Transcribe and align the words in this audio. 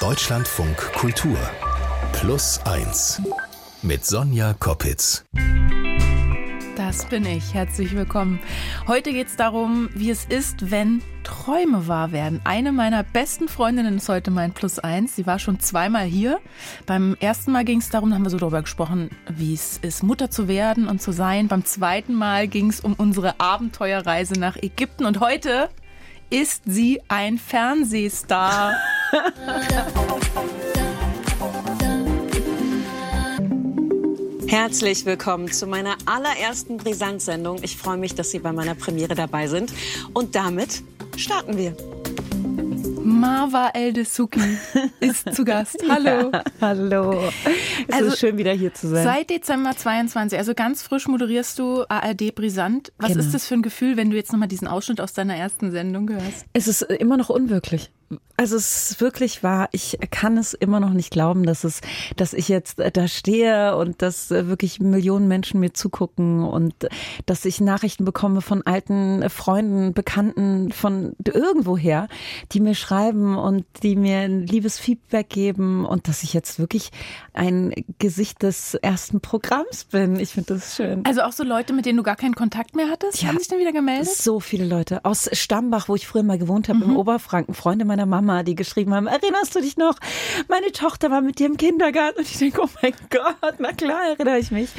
Deutschlandfunk 0.00 0.78
Kultur. 0.94 1.36
Plus 2.14 2.58
1 2.64 3.20
mit 3.82 4.06
Sonja 4.06 4.54
Koppitz. 4.54 5.26
Das 6.74 7.04
bin 7.04 7.26
ich. 7.26 7.52
Herzlich 7.52 7.94
willkommen. 7.94 8.40
Heute 8.86 9.12
geht 9.12 9.26
es 9.26 9.36
darum, 9.36 9.90
wie 9.92 10.08
es 10.08 10.24
ist, 10.24 10.70
wenn 10.70 11.02
Träume 11.22 11.86
wahr 11.86 12.12
werden. 12.12 12.40
Eine 12.44 12.72
meiner 12.72 13.02
besten 13.02 13.46
Freundinnen 13.46 13.98
ist 13.98 14.08
heute 14.08 14.30
mein 14.30 14.52
Plus 14.52 14.78
eins. 14.78 15.16
Sie 15.16 15.26
war 15.26 15.38
schon 15.38 15.60
zweimal 15.60 16.06
hier. 16.06 16.40
Beim 16.86 17.14
ersten 17.20 17.52
Mal 17.52 17.66
ging 17.66 17.80
es 17.80 17.90
darum, 17.90 18.08
da 18.08 18.16
haben 18.16 18.24
wir 18.24 18.30
so 18.30 18.38
darüber 18.38 18.62
gesprochen, 18.62 19.10
wie 19.28 19.52
es 19.52 19.76
ist, 19.76 20.02
Mutter 20.02 20.30
zu 20.30 20.48
werden 20.48 20.88
und 20.88 21.02
zu 21.02 21.12
sein. 21.12 21.48
Beim 21.48 21.66
zweiten 21.66 22.14
Mal 22.14 22.48
ging 22.48 22.70
es 22.70 22.80
um 22.80 22.94
unsere 22.94 23.38
Abenteuerreise 23.38 24.40
nach 24.40 24.56
Ägypten. 24.56 25.04
Und 25.04 25.20
heute 25.20 25.68
ist 26.30 26.62
sie 26.64 27.02
ein 27.08 27.36
Fernsehstar. 27.36 28.72
Herzlich 34.46 35.04
willkommen 35.04 35.50
zu 35.50 35.66
meiner 35.66 35.96
allerersten 36.06 36.76
Brisanz-Sendung. 36.76 37.58
Ich 37.62 37.76
freue 37.76 37.96
mich, 37.96 38.14
dass 38.14 38.30
Sie 38.30 38.38
bei 38.38 38.52
meiner 38.52 38.76
Premiere 38.76 39.16
dabei 39.16 39.48
sind. 39.48 39.72
Und 40.12 40.36
damit 40.36 40.82
starten 41.16 41.56
wir. 41.56 41.76
Marwa 43.02 43.70
Eldesuki 43.74 44.58
ist 45.00 45.34
zu 45.34 45.44
Gast. 45.44 45.82
Hallo. 45.88 46.30
Ja, 46.32 46.44
hallo. 46.60 47.20
Es 47.88 47.94
also, 47.94 48.08
ist 48.08 48.20
schön, 48.20 48.38
wieder 48.38 48.52
hier 48.52 48.72
zu 48.74 48.88
sein. 48.88 49.02
Seit 49.04 49.30
Dezember 49.30 49.76
22, 49.76 50.38
also 50.38 50.54
ganz 50.54 50.82
frisch 50.82 51.08
moderierst 51.08 51.58
du 51.58 51.84
ARD 51.88 52.34
Brisant. 52.34 52.92
Was 52.98 53.08
genau. 53.08 53.24
ist 53.24 53.34
das 53.34 53.46
für 53.46 53.54
ein 53.54 53.62
Gefühl, 53.62 53.96
wenn 53.96 54.10
du 54.10 54.16
jetzt 54.16 54.32
nochmal 54.32 54.48
diesen 54.48 54.68
Ausschnitt 54.68 55.00
aus 55.00 55.14
deiner 55.14 55.34
ersten 55.34 55.72
Sendung 55.72 56.08
hörst? 56.10 56.44
Es 56.52 56.68
ist 56.68 56.82
immer 56.82 57.16
noch 57.16 57.30
unwirklich. 57.30 57.90
Also 58.36 58.56
es 58.56 58.92
ist 58.92 59.00
wirklich 59.02 59.42
wahr. 59.42 59.68
Ich 59.72 59.98
kann 60.10 60.38
es 60.38 60.54
immer 60.54 60.80
noch 60.80 60.94
nicht 60.94 61.10
glauben, 61.10 61.44
dass 61.44 61.62
es, 61.62 61.82
dass 62.16 62.32
ich 62.32 62.48
jetzt 62.48 62.78
da 62.94 63.06
stehe 63.06 63.76
und 63.76 64.00
dass 64.00 64.30
wirklich 64.30 64.80
Millionen 64.80 65.28
Menschen 65.28 65.60
mir 65.60 65.74
zugucken 65.74 66.42
und 66.42 66.74
dass 67.26 67.44
ich 67.44 67.60
Nachrichten 67.60 68.06
bekomme 68.06 68.40
von 68.40 68.62
alten 68.62 69.28
Freunden, 69.28 69.92
Bekannten 69.92 70.72
von 70.72 71.14
irgendwoher, 71.22 72.08
die 72.52 72.60
mir 72.60 72.74
schreiben 72.74 73.36
und 73.36 73.66
die 73.82 73.94
mir 73.94 74.20
ein 74.20 74.46
liebes 74.46 74.78
Feedback 74.78 75.28
geben 75.28 75.84
und 75.84 76.08
dass 76.08 76.22
ich 76.22 76.32
jetzt 76.32 76.58
wirklich 76.58 76.92
ein 77.34 77.74
Gesicht 77.98 78.42
des 78.42 78.72
ersten 78.74 79.20
Programms 79.20 79.84
bin. 79.84 80.16
Ich 80.16 80.30
finde 80.30 80.54
das 80.54 80.76
schön. 80.76 81.04
Also 81.04 81.22
auch 81.22 81.32
so 81.32 81.44
Leute, 81.44 81.74
mit 81.74 81.84
denen 81.84 81.98
du 81.98 82.02
gar 82.02 82.16
keinen 82.16 82.34
Kontakt 82.34 82.74
mehr 82.74 82.88
hattest, 82.88 83.20
ja, 83.20 83.28
haben 83.28 83.38
sich 83.38 83.48
dann 83.48 83.58
wieder 83.58 83.72
gemeldet? 83.72 84.08
So 84.08 84.40
viele 84.40 84.64
Leute 84.64 85.04
aus 85.04 85.28
Stambach, 85.32 85.90
wo 85.90 85.94
ich 85.94 86.06
früher 86.06 86.22
mal 86.22 86.38
gewohnt 86.38 86.70
habe, 86.70 86.78
mhm. 86.78 86.92
im 86.92 86.96
Oberfranken, 86.96 87.52
Freunde 87.54 87.84
meiner 87.84 87.99
Mama 88.06 88.30
Mama, 88.30 88.42
die 88.42 88.54
geschrieben 88.54 88.94
haben, 88.94 89.06
erinnerst 89.06 89.54
du 89.56 89.60
dich 89.60 89.78
noch? 89.78 89.96
Meine 90.48 90.72
Tochter 90.72 91.10
war 91.10 91.22
mit 91.22 91.38
dir 91.38 91.46
im 91.46 91.56
Kindergarten. 91.56 92.18
Und 92.18 92.28
ich 92.30 92.36
denke, 92.36 92.60
oh 92.62 92.68
mein 92.82 92.92
Gott, 93.08 93.54
na 93.58 93.72
klar 93.72 94.10
erinnere 94.10 94.38
ich 94.38 94.50
mich. 94.50 94.70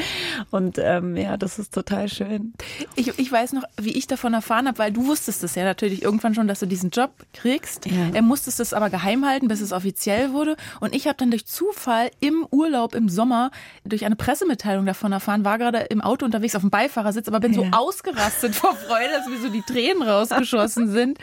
Und 0.52 0.78
ähm, 0.78 1.18
ja, 1.18 1.38
das 1.38 1.58
ist 1.58 1.74
total 1.74 2.08
schön. 2.08 2.54
Ich, 2.96 3.18
ich 3.18 3.32
weiß 3.32 3.54
noch, 3.54 3.64
wie 3.78 3.98
ich 3.98 4.06
davon 4.06 4.34
erfahren 4.34 4.68
habe, 4.68 4.78
weil 4.78 4.92
du 4.92 5.08
wusstest 5.08 5.44
es 5.44 5.56
ja 5.56 5.64
natürlich 5.64 6.04
irgendwann 6.04 6.36
schon, 6.36 6.48
dass 6.48 6.60
du 6.60 6.68
diesen 6.68 6.92
Job 6.92 7.12
kriegst. 7.34 7.88
Ja. 7.88 8.10
Er 8.14 8.22
musstest 8.22 8.60
es 8.60 8.74
aber 8.74 8.90
geheim 8.90 9.26
halten, 9.26 9.48
bis 9.48 9.60
es 9.60 9.72
offiziell 9.72 10.34
wurde. 10.34 10.56
Und 10.80 10.94
ich 10.94 11.08
habe 11.08 11.18
dann 11.18 11.32
durch 11.32 11.48
Zufall 11.48 12.12
im 12.20 12.46
Urlaub 12.52 12.94
im 12.94 13.10
Sommer 13.10 13.50
durch 13.84 14.06
eine 14.06 14.16
Pressemitteilung 14.16 14.86
davon 14.86 15.12
erfahren, 15.12 15.44
war 15.44 15.58
gerade 15.58 15.80
im 15.80 16.02
Auto 16.02 16.26
unterwegs 16.26 16.56
auf 16.56 16.62
dem 16.62 16.70
Beifahrersitz, 16.70 17.28
aber 17.28 17.40
bin 17.40 17.54
ja. 17.54 17.62
so 17.62 17.78
ausgerastet 17.78 18.56
vor 18.56 18.76
Freude, 18.76 19.10
dass 19.14 19.28
mir 19.28 19.40
so 19.40 19.50
die 19.50 19.64
Tränen 19.64 20.04
rausgeschossen 20.04 20.92
sind. 20.92 21.18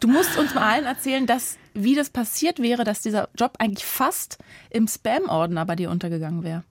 Du 0.00 0.06
musst 0.06 0.38
uns 0.38 0.54
mal 0.54 0.74
allen 0.74 0.84
erzählen, 0.84 1.26
dass 1.26 1.43
wie 1.74 1.94
das 1.94 2.10
passiert 2.10 2.60
wäre, 2.60 2.84
dass 2.84 3.02
dieser 3.02 3.28
Job 3.36 3.54
eigentlich 3.58 3.84
fast 3.84 4.38
im 4.70 4.86
Spam-Ordner 4.86 5.66
bei 5.66 5.76
dir 5.76 5.90
untergegangen 5.90 6.42
wäre. 6.42 6.64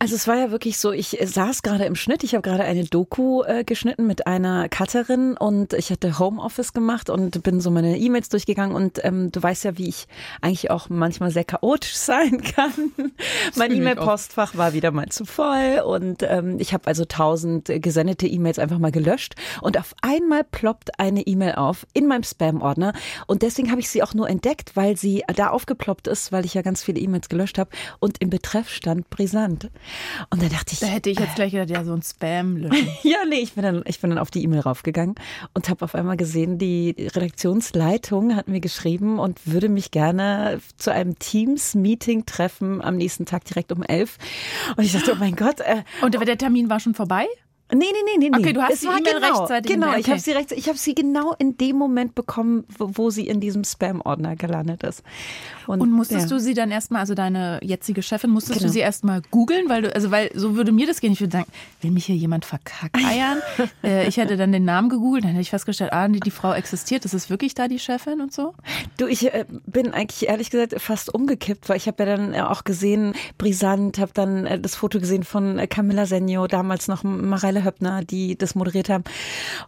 Also 0.00 0.14
es 0.14 0.28
war 0.28 0.36
ja 0.36 0.52
wirklich 0.52 0.78
so, 0.78 0.92
ich 0.92 1.18
saß 1.20 1.62
gerade 1.62 1.84
im 1.84 1.96
Schnitt, 1.96 2.22
ich 2.22 2.34
habe 2.34 2.42
gerade 2.42 2.62
eine 2.62 2.84
Doku 2.84 3.42
äh, 3.42 3.64
geschnitten 3.64 4.06
mit 4.06 4.28
einer 4.28 4.68
Cutterin 4.68 5.36
und 5.36 5.72
ich 5.72 5.90
hatte 5.90 6.20
Homeoffice 6.20 6.72
gemacht 6.72 7.10
und 7.10 7.42
bin 7.42 7.60
so 7.60 7.72
meine 7.72 7.98
E-Mails 7.98 8.28
durchgegangen 8.28 8.76
und 8.76 9.04
ähm, 9.04 9.32
du 9.32 9.42
weißt 9.42 9.64
ja, 9.64 9.76
wie 9.76 9.88
ich 9.88 10.06
eigentlich 10.40 10.70
auch 10.70 10.88
manchmal 10.88 11.32
sehr 11.32 11.42
chaotisch 11.42 11.94
sein 11.96 12.40
kann. 12.42 12.92
mein 13.56 13.72
E-Mail-Postfach 13.72 14.56
war 14.56 14.72
wieder 14.72 14.92
mal 14.92 15.08
zu 15.08 15.24
voll 15.24 15.82
und 15.84 16.22
ähm, 16.22 16.60
ich 16.60 16.72
habe 16.72 16.86
also 16.86 17.04
tausend 17.04 17.64
gesendete 17.66 18.28
E-Mails 18.28 18.60
einfach 18.60 18.78
mal 18.78 18.92
gelöscht 18.92 19.34
und 19.62 19.78
auf 19.78 19.96
einmal 20.02 20.44
ploppt 20.44 21.00
eine 21.00 21.22
E-Mail 21.22 21.56
auf 21.56 21.86
in 21.92 22.06
meinem 22.06 22.22
Spam-Ordner 22.22 22.92
und 23.26 23.42
deswegen 23.42 23.72
habe 23.72 23.80
ich 23.80 23.90
sie 23.90 24.04
auch 24.04 24.14
nur 24.14 24.30
entdeckt, 24.30 24.76
weil 24.76 24.96
sie 24.96 25.24
da 25.34 25.50
aufgeploppt 25.50 26.06
ist, 26.06 26.30
weil 26.30 26.44
ich 26.44 26.54
ja 26.54 26.62
ganz 26.62 26.84
viele 26.84 27.00
E-Mails 27.00 27.28
gelöscht 27.28 27.58
habe 27.58 27.70
und 27.98 28.20
im 28.20 28.30
Betreff 28.30 28.68
stand 28.68 29.10
brisant. 29.10 29.70
Und 30.30 30.42
da 30.42 30.48
dachte 30.48 30.72
ich. 30.72 30.80
Da 30.80 30.86
hätte 30.86 31.10
ich 31.10 31.18
jetzt 31.18 31.34
gleich 31.34 31.52
gedacht, 31.52 31.70
ja, 31.70 31.84
so 31.84 31.92
ein 31.92 32.02
Spam 32.02 32.56
löschen. 32.56 32.88
ja, 33.02 33.18
nee, 33.28 33.40
ich 33.40 33.54
bin 33.54 33.62
dann, 33.62 33.82
ich 33.86 34.00
bin 34.00 34.10
dann 34.10 34.18
auf 34.18 34.30
die 34.30 34.42
E-Mail 34.42 34.60
raufgegangen 34.60 35.14
und 35.54 35.68
habe 35.68 35.84
auf 35.84 35.94
einmal 35.94 36.16
gesehen, 36.16 36.58
die 36.58 36.94
Redaktionsleitung 36.98 38.36
hat 38.36 38.48
mir 38.48 38.60
geschrieben 38.60 39.18
und 39.18 39.46
würde 39.46 39.68
mich 39.68 39.90
gerne 39.90 40.60
zu 40.76 40.92
einem 40.92 41.18
Teams-Meeting 41.18 42.26
treffen 42.26 42.82
am 42.82 42.96
nächsten 42.96 43.26
Tag 43.26 43.44
direkt 43.44 43.72
um 43.72 43.82
elf. 43.82 44.18
Und 44.76 44.84
ich 44.84 44.92
dachte, 44.92 45.12
oh 45.12 45.16
mein 45.18 45.36
Gott. 45.36 45.60
Äh, 45.60 45.82
und 46.02 46.14
der 46.14 46.38
Termin 46.38 46.68
war 46.68 46.80
schon 46.80 46.94
vorbei? 46.94 47.26
Nee, 47.70 47.78
nee, 47.78 48.16
nee, 48.18 48.28
nee. 48.30 48.38
Okay, 48.38 48.52
du 48.52 48.62
hast 48.62 48.74
es 48.74 48.80
die 48.80 48.86
E-Mail 48.86 49.02
genau, 49.02 49.40
rechtzeitig. 49.40 49.72
Genau, 49.72 49.88
okay. 49.88 50.00
ich 50.00 50.08
habe 50.08 50.20
sie 50.20 50.30
rechtzeitig, 50.30 50.64
ich 50.64 50.68
habe 50.68 50.78
sie 50.78 50.94
genau 50.94 51.34
in 51.38 51.58
dem 51.58 51.76
Moment 51.76 52.14
bekommen, 52.14 52.64
wo, 52.78 52.90
wo 52.94 53.10
sie 53.10 53.28
in 53.28 53.40
diesem 53.40 53.62
Spam-Ordner 53.62 54.36
gelandet 54.36 54.82
ist. 54.84 55.02
Und, 55.66 55.82
und 55.82 55.90
musstest 55.90 56.30
ja. 56.30 56.36
du 56.36 56.40
sie 56.40 56.54
dann 56.54 56.70
erstmal, 56.70 57.00
also 57.00 57.14
deine 57.14 57.60
jetzige 57.62 58.02
Chefin, 58.02 58.30
musstest 58.30 58.60
genau. 58.60 58.68
du 58.68 58.72
sie 58.72 58.78
erstmal 58.78 59.20
googeln, 59.30 59.68
weil 59.68 59.82
du, 59.82 59.94
also 59.94 60.10
weil 60.10 60.30
so 60.34 60.56
würde 60.56 60.72
mir 60.72 60.86
das 60.86 61.00
gehen. 61.00 61.12
Ich 61.12 61.20
würde 61.20 61.32
sagen, 61.32 61.46
will 61.82 61.90
mich 61.90 62.06
hier 62.06 62.16
jemand 62.16 62.46
verkackeiern? 62.46 63.42
äh, 63.84 64.08
ich 64.08 64.16
hätte 64.16 64.38
dann 64.38 64.50
den 64.50 64.64
Namen 64.64 64.88
gegoogelt, 64.88 65.24
dann 65.24 65.32
hätte 65.32 65.42
ich 65.42 65.50
festgestellt, 65.50 65.92
ah, 65.92 66.08
die, 66.08 66.20
die 66.20 66.30
Frau 66.30 66.54
existiert, 66.54 67.04
ist 67.04 67.30
wirklich 67.30 67.54
da 67.54 67.68
die 67.68 67.78
Chefin 67.78 68.22
und 68.22 68.32
so. 68.32 68.54
Du, 68.96 69.06
ich 69.06 69.26
äh, 69.26 69.44
bin 69.66 69.92
eigentlich 69.92 70.28
ehrlich 70.28 70.50
gesagt 70.50 70.80
fast 70.80 71.12
umgekippt, 71.12 71.68
weil 71.68 71.76
ich 71.76 71.86
habe 71.86 72.02
ja 72.04 72.16
dann 72.16 72.32
äh, 72.32 72.40
auch 72.40 72.64
gesehen, 72.64 73.12
brisant, 73.36 73.98
habe 73.98 74.12
dann 74.14 74.46
äh, 74.46 74.58
das 74.58 74.74
Foto 74.74 74.98
gesehen 75.00 75.22
von 75.22 75.58
äh, 75.58 75.66
Camilla 75.66 76.06
Senio, 76.06 76.46
damals 76.46 76.88
noch 76.88 77.04
Mareile 77.04 77.57
Michaela 77.58 77.64
Höppner, 77.64 78.04
die 78.04 78.36
das 78.36 78.54
moderiert 78.54 78.88
haben. 78.88 79.04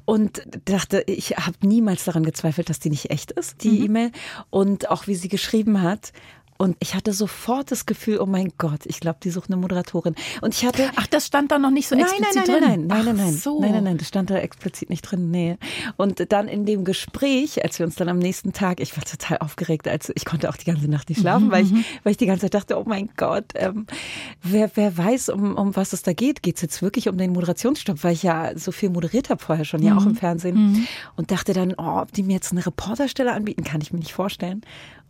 Und 0.04 0.42
dachte, 0.64 1.02
ich 1.06 1.32
habe 1.32 1.56
niemals 1.62 2.04
daran 2.04 2.24
gezweifelt, 2.24 2.70
dass 2.70 2.78
die 2.78 2.90
nicht 2.90 3.10
echt 3.10 3.32
ist, 3.32 3.62
die 3.64 3.70
mhm. 3.70 3.84
E-Mail. 3.84 4.12
Und 4.50 4.90
auch 4.90 5.06
wie 5.06 5.14
sie 5.14 5.28
geschrieben 5.28 5.82
hat. 5.82 6.12
Und 6.60 6.76
ich 6.78 6.94
hatte 6.94 7.14
sofort 7.14 7.70
das 7.70 7.86
Gefühl, 7.86 8.18
oh 8.20 8.26
mein 8.26 8.52
Gott, 8.58 8.80
ich 8.84 9.00
glaube, 9.00 9.18
die 9.22 9.30
sucht 9.30 9.48
eine 9.48 9.56
Moderatorin. 9.56 10.14
Und 10.42 10.52
ich 10.52 10.66
hatte. 10.66 10.90
Ach, 10.94 11.06
das 11.06 11.24
stand 11.24 11.50
da 11.50 11.58
noch 11.58 11.70
nicht 11.70 11.88
so 11.88 11.96
nein, 11.96 12.04
explizit 12.04 12.34
nein, 12.34 12.44
nein, 12.46 12.60
drin. 12.60 12.86
Nein, 12.86 12.86
nein, 12.86 13.04
nein, 13.16 13.16
nein, 13.16 13.32
so. 13.32 13.60
nein, 13.62 13.72
nein, 13.72 13.84
nein, 13.84 13.96
das 13.96 14.08
stand 14.08 14.28
da 14.28 14.36
explizit 14.36 14.90
nicht 14.90 15.00
drin. 15.00 15.30
Nee. 15.30 15.56
Und 15.96 16.30
dann 16.30 16.48
in 16.48 16.66
dem 16.66 16.84
Gespräch, 16.84 17.64
als 17.64 17.78
wir 17.78 17.86
uns 17.86 17.94
dann 17.94 18.10
am 18.10 18.18
nächsten 18.18 18.52
Tag, 18.52 18.80
ich 18.80 18.94
war 18.94 19.04
total 19.04 19.38
aufgeregt, 19.38 19.88
als 19.88 20.12
ich 20.14 20.26
konnte 20.26 20.50
auch 20.50 20.56
die 20.58 20.66
ganze 20.66 20.86
Nacht 20.86 21.08
nicht 21.08 21.22
schlafen, 21.22 21.46
mhm, 21.46 21.50
weil 21.50 21.64
ich, 21.64 21.72
mhm. 21.72 21.82
weil 22.02 22.10
ich 22.10 22.18
die 22.18 22.26
ganze 22.26 22.42
Zeit 22.42 22.52
dachte, 22.52 22.78
oh 22.78 22.84
mein 22.86 23.08
Gott, 23.16 23.46
ähm, 23.54 23.86
wer, 24.42 24.70
wer 24.74 24.98
weiß, 24.98 25.30
um, 25.30 25.56
um 25.56 25.74
was 25.76 25.94
es 25.94 26.02
da 26.02 26.12
geht. 26.12 26.42
Geht 26.42 26.56
es 26.56 26.60
jetzt 26.60 26.82
wirklich 26.82 27.08
um 27.08 27.16
den 27.16 27.32
Moderationsstopp, 27.32 28.04
weil 28.04 28.12
ich 28.12 28.22
ja 28.22 28.50
so 28.58 28.70
viel 28.70 28.90
moderiert 28.90 29.30
habe 29.30 29.42
vorher 29.42 29.64
schon, 29.64 29.82
ja 29.82 29.96
auch 29.96 30.04
im 30.04 30.12
mhm. 30.12 30.16
Fernsehen. 30.16 30.56
Mhm. 30.56 30.86
Und 31.16 31.30
dachte 31.30 31.54
dann, 31.54 31.72
oh, 31.78 32.02
ob 32.02 32.12
die 32.12 32.22
mir 32.22 32.34
jetzt 32.34 32.52
eine 32.52 32.66
Reporterstelle 32.66 33.32
anbieten, 33.32 33.64
kann 33.64 33.80
ich 33.80 33.94
mir 33.94 33.98
nicht 33.98 34.12
vorstellen. 34.12 34.60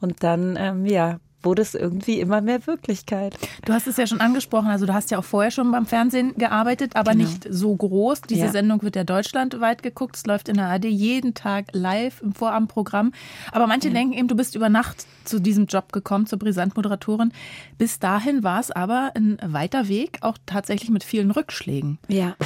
Und 0.01 0.23
dann, 0.23 0.57
ähm, 0.59 0.87
ja, 0.87 1.19
wurde 1.43 1.63
es 1.63 1.75
irgendwie 1.75 2.21
immer 2.21 2.41
mehr 2.41 2.67
Wirklichkeit. 2.67 3.37
Du 3.65 3.73
hast 3.73 3.87
es 3.87 3.97
ja 3.97 4.07
schon 4.07 4.21
angesprochen, 4.21 4.69
also 4.69 4.87
du 4.87 4.93
hast 4.93 5.11
ja 5.11 5.19
auch 5.19 5.25
vorher 5.25 5.51
schon 5.51 5.71
beim 5.71 5.87
Fernsehen 5.87 6.35
gearbeitet, 6.37 6.97
aber 6.97 7.13
genau. 7.13 7.25
nicht 7.25 7.47
so 7.49 7.75
groß. 7.75 8.23
Diese 8.23 8.47
ja. 8.47 8.53
Sendung 8.53 8.83
wird 8.83 8.97
ja 8.97 9.05
deutschlandweit 9.05 9.83
geguckt, 9.83 10.17
es 10.17 10.27
läuft 10.27 10.49
in 10.49 10.57
der 10.57 10.67
ARD 10.67 10.85
jeden 10.85 11.35
Tag 11.35 11.67
live 11.73 12.21
im 12.23 12.33
Vorabendprogramm. 12.33 13.13
Aber 13.53 13.67
manche 13.67 13.89
ja. 13.89 13.95
denken 13.95 14.15
eben, 14.15 14.29
du 14.29 14.37
bist 14.37 14.55
über 14.55 14.69
Nacht 14.69 15.07
zu 15.25 15.41
diesem 15.41 15.67
Job 15.67 15.93
gekommen, 15.93 16.27
zur 16.27 16.39
Brisantmoderatorin. 16.39 17.33
Bis 17.79 17.99
dahin 17.99 18.43
war 18.43 18.61
es 18.61 18.71
aber 18.71 19.13
ein 19.15 19.39
weiter 19.43 19.89
Weg, 19.89 20.19
auch 20.21 20.37
tatsächlich 20.47 20.91
mit 20.91 21.05
vielen 21.05 21.31
Rückschlägen. 21.31 21.99
Ja. 22.09 22.37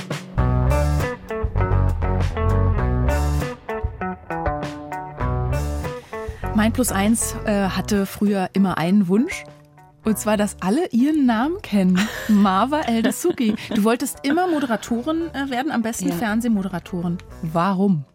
Mein 6.65 6.73
Plus 6.73 6.93
eins 6.93 7.37
äh, 7.45 7.69
hatte 7.69 8.07
früher 8.07 8.49
immer 8.55 8.79
einen 8.79 9.07
Wunsch. 9.09 9.45
Und 10.03 10.19
zwar, 10.19 10.39
dass 10.39 10.57
alle 10.61 10.89
ihren 10.93 11.27
Namen 11.27 11.61
kennen. 11.61 12.01
Marva 12.29 12.81
Eldasuki. 12.81 13.55
Du 13.75 13.85
wolltest 13.85 14.21
immer 14.23 14.49
Moderatorin 14.49 15.29
äh, 15.35 15.51
werden, 15.51 15.71
am 15.71 15.83
besten 15.83 16.09
ja. 16.09 16.15
Fernsehmoderatorin. 16.15 17.19
Warum? 17.43 18.07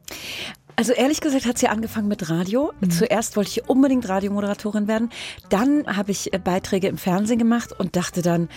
Also 0.80 0.94
ehrlich 0.94 1.20
gesagt 1.20 1.46
hat 1.46 1.58
sie 1.58 1.68
angefangen 1.68 2.08
mit 2.08 2.30
Radio. 2.30 2.72
Mhm. 2.80 2.90
Zuerst 2.90 3.36
wollte 3.36 3.50
ich 3.50 3.68
unbedingt 3.68 4.08
Radiomoderatorin 4.08 4.88
werden. 4.88 5.10
Dann 5.50 5.86
habe 5.88 6.12
ich 6.12 6.34
äh, 6.34 6.38
Beiträge 6.38 6.88
im 6.88 6.98
Fernsehen 6.98 7.38
gemacht 7.38 7.78
und 7.78 7.98
dachte 7.98 8.22
dann, 8.22 8.48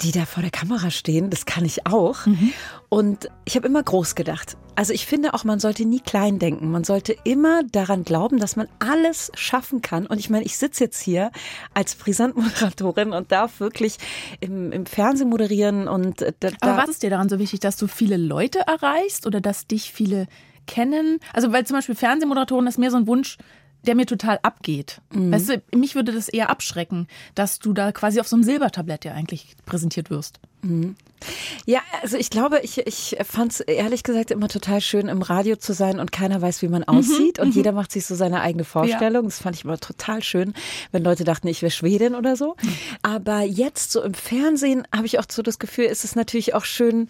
die 0.00 0.12
da 0.12 0.24
vor 0.24 0.44
der 0.44 0.52
Kamera 0.52 0.92
stehen, 0.92 1.28
das 1.28 1.44
kann 1.44 1.64
ich 1.64 1.84
auch. 1.84 2.24
Mhm. 2.24 2.52
Und 2.88 3.30
ich 3.44 3.56
habe 3.56 3.66
immer 3.66 3.82
groß 3.82 4.14
gedacht. 4.14 4.56
Also 4.76 4.92
ich 4.92 5.06
finde 5.06 5.34
auch, 5.34 5.42
man 5.42 5.58
sollte 5.58 5.84
nie 5.84 5.98
klein 5.98 6.38
denken. 6.38 6.70
Man 6.70 6.84
sollte 6.84 7.16
immer 7.24 7.64
daran 7.64 8.04
glauben, 8.04 8.38
dass 8.38 8.54
man 8.54 8.68
alles 8.78 9.32
schaffen 9.34 9.82
kann. 9.82 10.06
Und 10.06 10.20
ich 10.20 10.30
meine, 10.30 10.44
ich 10.44 10.58
sitze 10.58 10.84
jetzt 10.84 11.00
hier 11.00 11.32
als 11.74 11.96
Brisantmoderatorin 11.96 13.12
und 13.12 13.32
darf 13.32 13.58
wirklich 13.58 13.96
im, 14.38 14.70
im 14.70 14.86
Fernsehen 14.86 15.30
moderieren. 15.30 15.88
Und 15.88 16.22
äh, 16.22 16.32
da, 16.38 16.50
Aber 16.60 16.76
was 16.76 16.90
ist 16.90 17.02
dir 17.02 17.10
daran 17.10 17.28
so 17.28 17.40
wichtig, 17.40 17.58
dass 17.58 17.76
du 17.76 17.88
viele 17.88 18.18
Leute 18.18 18.60
erreichst 18.60 19.26
oder 19.26 19.40
dass 19.40 19.66
dich 19.66 19.90
viele 19.90 20.28
kennen? 20.66 21.18
Also, 21.32 21.52
weil 21.52 21.66
zum 21.66 21.76
Beispiel 21.76 21.94
Fernsehmoderatoren 21.94 22.66
ist 22.66 22.78
mehr 22.78 22.90
so 22.90 22.96
ein 22.96 23.06
Wunsch, 23.06 23.38
der 23.86 23.94
mir 23.94 24.06
total 24.06 24.38
abgeht. 24.42 25.00
Mhm. 25.12 25.32
Weißt 25.32 25.48
du, 25.48 25.62
mich 25.74 25.94
würde 25.94 26.12
das 26.12 26.28
eher 26.28 26.50
abschrecken, 26.50 27.08
dass 27.34 27.58
du 27.58 27.72
da 27.72 27.92
quasi 27.92 28.20
auf 28.20 28.28
so 28.28 28.36
einem 28.36 28.44
Silbertablett 28.44 29.04
ja 29.04 29.12
eigentlich 29.12 29.56
präsentiert 29.66 30.10
wirst. 30.10 30.38
Mhm. 30.62 30.94
Ja, 31.66 31.80
also 32.02 32.16
ich 32.16 32.30
glaube, 32.30 32.60
ich, 32.62 32.78
ich 32.78 33.16
fand 33.24 33.52
es 33.52 33.60
ehrlich 33.60 34.02
gesagt 34.02 34.30
immer 34.30 34.48
total 34.48 34.80
schön, 34.80 35.08
im 35.08 35.22
Radio 35.22 35.56
zu 35.56 35.72
sein 35.72 35.98
und 36.00 36.12
keiner 36.12 36.40
weiß, 36.40 36.62
wie 36.62 36.68
man 36.68 36.82
mhm. 36.82 36.88
aussieht 36.88 37.38
mhm. 37.38 37.44
und 37.44 37.54
jeder 37.54 37.72
macht 37.72 37.92
sich 37.92 38.06
so 38.06 38.14
seine 38.14 38.40
eigene 38.40 38.64
Vorstellung. 38.64 39.24
Ja. 39.24 39.28
Das 39.28 39.40
fand 39.40 39.56
ich 39.56 39.64
immer 39.64 39.78
total 39.78 40.22
schön, 40.22 40.54
wenn 40.92 41.02
Leute 41.02 41.24
dachten, 41.24 41.48
ich 41.48 41.62
wäre 41.62 41.70
Schwedin 41.70 42.14
oder 42.14 42.36
so. 42.36 42.56
Mhm. 42.62 42.76
Aber 43.02 43.40
jetzt 43.40 43.92
so 43.92 44.02
im 44.02 44.14
Fernsehen 44.14 44.86
habe 44.94 45.06
ich 45.06 45.18
auch 45.18 45.24
so 45.28 45.42
das 45.42 45.58
Gefühl, 45.58 45.86
ist 45.86 46.04
es 46.04 46.14
natürlich 46.14 46.54
auch 46.54 46.64
schön, 46.64 47.08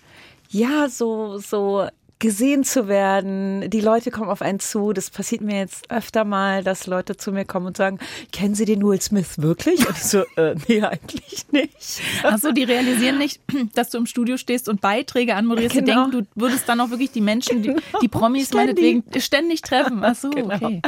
ja, 0.49 0.89
so, 0.89 1.39
so 1.39 1.89
gesehen 2.23 2.63
zu 2.63 2.87
werden. 2.87 3.69
Die 3.69 3.81
Leute 3.81 4.13
kommen 4.13 4.31
auf 4.31 4.43
einen 4.43 4.61
zu. 4.61 4.93
Das 4.93 5.11
passiert 5.11 5.41
mir 5.41 5.59
jetzt 5.59 5.91
öfter 5.91 6.25
mal, 6.25 6.63
dass 6.63 6.87
Leute 6.87 7.17
zu 7.17 7.33
mir 7.33 7.45
kommen 7.45 7.67
und 7.67 7.77
sagen, 7.77 7.99
kennen 8.31 8.55
Sie 8.55 8.65
den 8.65 8.81
Will 8.85 9.03
Smith 9.03 9.43
wirklich? 9.43 9.81
Und 9.89 9.97
ich 9.97 10.05
so, 10.05 10.23
äh, 10.37 10.55
nee, 10.69 10.81
eigentlich 10.83 11.47
nicht. 11.51 12.01
Achso, 12.23 12.53
die 12.53 12.63
realisieren 12.63 13.19
nicht, 13.19 13.41
dass 13.75 13.91
du 13.91 13.99
im 13.99 14.07
Studio 14.07 14.37
stehst 14.37 14.69
und 14.69 14.81
Beiträge 14.81 15.35
anmoderierst. 15.35 15.75
Genau. 15.75 16.07
Die 16.07 16.13
denken, 16.13 16.29
du 16.35 16.41
würdest 16.41 16.69
dann 16.69 16.81
auch 16.81 16.91
wirklich 16.91 17.11
die 17.11 17.21
Menschen, 17.21 17.61
genau. 17.61 17.79
die, 17.79 17.99
die 18.03 18.09
Promis 18.09 18.47
ständig. 18.47 18.77
meinetwegen 18.77 19.21
ständig 19.21 19.63
treffen. 19.63 20.05
Achso, 20.05 20.31
genau. 20.31 20.55
okay. 20.55 20.81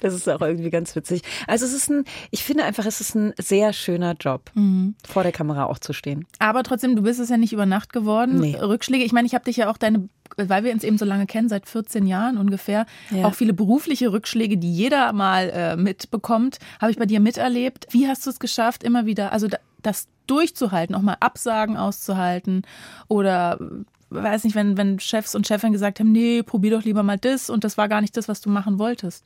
Das 0.00 0.14
ist 0.14 0.28
auch 0.28 0.40
irgendwie 0.40 0.70
ganz 0.70 0.94
witzig. 0.94 1.22
Also 1.48 1.66
es 1.66 1.74
ist 1.74 1.90
ein, 1.90 2.04
ich 2.30 2.44
finde 2.44 2.62
einfach, 2.62 2.86
es 2.86 3.00
ist 3.00 3.16
ein 3.16 3.34
sehr 3.38 3.72
schöner 3.72 4.14
Job, 4.20 4.52
mhm. 4.54 4.94
vor 5.04 5.24
der 5.24 5.32
Kamera 5.32 5.64
auch 5.64 5.80
zu 5.80 5.92
stehen. 5.92 6.26
Aber 6.38 6.62
trotzdem, 6.62 6.94
du 6.94 7.02
bist 7.02 7.18
es 7.18 7.28
ja 7.28 7.38
nicht 7.38 7.52
über 7.52 7.66
Nacht 7.66 7.92
geworden. 7.92 8.38
Nee. 8.38 8.56
Rückschläge, 8.56 9.02
ich 9.02 9.12
meine, 9.12 9.26
ich 9.26 9.34
habe 9.34 9.44
dich 9.44 9.56
ja 9.56 9.68
auch 9.68 9.78
deine 9.78 10.08
weil 10.36 10.64
wir 10.64 10.72
uns 10.72 10.84
eben 10.84 10.98
so 10.98 11.04
lange 11.04 11.26
kennen, 11.26 11.48
seit 11.48 11.68
14 11.68 12.06
Jahren 12.06 12.38
ungefähr, 12.38 12.86
ja. 13.10 13.26
auch 13.26 13.34
viele 13.34 13.52
berufliche 13.52 14.12
Rückschläge, 14.12 14.56
die 14.56 14.72
jeder 14.72 15.12
mal 15.12 15.50
äh, 15.50 15.76
mitbekommt, 15.76 16.58
habe 16.80 16.90
ich 16.90 16.98
bei 16.98 17.06
dir 17.06 17.20
miterlebt. 17.20 17.86
Wie 17.90 18.08
hast 18.08 18.26
du 18.26 18.30
es 18.30 18.38
geschafft, 18.38 18.84
immer 18.84 19.06
wieder, 19.06 19.32
also 19.32 19.48
das 19.82 20.08
durchzuhalten, 20.26 20.94
auch 20.94 21.02
mal 21.02 21.16
Absagen 21.20 21.76
auszuhalten 21.76 22.62
oder 23.08 23.58
weiß 24.10 24.44
nicht, 24.44 24.54
wenn, 24.54 24.76
wenn 24.76 25.00
Chefs 25.00 25.34
und 25.34 25.46
Chefin 25.46 25.72
gesagt 25.72 26.00
haben, 26.00 26.12
nee, 26.12 26.42
probier 26.42 26.72
doch 26.72 26.84
lieber 26.84 27.02
mal 27.02 27.18
das 27.18 27.50
und 27.50 27.64
das 27.64 27.76
war 27.76 27.88
gar 27.88 28.00
nicht 28.00 28.16
das, 28.16 28.28
was 28.28 28.40
du 28.40 28.50
machen 28.50 28.78
wolltest? 28.78 29.24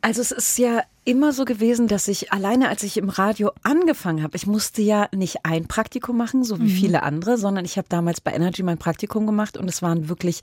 Also 0.00 0.20
es 0.20 0.30
ist 0.30 0.58
ja 0.58 0.82
immer 1.04 1.32
so 1.32 1.44
gewesen, 1.44 1.86
dass 1.86 2.08
ich 2.08 2.32
alleine, 2.32 2.68
als 2.68 2.82
ich 2.82 2.96
im 2.96 3.08
Radio 3.08 3.52
angefangen 3.62 4.22
habe, 4.22 4.36
ich 4.36 4.46
musste 4.46 4.82
ja 4.82 5.08
nicht 5.14 5.44
ein 5.44 5.66
Praktikum 5.66 6.16
machen, 6.16 6.44
so 6.44 6.58
wie 6.58 6.64
mhm. 6.64 6.68
viele 6.68 7.02
andere, 7.02 7.36
sondern 7.36 7.64
ich 7.64 7.76
habe 7.76 7.86
damals 7.88 8.20
bei 8.20 8.32
Energy 8.32 8.62
mein 8.62 8.78
Praktikum 8.78 9.26
gemacht 9.26 9.56
und 9.56 9.68
es 9.68 9.82
waren 9.82 10.08
wirklich 10.08 10.40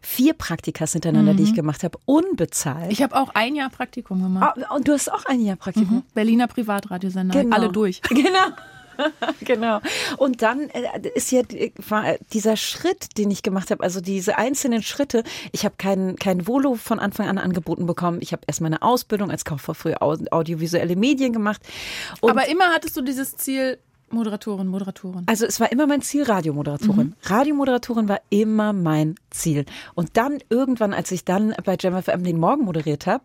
vier 0.00 0.34
Praktikas 0.34 0.92
hintereinander, 0.92 1.32
mhm. 1.32 1.36
die 1.38 1.42
ich 1.44 1.52
mhm. 1.52 1.56
gemacht 1.56 1.82
habe, 1.82 1.98
unbezahlt. 2.04 2.92
Ich 2.92 3.02
habe 3.02 3.16
auch 3.16 3.30
ein 3.34 3.54
Jahr 3.54 3.70
Praktikum 3.70 4.22
gemacht. 4.22 4.58
Oh, 4.70 4.76
und 4.76 4.86
du 4.86 4.92
hast 4.92 5.10
auch 5.10 5.24
ein 5.26 5.40
Jahr 5.40 5.56
Praktikum? 5.56 5.98
Mhm. 5.98 6.02
Berliner 6.14 6.46
Privatradiosender, 6.46 7.42
genau. 7.42 7.56
alle 7.56 7.68
durch. 7.70 8.00
Genau. 8.12 8.54
genau. 9.40 9.80
Und 10.18 10.42
dann 10.42 10.68
äh, 10.70 11.08
ist 11.14 11.30
ja 11.32 11.42
dieser 12.32 12.56
Schritt, 12.56 13.18
den 13.18 13.30
ich 13.30 13.42
gemacht 13.42 13.70
habe, 13.70 13.82
also 13.82 14.00
diese 14.00 14.38
einzelnen 14.38 14.82
Schritte. 14.82 15.24
Ich 15.52 15.64
habe 15.64 15.74
kein, 15.78 16.16
kein 16.16 16.46
Volo 16.46 16.74
von 16.74 16.98
Anfang 16.98 17.28
an 17.28 17.38
angeboten 17.38 17.86
bekommen. 17.86 18.18
Ich 18.20 18.32
habe 18.32 18.42
erst 18.46 18.60
meine 18.60 18.82
Ausbildung 18.82 19.30
als 19.30 19.44
Kauffrau 19.44 19.74
für 19.74 20.00
audiovisuelle 20.02 20.96
Medien 20.96 21.32
gemacht. 21.32 21.62
Und 22.20 22.30
Aber 22.30 22.48
immer 22.48 22.68
hattest 22.68 22.96
du 22.96 23.02
dieses 23.02 23.36
Ziel, 23.36 23.78
Moderatorin, 24.12 24.66
Moderatorin. 24.66 25.24
Also 25.26 25.46
es 25.46 25.58
war 25.58 25.72
immer 25.72 25.86
mein 25.86 26.02
Ziel, 26.02 26.24
Radiomoderatorin. 26.24 27.08
Mhm. 27.08 27.14
Radiomoderatorin 27.22 28.08
war 28.08 28.20
immer 28.28 28.72
mein 28.72 29.14
Ziel. 29.30 29.64
Und 29.94 30.16
dann 30.16 30.38
irgendwann, 30.50 30.92
als 30.92 31.10
ich 31.10 31.24
dann 31.24 31.54
bei 31.64 31.76
JamFM 31.80 32.22
den 32.22 32.38
Morgen 32.38 32.64
moderiert 32.64 33.06
habe, 33.06 33.24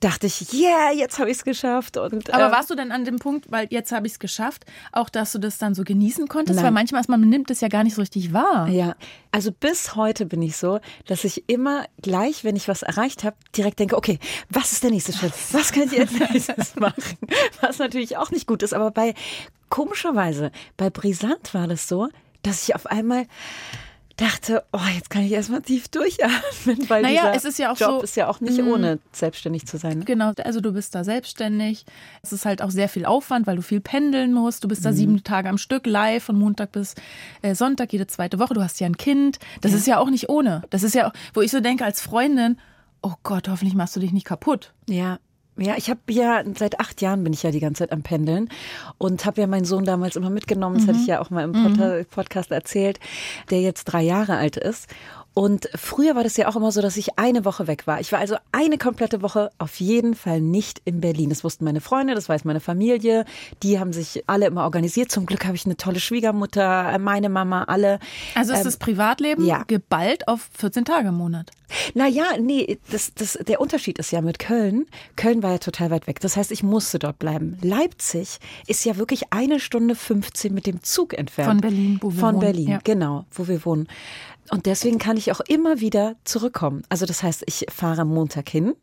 dachte 0.00 0.26
ich, 0.26 0.52
yeah, 0.52 0.92
jetzt 0.92 1.18
habe 1.18 1.30
ich 1.30 1.38
es 1.38 1.44
geschafft. 1.44 1.96
Und, 1.96 2.32
Aber 2.32 2.48
äh, 2.48 2.52
warst 2.52 2.70
du 2.70 2.74
denn 2.74 2.92
an 2.92 3.04
dem 3.04 3.18
Punkt, 3.18 3.50
weil 3.50 3.66
jetzt 3.70 3.92
habe 3.92 4.06
ich 4.06 4.14
es 4.14 4.18
geschafft, 4.18 4.64
auch 4.92 5.08
dass 5.08 5.32
du 5.32 5.38
das 5.38 5.58
dann 5.58 5.74
so 5.74 5.84
genießen 5.84 6.28
konntest? 6.28 6.56
Nein. 6.56 6.64
Weil 6.66 6.72
manchmal 6.72 7.00
ist 7.00 7.08
man 7.08 7.20
nimmt 7.20 7.50
es 7.50 7.60
ja 7.60 7.68
gar 7.68 7.84
nicht 7.84 7.94
so 7.94 8.02
richtig 8.02 8.32
wahr. 8.32 8.68
Ja, 8.68 8.96
also 9.32 9.50
bis 9.52 9.96
heute 9.96 10.26
bin 10.26 10.42
ich 10.42 10.56
so, 10.56 10.80
dass 11.06 11.24
ich 11.24 11.48
immer 11.48 11.86
gleich, 12.02 12.44
wenn 12.44 12.56
ich 12.56 12.68
was 12.68 12.82
erreicht 12.82 13.24
habe, 13.24 13.36
direkt 13.56 13.78
denke, 13.78 13.96
okay, 13.96 14.18
was 14.50 14.72
ist 14.72 14.82
der 14.82 14.90
nächste 14.90 15.12
Schritt? 15.12 15.32
Was 15.52 15.72
könnt 15.72 15.92
ihr 15.92 16.00
jetzt 16.00 16.18
nächstes 16.32 16.76
machen? 16.76 17.18
Was 17.60 17.78
natürlich 17.78 18.16
auch 18.16 18.30
nicht 18.30 18.46
gut 18.46 18.62
ist. 18.62 18.74
Aber 18.74 18.90
bei, 18.90 19.14
komischerweise, 19.70 20.50
bei 20.76 20.90
Brisant 20.90 21.54
war 21.54 21.66
das 21.66 21.88
so, 21.88 22.08
dass 22.42 22.62
ich 22.68 22.74
auf 22.74 22.86
einmal 22.86 23.26
dachte, 24.16 24.64
oh, 24.72 24.78
jetzt 24.94 25.10
kann 25.10 25.22
ich 25.22 25.32
erstmal 25.32 25.62
tief 25.62 25.88
durchatmen, 25.88 26.88
weil 26.88 27.02
naja, 27.02 27.32
dieser 27.32 27.34
es 27.34 27.44
ist 27.44 27.58
ja 27.58 27.72
auch 27.72 27.78
Job 27.78 27.90
so, 27.98 28.02
ist 28.02 28.16
ja 28.16 28.28
auch 28.28 28.40
nicht 28.40 28.62
mm. 28.62 28.68
ohne 28.68 28.98
selbstständig 29.12 29.66
zu 29.66 29.76
sein. 29.76 29.98
Ne? 29.98 30.04
Genau, 30.04 30.32
also 30.42 30.60
du 30.60 30.72
bist 30.72 30.94
da 30.94 31.04
selbstständig. 31.04 31.84
Es 32.22 32.32
ist 32.32 32.44
halt 32.44 32.62
auch 32.62 32.70
sehr 32.70 32.88
viel 32.88 33.06
Aufwand, 33.06 33.46
weil 33.46 33.56
du 33.56 33.62
viel 33.62 33.80
pendeln 33.80 34.32
musst. 34.32 34.62
Du 34.62 34.68
bist 34.68 34.84
da 34.84 34.92
mhm. 34.92 34.96
sieben 34.96 35.24
Tage 35.24 35.48
am 35.48 35.58
Stück 35.58 35.86
live 35.86 36.24
von 36.24 36.38
Montag 36.38 36.72
bis 36.72 36.94
äh, 37.42 37.54
Sonntag 37.54 37.92
jede 37.92 38.06
zweite 38.06 38.38
Woche. 38.38 38.54
Du 38.54 38.62
hast 38.62 38.80
ja 38.80 38.86
ein 38.86 38.96
Kind. 38.96 39.38
Das 39.60 39.72
ja. 39.72 39.78
ist 39.78 39.86
ja 39.86 39.98
auch 39.98 40.10
nicht 40.10 40.28
ohne. 40.28 40.62
Das 40.70 40.82
ist 40.82 40.94
ja 40.94 41.08
auch, 41.08 41.12
wo 41.32 41.40
ich 41.40 41.50
so 41.50 41.60
denke 41.60 41.84
als 41.84 42.00
Freundin, 42.00 42.58
oh 43.02 43.14
Gott, 43.22 43.48
hoffentlich 43.48 43.74
machst 43.74 43.96
du 43.96 44.00
dich 44.00 44.12
nicht 44.12 44.26
kaputt. 44.26 44.72
Ja, 44.88 45.18
ja, 45.56 45.74
ich 45.76 45.88
habe 45.90 46.00
ja 46.10 46.42
seit 46.56 46.80
acht 46.80 47.00
Jahren 47.00 47.22
bin 47.22 47.32
ich 47.32 47.42
ja 47.42 47.50
die 47.50 47.60
ganze 47.60 47.80
Zeit 47.80 47.92
am 47.92 48.02
Pendeln 48.02 48.48
und 48.98 49.24
habe 49.24 49.40
ja 49.40 49.46
meinen 49.46 49.64
Sohn 49.64 49.84
damals 49.84 50.16
immer 50.16 50.30
mitgenommen. 50.30 50.76
Das 50.76 50.84
mhm. 50.84 50.88
hatte 50.88 50.98
ich 51.00 51.06
ja 51.06 51.20
auch 51.20 51.30
mal 51.30 51.44
im 51.44 51.52
Pod 51.52 51.76
mhm. 51.76 52.06
Podcast 52.10 52.50
erzählt, 52.50 52.98
der 53.50 53.60
jetzt 53.60 53.84
drei 53.84 54.02
Jahre 54.02 54.36
alt 54.36 54.56
ist. 54.56 54.88
Und 55.34 55.68
früher 55.74 56.14
war 56.14 56.22
das 56.22 56.36
ja 56.36 56.48
auch 56.48 56.54
immer 56.54 56.70
so, 56.70 56.80
dass 56.80 56.96
ich 56.96 57.18
eine 57.18 57.44
Woche 57.44 57.66
weg 57.66 57.88
war. 57.88 58.00
Ich 58.00 58.12
war 58.12 58.20
also 58.20 58.36
eine 58.52 58.78
komplette 58.78 59.20
Woche 59.20 59.50
auf 59.58 59.80
jeden 59.80 60.14
Fall 60.14 60.40
nicht 60.40 60.80
in 60.84 61.00
Berlin. 61.00 61.28
Das 61.28 61.42
wussten 61.42 61.64
meine 61.64 61.80
Freunde, 61.80 62.14
das 62.14 62.28
weiß 62.28 62.44
meine 62.44 62.60
Familie. 62.60 63.24
Die 63.64 63.80
haben 63.80 63.92
sich 63.92 64.22
alle 64.28 64.46
immer 64.46 64.62
organisiert. 64.62 65.10
Zum 65.10 65.26
Glück 65.26 65.44
habe 65.44 65.56
ich 65.56 65.66
eine 65.66 65.76
tolle 65.76 65.98
Schwiegermutter, 65.98 66.96
meine 67.00 67.28
Mama, 67.28 67.64
alle. 67.64 67.98
Also 68.36 68.52
ist 68.52 68.60
ähm, 68.60 68.64
das 68.64 68.76
Privatleben 68.76 69.44
ja. 69.44 69.64
geballt 69.66 70.28
auf 70.28 70.48
14 70.56 70.84
Tage 70.84 71.08
im 71.08 71.16
Monat? 71.16 71.50
Naja, 71.94 72.24
nee, 72.40 72.78
das, 72.92 73.12
das, 73.14 73.32
der 73.32 73.60
Unterschied 73.60 73.98
ist 73.98 74.12
ja 74.12 74.20
mit 74.20 74.38
Köln. 74.38 74.86
Köln 75.16 75.42
war 75.42 75.52
ja 75.52 75.58
total 75.58 75.90
weit 75.90 76.06
weg. 76.06 76.20
Das 76.20 76.36
heißt, 76.36 76.52
ich 76.52 76.62
musste 76.62 77.00
dort 77.00 77.18
bleiben. 77.18 77.58
Leipzig 77.62 78.38
ist 78.68 78.84
ja 78.84 78.96
wirklich 78.96 79.32
eine 79.32 79.58
Stunde 79.58 79.96
15 79.96 80.54
mit 80.54 80.66
dem 80.66 80.82
Zug 80.82 81.14
entfernt. 81.14 81.50
Von 81.50 81.60
Berlin, 81.60 81.98
wo 82.00 82.12
wir 82.12 82.20
Von 82.20 82.20
wohnen. 82.20 82.32
Von 82.34 82.40
Berlin, 82.40 82.68
ja. 82.68 82.78
genau, 82.84 83.24
wo 83.32 83.48
wir 83.48 83.64
wohnen. 83.64 83.88
Und 84.50 84.66
deswegen 84.66 84.98
kann 84.98 85.16
ich 85.16 85.32
auch 85.32 85.40
immer 85.40 85.80
wieder 85.80 86.16
zurückkommen. 86.24 86.82
Also 86.88 87.06
das 87.06 87.22
heißt, 87.22 87.44
ich 87.46 87.66
fahre 87.70 88.02
am 88.02 88.08
Montag 88.08 88.48
hin, 88.48 88.74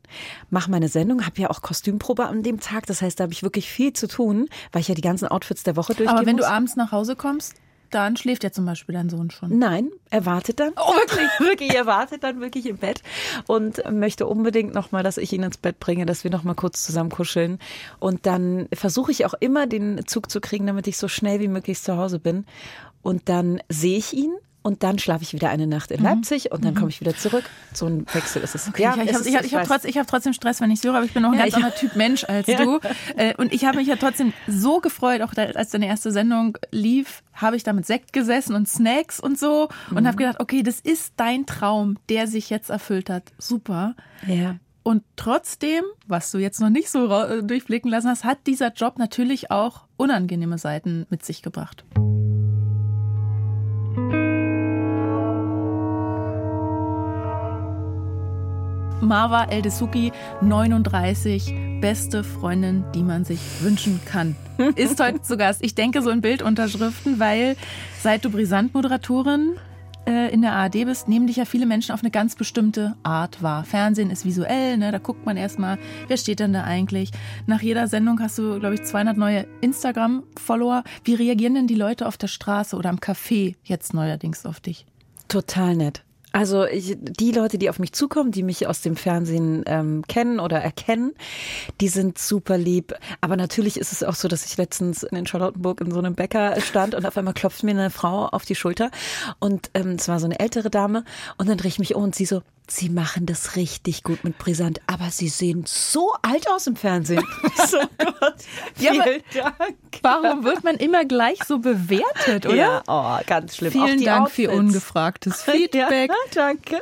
mache 0.50 0.72
meine 0.72 0.89
Sendung, 0.89 1.25
habe 1.25 1.39
ja 1.39 1.50
auch 1.50 1.62
Kostümprobe 1.62 2.25
an 2.25 2.44
dem 2.44 2.60
Tag. 2.60 2.88
Das 2.88 3.01
heißt, 3.01 3.20
da 3.20 3.24
habe 3.24 3.34
ich 3.34 3.44
wirklich 3.44 3.70
viel 3.70 3.94
zu 3.94 4.08
tun, 4.08 4.50
weil 4.72 4.82
ich 4.82 4.88
ja 4.88 4.96
die 4.96 5.01
ganzen 5.01 5.27
Outfits 5.27 5.63
der 5.63 5.75
Woche 5.75 5.94
durchgehe. 5.94 6.18
Aber 6.18 6.25
wenn 6.25 6.38
muss. 6.38 6.46
du 6.46 6.51
abends 6.51 6.75
nach 6.75 6.91
Hause 6.91 7.15
kommst, 7.15 7.56
dann 7.91 8.15
schläft 8.15 8.44
ja 8.44 8.51
zum 8.51 8.65
Beispiel 8.65 8.94
dein 8.94 9.10
Sohn 9.10 9.30
schon. 9.30 9.60
Nein, 9.60 9.91
er 10.10 10.25
wartet 10.25 10.60
dann. 10.60 10.72
Oh, 10.77 10.94
wirklich? 10.96 11.27
wirklich, 11.39 11.75
er 11.75 11.86
wartet 11.86 12.24
dann 12.24 12.39
wirklich 12.39 12.65
im 12.65 12.77
Bett 12.77 13.03
und 13.48 13.84
möchte 13.91 14.25
unbedingt 14.27 14.74
nochmal, 14.74 15.03
dass 15.03 15.18
ich 15.18 15.34
ihn 15.34 15.44
ins 15.44 15.58
Bett 15.58 15.80
bringe, 15.80 16.06
dass 16.06 16.24
wir 16.24 16.32
nochmal 16.32 16.56
kurz 16.56 16.84
zusammen 16.84 17.10
kuscheln. 17.10 17.60
Und 18.00 18.25
dann 18.25 18.68
versuche 18.74 19.12
ich 19.12 19.25
auch 19.25 19.34
immer 19.39 19.68
den 19.68 20.08
Zug 20.08 20.32
zu 20.32 20.39
kriegen, 20.39 20.65
damit 20.68 20.88
ich 20.88 20.98
so 20.98 21.08
schnell 21.08 21.41
wie 21.41 21.50
möglich 21.50 21.82
zu 21.82 21.98
Hause 21.98 22.20
bin. 22.20 22.46
Und 23.01 23.30
dann 23.30 23.62
sehe 23.68 23.98
ich 23.98 24.13
ihn 24.13 24.34
und 24.63 24.84
dann 24.84 25.00
schlafe 25.00 25.24
ich 25.24 25.34
wieder 25.34 25.50
eine 25.50 25.68
Nacht 25.68 25.91
in 25.91 26.00
mhm. 26.00 26.06
Leipzig 26.06 26.51
und 26.51 26.63
dann 26.63 26.74
mhm. 26.74 26.77
komme 26.77 26.89
ich 26.89 27.01
wieder 27.01 27.15
zurück. 27.15 27.44
So 27.74 27.88
ein 27.88 28.06
Wechsel 28.13 28.41
ist 28.44 28.56
es. 28.56 28.68
Okay, 28.68 28.84
ja, 28.84 28.94
ich 28.94 29.13
habe 29.13 29.27
ich 29.27 29.36
hab, 29.36 29.46
ich 29.46 29.56
hab 29.56 29.68
trotz, 29.68 29.86
hab 29.86 30.08
trotzdem 30.08 30.34
Stress, 30.34 30.62
wenn 30.62 30.72
ich 30.72 30.84
höre, 30.84 30.96
aber 30.96 31.06
ich 31.06 31.13
bin 31.13 31.24
noch 31.24 31.32
ein 31.32 31.38
ja, 31.38 31.46
ganz 31.46 31.56
anderer 31.56 31.75
Typ 31.75 31.96
Mensch 31.96 32.24
als 32.25 32.48
ja. 32.48 32.63
du. 32.63 32.80
Äh, 33.15 33.36
und 33.36 33.53
ich 33.53 33.65
habe 33.65 33.77
mich 33.77 33.88
ja 33.88 33.96
trotzdem 33.96 34.34
so 34.48 34.80
gefreut, 34.80 35.22
auch 35.22 35.34
als 35.36 35.72
deine 35.72 35.88
erste 35.88 36.12
Sendung 36.12 36.58
lief, 36.72 37.24
habe 37.34 37.56
ich 37.56 37.63
da 37.63 37.74
mit 37.74 37.86
Sekt 37.86 38.13
gesessen 38.13 38.56
und 38.56 38.68
Snacks 38.68 39.20
und 39.20 39.39
so 39.39 39.70
und 39.89 40.01
mhm. 40.01 40.08
habe 40.08 40.18
gedacht, 40.18 40.39
okay, 40.39 40.63
das 40.63 40.80
ist 40.80 41.13
dein 41.18 41.46
Traum, 41.46 41.98
der 42.10 42.27
sich 42.27 42.50
jetzt 42.50 42.70
erfüllt 42.70 43.10
hat. 43.10 43.24
Super. 43.38 43.96
Ja. 44.27 44.58
Und 44.84 45.03
trotzdem, 45.15 45.84
was 46.08 46.32
du 46.32 46.39
jetzt 46.39 46.60
noch 46.60 46.70
nicht 46.70 46.89
so 46.89 47.08
durchblicken 47.41 47.89
lassen 47.89 48.10
hast, 48.10 48.24
hat 48.24 48.39
dieser 48.48 48.72
Job 48.74 48.98
natürlich 48.98 49.51
auch 49.51 49.86
unangenehme 49.98 50.58
Seiten 50.58 51.06
mit 51.10 51.24
sich 51.24 51.41
gebracht. 51.41 51.86
Marwa 59.01 59.46
Eldesuki, 59.46 60.12
39, 60.41 61.53
beste 61.81 62.24
Freundin, 62.24 62.86
die 62.93 63.01
man 63.03 63.25
sich 63.25 63.39
wünschen 63.62 64.00
kann. 64.05 64.36
Ist 64.75 65.00
heute 65.00 65.22
zu 65.22 65.38
Gast. 65.38 65.63
Ich 65.63 65.74
denke 65.74 66.01
so 66.01 66.12
in 66.12 66.22
Bildunterschriften, 66.22 67.20
weil 67.20 67.55
seit 68.00 68.24
du 68.24 68.29
Brisant-Moderatorin 68.29 69.58
äh, 70.05 70.31
in 70.31 70.41
der 70.41 70.53
ARD 70.53 70.86
bist, 70.86 71.08
nehmen 71.08 71.27
dich 71.27 71.38
ja 71.38 71.46
viele 71.46 71.65
Menschen 71.65 71.93
auf 71.93 72.01
eine 72.01 72.12
ganz 72.12 72.36
bestimmte 72.36 72.96
Art 73.03 73.41
wahr. 73.41 73.63
Fernsehen 73.63 74.12
ist 74.12 74.25
visuell, 74.25 74.77
ne? 74.77 74.91
da 74.91 75.00
guckt 75.00 75.25
man 75.25 75.38
erstmal, 75.38 75.79
wer 76.08 76.17
steht 76.17 76.39
denn 76.39 76.53
da 76.53 76.63
eigentlich. 76.63 77.12
Nach 77.48 77.62
jeder 77.62 77.88
Sendung 77.88 78.20
hast 78.20 78.38
du, 78.38 78.60
glaube 78.60 78.75
ich, 78.75 78.84
200 78.84 79.17
neue 79.17 79.48
Instagram-Follower. 79.62 80.84
Wie 81.03 81.15
reagieren 81.15 81.55
denn 81.55 81.67
die 81.67 81.75
Leute 81.75 82.08
auf 82.08 82.17
der 82.17 82.27
Straße 82.27 82.75
oder 82.75 82.89
am 82.89 82.98
Café 82.98 83.55
jetzt 83.63 83.93
neuerdings 83.93 84.46
auf 84.46 84.60
dich? 84.60 84.86
Total 85.27 85.75
nett. 85.75 86.03
Also 86.31 86.65
ich, 86.65 86.97
die 87.00 87.31
Leute, 87.31 87.57
die 87.57 87.69
auf 87.69 87.79
mich 87.79 87.91
zukommen, 87.93 88.31
die 88.31 88.43
mich 88.43 88.67
aus 88.67 88.81
dem 88.81 88.95
Fernsehen 88.95 89.63
ähm, 89.65 90.03
kennen 90.07 90.39
oder 90.39 90.59
erkennen, 90.59 91.13
die 91.81 91.89
sind 91.89 92.17
super 92.17 92.57
lieb. 92.57 92.93
Aber 93.19 93.35
natürlich 93.35 93.77
ist 93.77 93.91
es 93.91 94.03
auch 94.03 94.15
so, 94.15 94.27
dass 94.27 94.45
ich 94.45 94.57
letztens 94.57 95.03
in 95.03 95.27
Charlottenburg 95.27 95.81
in 95.81 95.91
so 95.91 96.00
einem 96.00 96.15
Bäcker 96.15 96.59
stand 96.61 96.95
und 96.95 97.05
auf 97.05 97.17
einmal 97.17 97.33
klopft 97.33 97.63
mir 97.63 97.71
eine 97.71 97.89
Frau 97.89 98.27
auf 98.27 98.45
die 98.45 98.55
Schulter 98.55 98.91
und 99.39 99.71
ähm, 99.73 99.91
es 99.91 100.07
war 100.07 100.19
so 100.19 100.25
eine 100.25 100.39
ältere 100.39 100.69
Dame 100.69 101.03
und 101.38 101.50
dann 101.50 101.57
drehe 101.57 101.69
ich 101.69 101.79
mich 101.79 101.95
um 101.95 102.03
und 102.03 102.15
sie 102.15 102.25
so, 102.25 102.41
Sie 102.73 102.87
machen 102.87 103.25
das 103.25 103.57
richtig 103.57 104.01
gut 104.01 104.23
mit 104.23 104.37
Brisant, 104.37 104.79
aber 104.87 105.09
Sie 105.09 105.27
sehen 105.27 105.65
so 105.67 106.13
alt 106.21 106.49
aus 106.49 106.67
im 106.67 106.77
Fernsehen. 106.77 107.21
so 107.67 107.77
Gott, 107.97 108.35
vielen 108.75 108.95
ja, 109.33 109.51
Dank. 109.57 109.77
Warum 110.01 110.45
wird 110.45 110.63
man 110.63 110.77
immer 110.77 111.03
gleich 111.03 111.43
so 111.43 111.59
bewertet, 111.59 112.45
oder? 112.45 112.55
Ja, 112.55 112.83
oh, 112.87 113.19
ganz 113.27 113.57
schlimm. 113.57 113.73
Vielen 113.73 114.05
Dank 114.05 114.27
Outfits. 114.27 114.35
für 114.49 114.55
ungefragtes 114.55 115.43
Feedback. 115.43 116.09
Ja, 116.09 116.15
danke. 116.33 116.81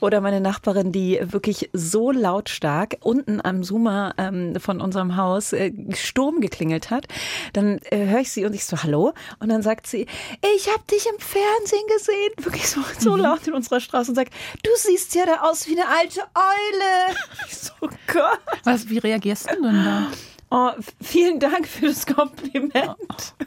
Oder 0.00 0.20
meine 0.20 0.40
Nachbarin, 0.40 0.92
die 0.92 1.18
wirklich 1.22 1.70
so 1.72 2.10
lautstark 2.10 2.96
unten 3.00 3.40
am 3.42 3.62
Zoomer 3.62 4.14
ähm, 4.18 4.58
von 4.60 4.80
unserem 4.80 5.16
Haus 5.16 5.52
äh, 5.52 5.72
Sturm 5.94 6.40
geklingelt 6.40 6.90
hat. 6.90 7.06
Dann 7.52 7.78
äh, 7.90 8.06
höre 8.06 8.20
ich 8.20 8.30
sie 8.30 8.44
und 8.44 8.54
ich 8.54 8.64
so, 8.64 8.82
hallo? 8.82 9.14
Und 9.38 9.48
dann 9.48 9.62
sagt 9.62 9.86
sie, 9.86 10.06
ich 10.54 10.68
habe 10.68 10.82
dich 10.90 11.06
im 11.06 11.18
Fernsehen 11.18 11.86
gesehen. 11.96 12.32
Wirklich 12.44 12.68
so, 12.68 12.80
so 12.98 13.12
mhm. 13.12 13.22
laut 13.22 13.46
in 13.46 13.54
unserer 13.54 13.80
Straße 13.80 14.10
und 14.10 14.16
sagt, 14.16 14.32
du 14.62 14.70
siehst 14.76 15.14
ja 15.14 15.24
da 15.24 15.42
aus 15.42 15.66
wie 15.66 15.80
eine 15.80 15.88
alte 15.88 16.20
Eule. 16.34 17.16
Ich 17.48 17.58
so, 17.58 17.72
Gott. 17.80 18.40
Was, 18.64 18.88
wie 18.88 18.98
reagierst 18.98 19.50
du 19.50 19.62
denn 19.62 19.84
da? 19.84 20.06
Oh, 20.48 20.70
vielen 21.00 21.40
Dank 21.40 21.66
für 21.66 21.86
das 21.86 22.06
Kompliment. 22.06 22.74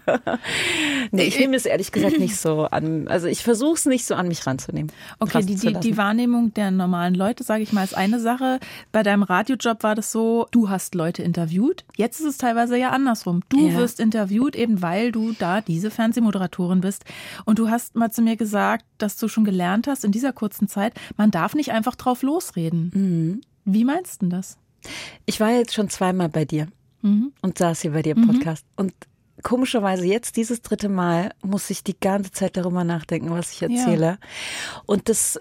nee, 1.11 1.23
ich 1.23 1.39
nehme 1.39 1.55
es 1.55 1.65
ehrlich 1.65 1.93
gesagt 1.93 2.19
nicht 2.19 2.35
so 2.35 2.65
an. 2.65 3.07
Also 3.07 3.27
ich 3.27 3.41
versuche 3.41 3.75
es 3.75 3.85
nicht 3.85 4.05
so 4.05 4.15
an 4.15 4.27
mich 4.27 4.45
ranzunehmen. 4.45 4.91
Okay, 5.19 5.45
die, 5.45 5.55
die, 5.55 5.73
die 5.75 5.97
Wahrnehmung 5.97 6.53
der 6.53 6.71
normalen 6.71 7.15
Leute, 7.15 7.45
sage 7.45 7.63
ich 7.63 7.71
mal, 7.71 7.85
ist 7.85 7.95
eine 7.95 8.19
Sache. 8.19 8.59
Bei 8.91 9.01
deinem 9.01 9.23
Radiojob 9.23 9.81
war 9.83 9.95
das 9.95 10.11
so, 10.11 10.47
du 10.51 10.67
hast 10.67 10.93
Leute 10.93 11.23
interviewt. 11.23 11.85
Jetzt 11.95 12.19
ist 12.19 12.25
es 12.25 12.37
teilweise 12.37 12.77
ja 12.77 12.89
andersrum. 12.89 13.43
Du 13.47 13.69
ja. 13.69 13.77
wirst 13.77 14.01
interviewt, 14.01 14.57
eben 14.57 14.81
weil 14.81 15.13
du 15.13 15.31
da 15.31 15.61
diese 15.61 15.91
Fernsehmoderatorin 15.91 16.81
bist. 16.81 17.05
Und 17.45 17.59
du 17.59 17.69
hast 17.69 17.95
mal 17.95 18.11
zu 18.11 18.21
mir 18.21 18.35
gesagt, 18.35 18.83
dass 18.97 19.15
du 19.15 19.29
schon 19.29 19.45
gelernt 19.45 19.87
hast 19.87 20.03
in 20.03 20.11
dieser 20.11 20.33
kurzen 20.33 20.67
Zeit, 20.67 20.93
man 21.15 21.31
darf 21.31 21.55
nicht 21.55 21.71
einfach 21.71 21.95
drauf 21.95 22.23
losreden. 22.23 22.91
Mhm. 22.93 23.41
Wie 23.63 23.85
meinst 23.85 24.21
du 24.21 24.27
das? 24.27 24.57
Ich 25.25 25.39
war 25.39 25.51
jetzt 25.51 25.73
schon 25.73 25.89
zweimal 25.89 26.27
bei 26.27 26.43
dir 26.43 26.67
mhm. 27.01 27.33
und 27.41 27.57
saß 27.57 27.81
hier 27.81 27.91
bei 27.91 28.01
dir 28.01 28.15
im 28.15 28.21
mhm. 28.21 28.27
Podcast. 28.27 28.65
Mhm. 28.65 28.85
Und 28.85 28.93
komischerweise 29.43 30.05
jetzt 30.05 30.35
dieses 30.37 30.61
dritte 30.61 30.89
Mal 30.89 31.31
muss 31.41 31.69
ich 31.69 31.83
die 31.83 31.99
ganze 31.99 32.31
Zeit 32.31 32.57
darüber 32.57 32.83
nachdenken, 32.83 33.31
was 33.31 33.51
ich 33.53 33.61
erzähle. 33.61 34.05
Ja. 34.05 34.17
Und 34.85 35.09
das 35.09 35.39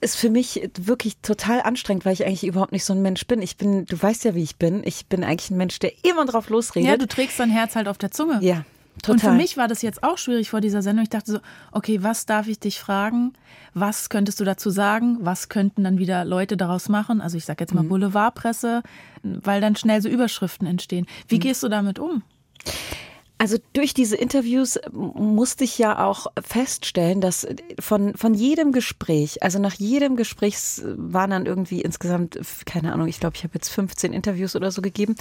ist 0.00 0.16
für 0.16 0.30
mich 0.30 0.70
wirklich 0.78 1.18
total 1.18 1.60
anstrengend, 1.60 2.04
weil 2.04 2.14
ich 2.14 2.24
eigentlich 2.24 2.44
überhaupt 2.44 2.72
nicht 2.72 2.84
so 2.84 2.94
ein 2.94 3.02
Mensch 3.02 3.26
bin. 3.26 3.42
Ich 3.42 3.56
bin, 3.56 3.84
du 3.84 4.00
weißt 4.00 4.24
ja, 4.24 4.34
wie 4.34 4.42
ich 4.42 4.56
bin. 4.56 4.82
Ich 4.84 5.06
bin 5.06 5.24
eigentlich 5.24 5.50
ein 5.50 5.58
Mensch, 5.58 5.78
der 5.78 5.92
immer 6.04 6.24
drauf 6.24 6.48
losredet. 6.48 6.88
Ja, 6.88 6.96
du 6.96 7.06
trägst 7.06 7.38
dein 7.38 7.50
Herz 7.50 7.76
halt 7.76 7.86
auf 7.86 7.98
der 7.98 8.10
Zunge. 8.10 8.38
Ja. 8.40 8.64
Total. 9.02 9.14
Und 9.14 9.20
für 9.20 9.32
mich 9.32 9.56
war 9.56 9.68
das 9.68 9.82
jetzt 9.82 10.02
auch 10.02 10.18
schwierig 10.18 10.50
vor 10.50 10.60
dieser 10.60 10.82
Sendung. 10.82 11.02
Ich 11.04 11.10
dachte 11.10 11.32
so, 11.32 11.38
okay, 11.72 12.02
was 12.02 12.26
darf 12.26 12.48
ich 12.48 12.58
dich 12.58 12.80
fragen? 12.80 13.32
Was 13.74 14.08
könntest 14.08 14.40
du 14.40 14.44
dazu 14.44 14.70
sagen? 14.70 15.18
Was 15.20 15.48
könnten 15.48 15.84
dann 15.84 15.98
wieder 15.98 16.24
Leute 16.24 16.56
daraus 16.56 16.88
machen? 16.88 17.20
Also 17.20 17.36
ich 17.36 17.44
sage 17.44 17.62
jetzt 17.62 17.74
mal 17.74 17.82
mhm. 17.82 17.88
Boulevardpresse, 17.88 18.82
weil 19.22 19.60
dann 19.60 19.76
schnell 19.76 20.02
so 20.02 20.08
Überschriften 20.08 20.66
entstehen. 20.66 21.06
Wie 21.28 21.36
mhm. 21.36 21.40
gehst 21.40 21.62
du 21.62 21.68
damit 21.68 21.98
um? 21.98 22.22
Also 23.40 23.56
durch 23.72 23.94
diese 23.94 24.16
Interviews 24.16 24.78
musste 24.92 25.64
ich 25.64 25.78
ja 25.78 26.04
auch 26.04 26.26
feststellen, 26.42 27.22
dass 27.22 27.46
von, 27.78 28.14
von 28.14 28.34
jedem 28.34 28.70
Gespräch, 28.70 29.42
also 29.42 29.58
nach 29.58 29.72
jedem 29.72 30.16
Gespräch 30.16 30.58
waren 30.84 31.30
dann 31.30 31.46
irgendwie 31.46 31.80
insgesamt, 31.80 32.38
keine 32.66 32.92
Ahnung, 32.92 33.08
ich 33.08 33.18
glaube, 33.18 33.36
ich 33.36 33.42
habe 33.42 33.54
jetzt 33.54 33.70
15 33.70 34.12
Interviews 34.12 34.56
oder 34.56 34.70
so 34.70 34.82
gegeben. 34.82 35.14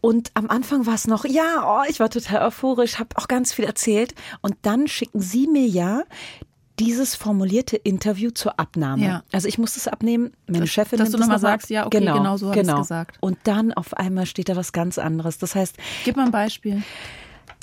Und 0.00 0.32
am 0.34 0.50
Anfang 0.50 0.84
war 0.86 0.94
es 0.94 1.06
noch, 1.06 1.24
ja, 1.24 1.64
oh, 1.64 1.88
ich 1.88 2.00
war 2.00 2.10
total 2.10 2.44
euphorisch, 2.44 2.98
habe 2.98 3.10
auch 3.14 3.28
ganz 3.28 3.52
viel 3.52 3.66
erzählt. 3.66 4.16
Und 4.40 4.56
dann 4.62 4.88
schicken 4.88 5.20
sie 5.20 5.46
mir 5.46 5.68
ja 5.68 6.02
dieses 6.80 7.14
formulierte 7.14 7.76
Interview 7.76 8.32
zur 8.32 8.58
Abnahme. 8.58 9.04
Ja. 9.04 9.22
Also 9.30 9.46
ich 9.46 9.58
muss 9.58 9.76
es 9.76 9.86
abnehmen, 9.86 10.32
meine 10.48 10.62
das, 10.64 10.70
Chefin 10.70 10.98
Dass 10.98 11.12
du 11.12 11.18
nochmal 11.18 11.38
sagst, 11.38 11.70
ja, 11.70 11.86
okay, 11.86 12.00
genau, 12.00 12.16
genau 12.16 12.36
so 12.36 12.48
habe 12.48 12.60
genau. 12.60 12.78
gesagt. 12.78 13.16
Und 13.20 13.38
dann 13.44 13.72
auf 13.72 13.94
einmal 13.94 14.26
steht 14.26 14.48
da 14.48 14.56
was 14.56 14.72
ganz 14.72 14.98
anderes. 14.98 15.38
Das 15.38 15.54
heißt... 15.54 15.76
Gib 16.04 16.16
mal 16.16 16.24
ein 16.24 16.32
Beispiel. 16.32 16.82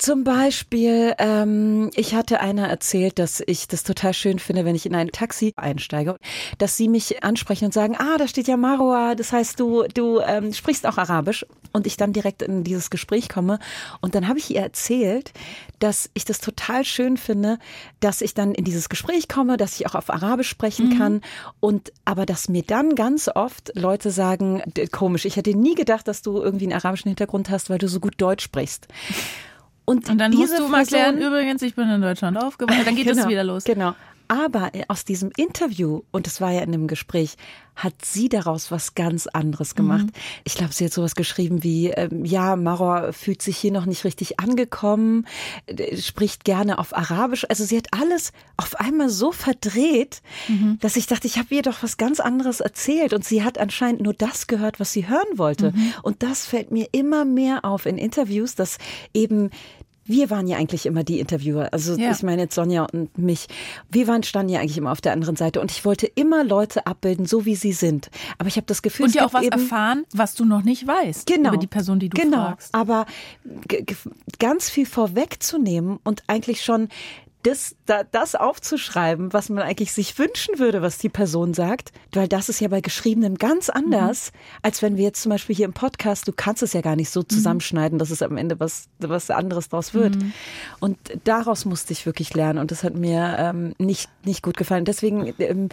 Zum 0.02 0.24
Beispiel, 0.24 1.14
ähm, 1.18 1.88
ich 1.94 2.16
hatte 2.16 2.40
einer 2.40 2.66
erzählt, 2.66 3.20
dass 3.20 3.40
ich 3.46 3.68
das 3.68 3.84
total 3.84 4.12
schön 4.14 4.40
finde, 4.40 4.64
wenn 4.64 4.74
ich 4.74 4.84
in 4.84 4.96
ein 4.96 5.12
Taxi 5.12 5.52
einsteige, 5.54 6.16
dass 6.58 6.76
sie 6.76 6.88
mich 6.88 7.22
ansprechen 7.22 7.66
und 7.66 7.72
sagen, 7.72 7.94
ah, 7.96 8.16
da 8.18 8.26
steht 8.26 8.48
ja 8.48 8.56
Marwa, 8.56 9.14
das 9.14 9.30
heißt, 9.30 9.60
du, 9.60 9.84
du 9.94 10.18
ähm, 10.18 10.52
sprichst 10.52 10.88
auch 10.88 10.98
Arabisch. 10.98 11.46
Und 11.72 11.86
ich 11.86 11.96
dann 11.96 12.12
direkt 12.12 12.42
in 12.42 12.64
dieses 12.64 12.90
Gespräch 12.90 13.30
komme. 13.30 13.58
Und 14.02 14.14
dann 14.14 14.28
habe 14.28 14.38
ich 14.38 14.50
ihr 14.50 14.60
erzählt, 14.60 15.32
dass 15.78 16.10
ich 16.12 16.26
das 16.26 16.40
total 16.40 16.84
schön 16.84 17.16
finde, 17.16 17.58
dass 18.00 18.20
ich 18.20 18.34
dann 18.34 18.54
in 18.54 18.64
dieses 18.64 18.90
Gespräch 18.90 19.26
komme, 19.26 19.56
dass 19.56 19.80
ich 19.80 19.86
auch 19.86 19.94
auf 19.94 20.10
Arabisch 20.10 20.50
sprechen 20.50 20.90
mhm. 20.90 20.98
kann. 20.98 21.20
Und 21.60 21.90
aber 22.04 22.26
dass 22.26 22.50
mir 22.50 22.62
dann 22.62 22.94
ganz 22.94 23.30
oft 23.34 23.72
Leute 23.74 24.10
sagen, 24.10 24.62
komisch, 24.90 25.24
ich 25.24 25.36
hätte 25.36 25.56
nie 25.56 25.74
gedacht, 25.74 26.08
dass 26.08 26.20
du 26.20 26.42
irgendwie 26.42 26.64
einen 26.64 26.74
arabischen 26.74 27.08
Hintergrund 27.08 27.48
hast, 27.48 27.70
weil 27.70 27.78
du 27.78 27.88
so 27.88 28.00
gut 28.00 28.14
Deutsch 28.18 28.44
sprichst. 28.44 28.88
Und, 29.92 30.08
und 30.08 30.18
dann 30.18 30.32
musst 30.32 30.58
du 30.58 30.68
mal 30.68 30.80
erklären, 30.80 31.18
übrigens, 31.18 31.60
ich 31.60 31.74
bin 31.74 31.88
in 31.90 32.00
Deutschland 32.00 32.38
aufgewachsen. 32.38 32.84
Dann 32.84 32.96
geht 32.96 33.06
es 33.06 33.18
genau, 33.18 33.28
wieder 33.28 33.44
los. 33.44 33.64
Genau. 33.64 33.94
Aber 34.32 34.72
aus 34.88 35.04
diesem 35.04 35.30
Interview, 35.36 36.04
und 36.10 36.26
es 36.26 36.40
war 36.40 36.50
ja 36.52 36.62
in 36.62 36.72
einem 36.72 36.86
Gespräch, 36.86 37.36
hat 37.76 38.02
sie 38.02 38.30
daraus 38.30 38.70
was 38.70 38.94
ganz 38.94 39.26
anderes 39.26 39.74
gemacht. 39.74 40.06
Mhm. 40.06 40.12
Ich 40.44 40.54
glaube, 40.54 40.72
sie 40.72 40.86
hat 40.86 40.92
sowas 40.94 41.14
geschrieben 41.14 41.62
wie, 41.62 41.88
ähm, 41.88 42.24
ja, 42.24 42.56
Maror 42.56 43.12
fühlt 43.12 43.42
sich 43.42 43.58
hier 43.58 43.72
noch 43.72 43.84
nicht 43.84 44.04
richtig 44.04 44.40
angekommen, 44.40 45.26
äh, 45.66 45.98
spricht 45.98 46.44
gerne 46.44 46.78
auf 46.78 46.96
Arabisch. 46.96 47.44
Also 47.50 47.66
sie 47.66 47.76
hat 47.76 47.88
alles 47.90 48.32
auf 48.56 48.80
einmal 48.80 49.10
so 49.10 49.32
verdreht, 49.32 50.22
mhm. 50.48 50.78
dass 50.80 50.96
ich 50.96 51.06
dachte, 51.06 51.26
ich 51.26 51.36
habe 51.36 51.54
ihr 51.54 51.60
doch 51.60 51.82
was 51.82 51.98
ganz 51.98 52.18
anderes 52.18 52.60
erzählt. 52.60 53.12
Und 53.12 53.26
sie 53.26 53.44
hat 53.44 53.58
anscheinend 53.58 54.00
nur 54.00 54.14
das 54.14 54.46
gehört, 54.46 54.80
was 54.80 54.94
sie 54.94 55.10
hören 55.10 55.36
wollte. 55.36 55.72
Mhm. 55.72 55.92
Und 56.02 56.22
das 56.22 56.46
fällt 56.46 56.70
mir 56.70 56.88
immer 56.92 57.26
mehr 57.26 57.66
auf 57.66 57.84
in 57.84 57.98
Interviews, 57.98 58.54
dass 58.54 58.78
eben 59.12 59.50
wir 60.04 60.30
waren 60.30 60.46
ja 60.46 60.56
eigentlich 60.56 60.86
immer 60.86 61.04
die 61.04 61.20
Interviewer. 61.20 61.68
Also 61.72 61.96
ja. 61.96 62.10
ich 62.10 62.22
meine 62.22 62.42
jetzt 62.42 62.54
Sonja 62.54 62.86
und 62.92 63.16
mich. 63.16 63.46
Wir 63.90 64.08
waren 64.08 64.22
standen 64.22 64.52
ja 64.52 64.60
eigentlich 64.60 64.78
immer 64.78 64.92
auf 64.92 65.00
der 65.00 65.12
anderen 65.12 65.36
Seite 65.36 65.60
und 65.60 65.70
ich 65.70 65.84
wollte 65.84 66.06
immer 66.06 66.44
Leute 66.44 66.86
abbilden, 66.86 67.26
so 67.26 67.44
wie 67.44 67.54
sie 67.54 67.72
sind. 67.72 68.10
Aber 68.38 68.48
ich 68.48 68.56
habe 68.56 68.66
das 68.66 68.82
Gefühl, 68.82 69.06
und 69.06 69.14
dir 69.14 69.24
auch 69.24 69.32
was 69.32 69.46
erfahren, 69.46 70.04
was 70.12 70.34
du 70.34 70.44
noch 70.44 70.62
nicht 70.62 70.86
weißt 70.86 71.26
genau, 71.26 71.50
über 71.50 71.58
die 71.58 71.66
Person, 71.66 72.00
die 72.00 72.08
du 72.08 72.20
genau. 72.20 72.46
fragst. 72.48 72.74
Aber 72.74 73.06
ganz 74.38 74.70
viel 74.70 74.86
vorwegzunehmen 74.86 75.98
und 76.02 76.24
eigentlich 76.26 76.62
schon 76.62 76.88
das, 77.42 77.74
da, 77.92 78.04
das 78.04 78.34
aufzuschreiben, 78.34 79.32
was 79.32 79.50
man 79.50 79.62
eigentlich 79.62 79.92
sich 79.92 80.18
wünschen 80.18 80.58
würde, 80.58 80.80
was 80.80 80.96
die 80.96 81.10
Person 81.10 81.52
sagt, 81.52 81.92
weil 82.12 82.26
das 82.26 82.48
ist 82.48 82.60
ja 82.60 82.68
bei 82.68 82.80
Geschriebenem 82.80 83.36
ganz 83.36 83.68
anders, 83.68 84.32
mhm. 84.32 84.58
als 84.62 84.82
wenn 84.82 84.96
wir 84.96 85.04
jetzt 85.04 85.22
zum 85.22 85.30
Beispiel 85.30 85.54
hier 85.54 85.66
im 85.66 85.74
Podcast, 85.74 86.26
du 86.26 86.32
kannst 86.32 86.62
es 86.62 86.72
ja 86.72 86.80
gar 86.80 86.96
nicht 86.96 87.10
so 87.10 87.20
mhm. 87.20 87.28
zusammenschneiden, 87.28 87.98
dass 87.98 88.10
es 88.10 88.22
am 88.22 88.36
Ende 88.36 88.58
was, 88.60 88.88
was 88.98 89.30
anderes 89.30 89.68
draus 89.68 89.92
wird. 89.92 90.16
Mhm. 90.16 90.32
Und 90.80 90.98
daraus 91.24 91.66
musste 91.66 91.92
ich 91.92 92.06
wirklich 92.06 92.32
lernen 92.34 92.58
und 92.58 92.70
das 92.70 92.82
hat 92.82 92.94
mir 92.94 93.36
ähm, 93.38 93.74
nicht, 93.78 94.08
nicht 94.24 94.42
gut 94.42 94.56
gefallen. 94.56 94.86
Deswegen 94.86 95.34
ähm, 95.38 95.68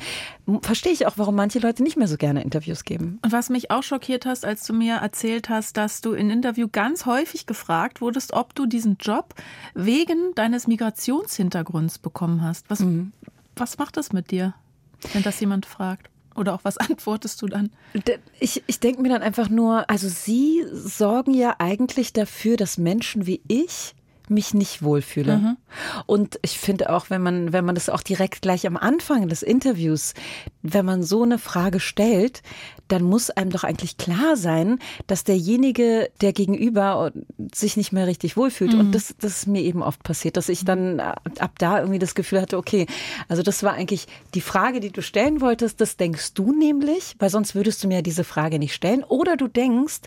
verstehe 0.62 0.92
ich 0.92 1.08
auch, 1.08 1.18
warum 1.18 1.36
manche 1.36 1.60
Leute 1.60 1.84
nicht 1.84 1.96
mehr 1.96 2.08
so 2.08 2.18
gerne 2.18 2.44
Interviews 2.44 2.84
geben. 2.84 3.20
Und 3.24 3.32
was 3.32 3.50
mich 3.50 3.72
auch 3.72 3.84
schockiert 3.84 4.26
hast, 4.26 4.46
als 4.46 4.66
du 4.66 4.74
mir 4.74 4.96
erzählt 4.96 5.48
hast, 5.48 5.78
dass 5.78 6.02
du 6.02 6.12
in 6.14 6.30
Interview 6.30 6.68
ganz 6.70 7.06
häufig 7.06 7.46
gefragt 7.46 8.02
wurdest, 8.02 8.34
ob 8.34 8.56
du 8.56 8.66
diesen 8.66 8.98
Job 9.00 9.36
wegen 9.74 10.34
deines 10.36 10.68
Migrationshintergrunds 10.68 11.70
Hintergrunds 11.70 12.00
bekommen 12.10 12.42
hast. 12.42 12.70
Was, 12.70 12.80
mhm. 12.80 13.12
was 13.56 13.78
macht 13.78 13.98
das 13.98 14.12
mit 14.12 14.32
dir, 14.32 14.54
wenn 15.14 15.24
das 15.24 15.40
jemand 15.40 15.66
fragt? 15.66 16.10
Oder 16.36 16.54
auch 16.54 16.62
was 16.64 16.78
antwortest 16.90 17.42
du 17.42 17.48
dann? 17.48 17.72
Ich, 18.40 18.64
ich 18.68 18.80
denke 18.80 19.02
mir 19.02 19.10
dann 19.10 19.22
einfach 19.22 19.50
nur, 19.50 19.90
also 19.90 20.08
Sie 20.10 20.64
sorgen 20.72 21.34
ja 21.34 21.56
eigentlich 21.60 22.14
dafür, 22.14 22.58
dass 22.58 22.78
Menschen 22.78 23.26
wie 23.26 23.42
ich 23.48 23.96
mich 24.30 24.54
nicht 24.54 24.84
wohlfühle. 24.84 25.38
Mhm. 25.38 25.58
Und 26.06 26.40
ich 26.42 26.58
finde 26.60 26.92
auch, 26.92 27.10
wenn 27.10 27.22
man, 27.22 27.54
wenn 27.54 27.66
man 27.66 27.76
das 27.76 27.90
auch 27.90 28.02
direkt 28.02 28.42
gleich 28.42 28.66
am 28.68 28.78
Anfang 28.78 29.28
des 29.28 29.44
Interviews, 29.44 30.14
wenn 30.62 30.86
man 30.86 31.04
so 31.04 31.24
eine 31.24 31.38
Frage 31.38 31.80
stellt, 31.80 32.42
dann 32.90 33.04
muss 33.04 33.30
einem 33.30 33.52
doch 33.52 33.64
eigentlich 33.64 33.98
klar 33.98 34.36
sein, 34.36 34.80
dass 35.08 35.24
derjenige, 35.24 36.10
der 36.22 36.34
gegenüber 36.34 37.12
sich 37.54 37.78
nicht 37.78 37.92
mehr 37.92 38.08
richtig 38.08 38.36
wohlfühlt. 38.36 38.74
Mhm. 38.74 38.80
Und 38.80 38.92
das, 38.96 39.16
das 39.20 39.38
ist 39.38 39.48
mir 39.48 39.62
eben 39.62 39.84
oft 39.84 40.04
passiert, 40.04 40.38
dass 40.38 40.50
ich 40.50 40.66
dann 40.66 41.00
ab 41.00 41.52
da 41.60 41.80
irgendwie 41.80 42.00
das 42.00 42.16
Gefühl 42.16 42.42
hatte, 42.42 42.58
okay, 42.58 42.88
also 43.28 43.44
das 43.44 43.64
war 43.64 43.74
eigentlich 43.74 44.08
die 44.34 44.42
Frage, 44.42 44.80
die 44.80 44.92
du 44.92 45.02
stellen 45.02 45.40
wolltest, 45.40 45.80
das 45.82 45.98
denkst 45.98 46.34
du 46.34 46.52
nämlich, 46.52 47.16
weil 47.20 47.30
sonst 47.30 47.56
würdest 47.56 47.84
du 47.84 47.88
mir 47.88 48.02
diese 48.02 48.24
Frage 48.24 48.60
nicht 48.60 48.74
stellen. 48.74 49.04
Oder 49.04 49.38
du 49.38 49.48
denkst, 49.48 50.02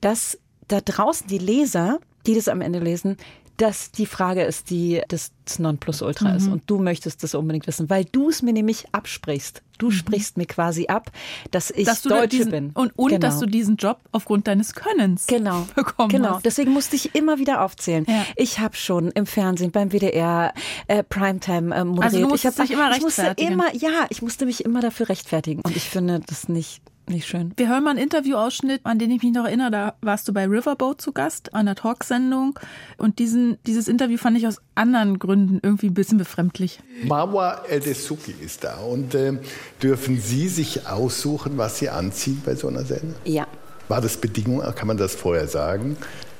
dass 0.00 0.38
da 0.68 0.80
draußen 0.80 1.28
die 1.28 1.38
Leser, 1.38 2.00
die 2.26 2.34
das 2.34 2.48
am 2.48 2.60
Ende 2.60 2.80
lesen, 2.80 3.16
dass 3.56 3.90
die 3.90 4.06
Frage 4.06 4.42
ist, 4.42 4.70
die 4.70 5.02
das 5.08 5.32
Nonplusultra 5.58 6.30
mhm. 6.30 6.36
ist. 6.36 6.48
Und 6.48 6.62
du 6.66 6.78
möchtest 6.78 7.22
das 7.22 7.34
unbedingt 7.34 7.66
wissen, 7.66 7.88
weil 7.88 8.04
du 8.04 8.28
es 8.28 8.42
mir 8.42 8.52
nämlich 8.52 8.86
absprichst. 8.92 9.62
Du 9.78 9.86
mhm. 9.86 9.92
sprichst 9.92 10.36
mir 10.36 10.46
quasi 10.46 10.86
ab, 10.88 11.10
dass 11.50 11.70
ich 11.70 11.86
dass 11.86 12.02
Deutsche 12.02 12.28
diesen, 12.28 12.50
bin. 12.50 12.70
Und, 12.74 12.92
und 12.98 13.10
genau. 13.10 13.20
dass 13.20 13.38
du 13.38 13.46
diesen 13.46 13.76
Job 13.76 14.00
aufgrund 14.12 14.46
deines 14.46 14.74
Könnens 14.74 15.26
genau. 15.26 15.66
bekommen 15.74 16.08
genau. 16.08 16.36
hast. 16.36 16.44
Deswegen 16.44 16.72
musste 16.72 16.96
ich 16.96 17.14
immer 17.14 17.38
wieder 17.38 17.62
aufzählen. 17.62 18.04
Ja. 18.08 18.24
Ich 18.36 18.58
habe 18.58 18.76
schon 18.76 19.10
im 19.10 19.26
Fernsehen, 19.26 19.70
beim 19.70 19.90
WDR, 19.90 20.52
äh, 20.88 21.02
Primetime 21.02 21.74
äh, 21.74 21.84
moderiert. 21.84 22.14
Also 22.14 22.28
du 22.28 22.34
ich 22.34 22.46
hab, 22.46 22.56
dich 22.56 22.70
immer 22.70 22.90
rechtfertigen. 22.90 23.52
Ich 23.52 23.56
musste 23.56 23.72
immer, 23.72 23.74
ja, 23.74 24.06
ich 24.08 24.22
musste 24.22 24.46
mich 24.46 24.64
immer 24.64 24.80
dafür 24.80 25.08
rechtfertigen. 25.08 25.60
Und 25.62 25.76
ich 25.76 25.88
finde 25.88 26.20
das 26.26 26.48
nicht 26.48 26.82
nicht 27.08 27.26
schön. 27.26 27.52
Wir 27.56 27.68
hören 27.68 27.84
mal 27.84 27.90
einen 27.90 27.98
Interviewausschnitt, 27.98 28.80
an 28.84 28.98
den 28.98 29.10
ich 29.10 29.22
mich 29.22 29.32
noch 29.32 29.44
erinnere. 29.44 29.70
Da 29.70 29.94
warst 30.00 30.26
du 30.28 30.32
bei 30.32 30.46
Riverboat 30.46 31.00
zu 31.00 31.12
Gast, 31.12 31.54
an 31.54 31.66
der 31.66 31.74
Talksendung. 31.74 32.58
Und 32.96 33.18
diesen, 33.18 33.58
dieses 33.66 33.88
Interview 33.88 34.16
fand 34.16 34.36
ich 34.36 34.46
aus 34.46 34.60
anderen 34.74 35.18
Gründen 35.18 35.60
irgendwie 35.62 35.86
ein 35.86 35.94
bisschen 35.94 36.18
befremdlich. 36.18 36.80
Marwa 37.04 37.62
El-Desuki 37.68 38.34
ist 38.44 38.64
da. 38.64 38.78
Und 38.78 39.14
äh, 39.14 39.38
dürfen 39.82 40.18
Sie 40.20 40.48
sich 40.48 40.86
aussuchen, 40.86 41.58
was 41.58 41.78
Sie 41.78 41.88
anziehen 41.88 42.42
bei 42.44 42.54
so 42.54 42.68
einer 42.68 42.84
Sendung? 42.84 43.14
Ja. 43.24 43.46
War 43.88 44.00
das 44.00 44.16
Bedingung? 44.16 44.62
Kann 44.74 44.88
man 44.88 44.96
das 44.96 45.14
vorher 45.14 45.46
sagen? 45.46 45.96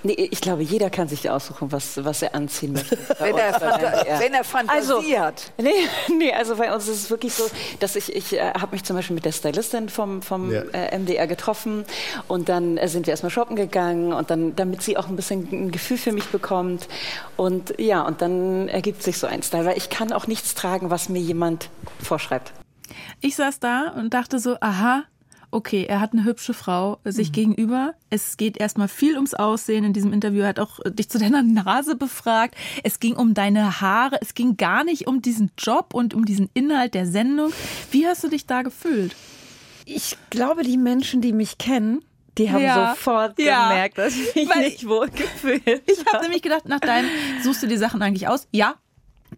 Nee, 0.07 0.29
ich 0.31 0.41
glaube, 0.41 0.63
jeder 0.63 0.89
kann 0.89 1.09
sich 1.09 1.29
aussuchen, 1.29 1.73
was, 1.73 2.05
was 2.05 2.23
er 2.23 2.37
anziehen 2.37 2.75
möchte. 2.75 2.97
Wenn 3.19 3.37
er, 3.37 3.61
wenn 4.21 4.35
er, 4.35 4.45
Fantasie 4.45 5.17
also, 5.17 5.21
hat. 5.25 5.51
Nee, 5.59 5.71
nee, 6.17 6.33
also 6.33 6.55
bei 6.55 6.73
uns 6.73 6.87
ist 6.87 7.03
es 7.03 7.11
wirklich 7.11 7.35
so, 7.35 7.45
dass 7.81 7.97
ich, 7.97 8.15
ich 8.15 8.35
äh, 8.35 8.53
habe 8.53 8.73
mich 8.73 8.85
zum 8.85 8.95
Beispiel 8.95 9.15
mit 9.15 9.25
der 9.25 9.33
Stylistin 9.33 9.89
vom, 9.89 10.23
vom 10.23 10.53
ja. 10.53 10.63
äh, 10.73 10.97
MDR 10.97 11.27
getroffen 11.27 11.85
und 12.29 12.49
dann 12.49 12.77
äh, 12.77 12.87
sind 12.87 13.07
wir 13.07 13.13
erstmal 13.13 13.31
shoppen 13.31 13.57
gegangen 13.57 14.13
und 14.13 14.31
dann, 14.31 14.55
damit 14.55 14.83
sie 14.83 14.97
auch 14.97 15.09
ein 15.09 15.17
bisschen 15.17 15.49
ein 15.51 15.71
Gefühl 15.73 15.99
für 15.99 16.13
mich 16.13 16.27
bekommt 16.27 16.87
und 17.37 17.75
ja, 17.79 18.03
und 18.03 18.23
dann 18.23 18.69
ergibt 18.69 19.03
sich 19.03 19.19
so 19.19 19.27
ein 19.27 19.43
Style, 19.43 19.65
weil 19.65 19.77
ich 19.77 19.91
kann 19.91 20.13
auch 20.13 20.29
nichts 20.29 20.55
tragen, 20.55 20.91
was 20.91 21.09
mir 21.09 21.21
jemand 21.21 21.69
vorschreibt. 22.01 22.53
Ich 23.21 23.35
saß 23.35 23.59
da 23.59 23.93
und 23.97 24.15
dachte 24.15 24.39
so, 24.39 24.57
aha, 24.61 25.03
okay, 25.51 25.85
er 25.85 26.01
hat 26.01 26.13
eine 26.13 26.25
hübsche 26.25 26.55
Frau 26.55 26.99
sich 27.05 27.29
mhm. 27.29 27.33
gegenüber. 27.33 27.95
Es 28.11 28.37
geht 28.37 28.57
erstmal 28.57 28.89
viel 28.89 29.15
ums 29.15 29.35
Aussehen 29.35 29.85
in 29.85 29.93
diesem 29.93 30.13
Interview. 30.13 30.43
Er 30.43 30.49
hat 30.49 30.61
auch 30.61 30.81
dich 30.85 31.09
zu 31.09 31.19
deiner 31.21 31.43
Nase 31.43 31.97
befragt. 31.97 32.55
Es 32.83 33.01
ging 33.01 33.15
um 33.15 33.35
deine 33.35 33.81
Haare. 33.81 34.19
Es 34.21 34.35
ging 34.35 34.57
gar 34.57 34.85
nicht 34.85 35.07
um 35.07 35.23
diesen 35.23 35.51
Job 35.59 35.95
und 35.95 36.15
um 36.15 36.25
diesen 36.25 36.51
Inhalt 36.55 36.95
der 36.95 37.07
Sendung. 37.07 37.53
Wie 37.91 38.07
hast 38.07 38.25
du 38.25 38.29
dich 38.29 38.47
da 38.47 38.63
gefühlt? 38.63 39.15
Ich 39.85 40.17
glaube, 40.31 40.63
die 40.63 40.77
Menschen, 40.77 41.21
die 41.21 41.33
mich 41.33 41.59
kennen, 41.59 42.03
die 42.39 42.51
haben 42.51 42.63
ja, 42.63 42.95
sofort 42.95 43.39
ja. 43.39 43.69
gemerkt, 43.69 43.99
dass 43.99 44.15
ich 44.15 44.35
mich 44.35 44.49
Weil 44.49 44.65
nicht 44.65 44.87
wohl 44.87 45.09
gefühlt 45.09 45.63
Ich 45.87 46.05
habe 46.13 46.23
nämlich 46.23 46.43
gedacht, 46.43 46.67
nach 46.67 46.81
deinem, 46.81 47.09
suchst 47.43 47.63
du 47.63 47.67
die 47.67 47.79
Sachen 47.79 48.03
eigentlich 48.03 48.29
aus? 48.29 48.47
Ja, 48.51 48.75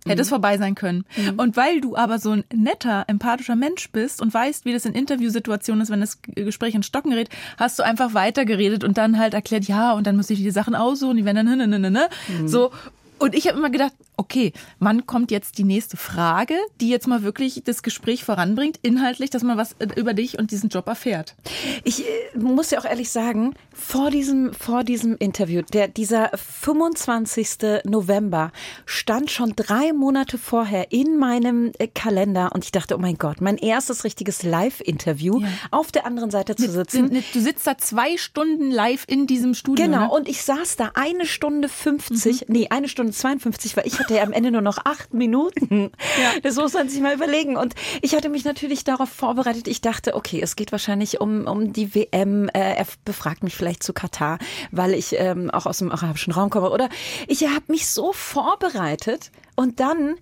Hätte 0.06 0.22
es 0.22 0.28
mhm. 0.28 0.30
vorbei 0.30 0.58
sein 0.58 0.74
können. 0.74 1.04
Mhm. 1.16 1.38
Und 1.38 1.56
weil 1.56 1.80
du 1.80 1.96
aber 1.96 2.18
so 2.18 2.32
ein 2.32 2.44
netter, 2.52 3.04
empathischer 3.08 3.56
Mensch 3.56 3.90
bist 3.90 4.22
und 4.22 4.32
weißt, 4.32 4.64
wie 4.64 4.72
das 4.72 4.84
in 4.84 4.92
Interviewsituationen 4.92 5.82
ist, 5.82 5.90
wenn 5.90 6.00
das 6.00 6.20
Gespräch 6.22 6.74
in 6.74 6.82
Stocken 6.82 7.10
gerät, 7.10 7.30
hast 7.56 7.78
du 7.78 7.82
einfach 7.82 8.14
weitergeredet 8.14 8.84
und 8.84 8.98
dann 8.98 9.18
halt 9.18 9.34
erklärt, 9.34 9.64
ja, 9.64 9.92
und 9.92 10.06
dann 10.06 10.16
muss 10.16 10.30
ich 10.30 10.38
die 10.38 10.50
Sachen 10.50 10.74
aussuchen, 10.74 11.16
die 11.16 11.24
werden 11.24 11.46
dann, 11.46 11.58
ne, 11.58 11.66
ne, 11.66 11.78
ne, 11.78 11.90
ne. 11.90 12.08
Mhm. 12.28 12.48
So. 12.48 12.70
Und 13.18 13.34
ich 13.34 13.48
habe 13.48 13.58
immer 13.58 13.70
gedacht, 13.70 13.92
okay, 14.18 14.52
wann 14.80 15.06
kommt 15.06 15.30
jetzt 15.30 15.58
die 15.58 15.64
nächste 15.64 15.96
Frage, 15.96 16.54
die 16.80 16.90
jetzt 16.90 17.06
mal 17.06 17.22
wirklich 17.22 17.62
das 17.64 17.82
Gespräch 17.82 18.24
voranbringt, 18.24 18.78
inhaltlich, 18.82 19.30
dass 19.30 19.42
man 19.42 19.56
was 19.56 19.72
äh, 19.78 19.86
über 19.96 20.12
dich 20.12 20.38
und 20.38 20.50
diesen 20.50 20.68
Job 20.68 20.88
erfährt? 20.88 21.36
Ich 21.84 22.04
äh, 22.04 22.38
muss 22.38 22.70
ja 22.70 22.80
auch 22.80 22.84
ehrlich 22.84 23.10
sagen, 23.10 23.54
vor 23.72 24.10
diesem, 24.10 24.52
vor 24.52 24.82
diesem 24.82 25.16
Interview, 25.18 25.62
der, 25.62 25.88
dieser 25.88 26.30
25. 26.34 27.82
November 27.84 28.50
stand 28.86 29.30
schon 29.30 29.54
drei 29.54 29.92
Monate 29.92 30.36
vorher 30.36 30.90
in 30.90 31.16
meinem 31.16 31.70
äh, 31.78 31.86
Kalender 31.86 32.50
und 32.52 32.64
ich 32.64 32.72
dachte, 32.72 32.96
oh 32.96 32.98
mein 32.98 33.18
Gott, 33.18 33.40
mein 33.40 33.56
erstes 33.56 34.02
richtiges 34.02 34.42
Live-Interview, 34.42 35.40
ja. 35.40 35.48
auf 35.70 35.92
der 35.92 36.04
anderen 36.04 36.32
Seite 36.32 36.56
zu 36.56 36.70
sitzen. 36.70 37.22
Du 37.32 37.40
sitzt 37.40 37.66
da 37.68 37.78
zwei 37.78 38.16
Stunden 38.16 38.72
live 38.72 39.04
in 39.06 39.28
diesem 39.28 39.54
Studio. 39.54 39.84
Genau, 39.84 40.00
ne? 40.00 40.10
und 40.10 40.28
ich 40.28 40.42
saß 40.42 40.74
da 40.74 40.90
eine 40.94 41.24
Stunde 41.24 41.68
50, 41.68 42.48
mhm. 42.48 42.52
nee, 42.52 42.66
eine 42.70 42.88
Stunde 42.88 43.12
52, 43.12 43.76
weil 43.76 43.86
ich 43.86 44.07
hatte 44.08 44.16
ja 44.16 44.22
am 44.22 44.32
Ende 44.32 44.50
nur 44.50 44.62
noch 44.62 44.78
acht 44.84 45.12
Minuten. 45.12 45.92
Ja. 46.18 46.40
Das 46.42 46.56
muss 46.56 46.72
man 46.72 46.88
sich 46.88 47.00
mal 47.00 47.14
überlegen. 47.14 47.56
Und 47.56 47.74
ich 48.00 48.14
hatte 48.14 48.30
mich 48.30 48.44
natürlich 48.44 48.82
darauf 48.82 49.10
vorbereitet. 49.10 49.68
Ich 49.68 49.82
dachte, 49.82 50.14
okay, 50.14 50.40
es 50.42 50.56
geht 50.56 50.72
wahrscheinlich 50.72 51.20
um, 51.20 51.46
um 51.46 51.72
die 51.72 51.94
WM. 51.94 52.48
Äh, 52.48 52.76
er 52.76 52.86
befragt 53.04 53.42
mich 53.42 53.54
vielleicht 53.54 53.82
zu 53.82 53.92
Katar, 53.92 54.38
weil 54.70 54.94
ich 54.94 55.14
ähm, 55.18 55.50
auch 55.50 55.66
aus 55.66 55.78
dem 55.78 55.92
arabischen 55.92 56.32
Raum 56.32 56.48
komme. 56.48 56.70
Oder 56.70 56.88
ich 57.26 57.42
habe 57.46 57.64
mich 57.68 57.86
so 57.88 58.12
vorbereitet 58.12 59.30
und 59.56 59.80
dann 59.80 60.16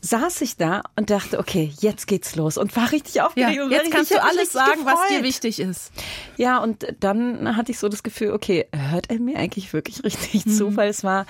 saß 0.00 0.40
ich 0.42 0.56
da 0.56 0.82
und 0.96 1.10
dachte, 1.10 1.38
okay, 1.38 1.72
jetzt 1.80 2.06
geht's 2.06 2.36
los 2.36 2.56
und 2.56 2.74
war 2.76 2.92
richtig 2.92 3.20
aufgeregt. 3.20 3.56
Ja, 3.56 3.68
jetzt 3.68 3.90
kannst 3.90 4.10
du 4.12 4.22
alles 4.22 4.52
sagen, 4.52 4.84
gefreut. 4.84 4.94
was 4.94 5.08
dir 5.08 5.22
wichtig 5.22 5.60
ist. 5.60 5.90
Ja, 6.36 6.58
und 6.58 6.86
dann 7.00 7.56
hatte 7.56 7.72
ich 7.72 7.78
so 7.78 7.88
das 7.88 8.02
Gefühl, 8.02 8.32
okay, 8.32 8.66
hört 8.72 9.10
er 9.10 9.18
mir 9.18 9.38
eigentlich 9.38 9.72
wirklich 9.72 10.04
richtig 10.04 10.46
mhm. 10.46 10.50
zu, 10.50 10.76
weil 10.76 10.88
es 10.88 11.02
war 11.02 11.26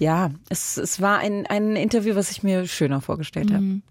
ja, 0.00 0.30
es, 0.48 0.76
es 0.76 1.00
war 1.00 1.18
ein, 1.18 1.46
ein 1.46 1.76
Interview, 1.76 2.16
was 2.16 2.30
ich 2.30 2.42
mir 2.42 2.66
schöner 2.66 3.00
vorgestellt 3.00 3.52
habe. 3.52 3.62
Mhm. 3.62 3.82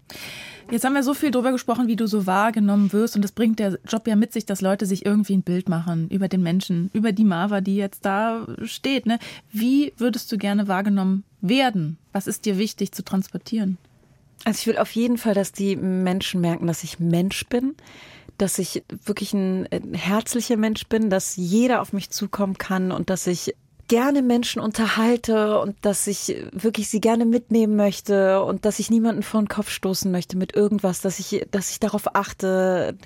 Jetzt 0.70 0.84
haben 0.84 0.94
wir 0.94 1.02
so 1.02 1.14
viel 1.14 1.30
drüber 1.30 1.50
gesprochen, 1.52 1.88
wie 1.88 1.96
du 1.96 2.06
so 2.06 2.26
wahrgenommen 2.26 2.92
wirst. 2.92 3.16
Und 3.16 3.22
das 3.22 3.32
bringt 3.32 3.58
der 3.58 3.78
Job 3.88 4.06
ja 4.06 4.14
mit 4.14 4.32
sich, 4.32 4.46
dass 4.46 4.60
Leute 4.60 4.86
sich 4.86 5.04
irgendwie 5.04 5.36
ein 5.36 5.42
Bild 5.42 5.68
machen 5.68 6.08
über 6.10 6.28
den 6.28 6.42
Menschen, 6.42 6.90
über 6.92 7.12
die 7.12 7.24
Marva, 7.24 7.60
die 7.60 7.76
jetzt 7.76 8.04
da 8.04 8.46
steht. 8.62 9.06
Ne? 9.06 9.18
Wie 9.52 9.92
würdest 9.96 10.30
du 10.30 10.38
gerne 10.38 10.68
wahrgenommen 10.68 11.24
werden? 11.40 11.98
Was 12.12 12.26
ist 12.26 12.44
dir 12.44 12.58
wichtig 12.58 12.92
zu 12.92 13.02
transportieren? 13.02 13.78
Also 14.44 14.60
ich 14.60 14.66
will 14.68 14.78
auf 14.78 14.92
jeden 14.92 15.18
Fall, 15.18 15.34
dass 15.34 15.52
die 15.52 15.76
Menschen 15.76 16.40
merken, 16.40 16.66
dass 16.66 16.84
ich 16.84 17.00
Mensch 17.00 17.46
bin, 17.46 17.74
dass 18.38 18.58
ich 18.58 18.84
wirklich 19.04 19.34
ein, 19.34 19.66
ein 19.70 19.94
herzlicher 19.94 20.56
Mensch 20.56 20.86
bin, 20.86 21.10
dass 21.10 21.36
jeder 21.36 21.82
auf 21.82 21.92
mich 21.92 22.10
zukommen 22.10 22.56
kann 22.58 22.92
und 22.92 23.10
dass 23.10 23.26
ich 23.26 23.54
gerne 23.90 24.22
Menschen 24.22 24.62
unterhalte 24.62 25.58
und 25.58 25.74
dass 25.82 26.06
ich 26.06 26.36
wirklich 26.52 26.88
sie 26.88 27.00
gerne 27.00 27.24
mitnehmen 27.24 27.74
möchte 27.74 28.40
und 28.44 28.64
dass 28.64 28.78
ich 28.78 28.88
niemanden 28.88 29.24
vor 29.24 29.42
den 29.42 29.48
Kopf 29.48 29.68
stoßen 29.68 30.12
möchte 30.12 30.36
mit 30.36 30.54
irgendwas, 30.54 31.00
dass 31.00 31.18
ich, 31.18 31.44
dass 31.50 31.72
ich 31.72 31.80
darauf 31.80 32.14
achte, 32.14 32.96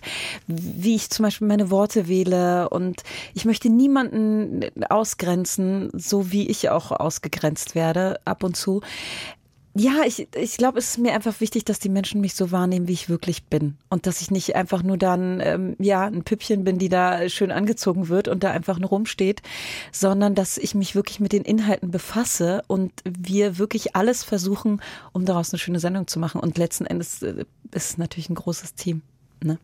wie 0.46 0.94
ich 0.94 1.08
zum 1.08 1.22
Beispiel 1.22 1.48
meine 1.48 1.70
Worte 1.70 2.06
wähle 2.06 2.68
und 2.68 3.02
ich 3.32 3.46
möchte 3.46 3.70
niemanden 3.70 4.66
ausgrenzen, 4.90 5.88
so 5.94 6.30
wie 6.30 6.48
ich 6.48 6.68
auch 6.68 6.90
ausgegrenzt 6.90 7.74
werde 7.74 8.20
ab 8.26 8.44
und 8.44 8.54
zu. 8.54 8.82
Ja, 9.76 10.02
ich, 10.06 10.28
ich 10.36 10.56
glaube, 10.56 10.78
es 10.78 10.90
ist 10.90 10.98
mir 10.98 11.14
einfach 11.14 11.40
wichtig, 11.40 11.64
dass 11.64 11.80
die 11.80 11.88
Menschen 11.88 12.20
mich 12.20 12.34
so 12.34 12.52
wahrnehmen, 12.52 12.86
wie 12.86 12.92
ich 12.92 13.08
wirklich 13.08 13.42
bin. 13.44 13.76
Und 13.88 14.06
dass 14.06 14.20
ich 14.20 14.30
nicht 14.30 14.54
einfach 14.54 14.84
nur 14.84 14.96
dann, 14.96 15.40
ähm, 15.40 15.74
ja, 15.80 16.04
ein 16.04 16.22
Püppchen 16.22 16.62
bin, 16.62 16.78
die 16.78 16.88
da 16.88 17.28
schön 17.28 17.50
angezogen 17.50 18.08
wird 18.08 18.28
und 18.28 18.44
da 18.44 18.52
einfach 18.52 18.78
nur 18.78 18.90
rumsteht, 18.90 19.42
sondern 19.90 20.36
dass 20.36 20.58
ich 20.58 20.76
mich 20.76 20.94
wirklich 20.94 21.18
mit 21.18 21.32
den 21.32 21.42
Inhalten 21.42 21.90
befasse 21.90 22.62
und 22.68 22.92
wir 23.04 23.58
wirklich 23.58 23.96
alles 23.96 24.22
versuchen, 24.22 24.80
um 25.12 25.24
daraus 25.24 25.52
eine 25.52 25.58
schöne 25.58 25.80
Sendung 25.80 26.06
zu 26.06 26.20
machen. 26.20 26.40
Und 26.40 26.56
letzten 26.56 26.86
Endes 26.86 27.22
äh, 27.22 27.44
ist 27.72 27.90
es 27.90 27.98
natürlich 27.98 28.30
ein 28.30 28.36
großes 28.36 28.74
Team. 28.74 29.02
Ne? 29.42 29.58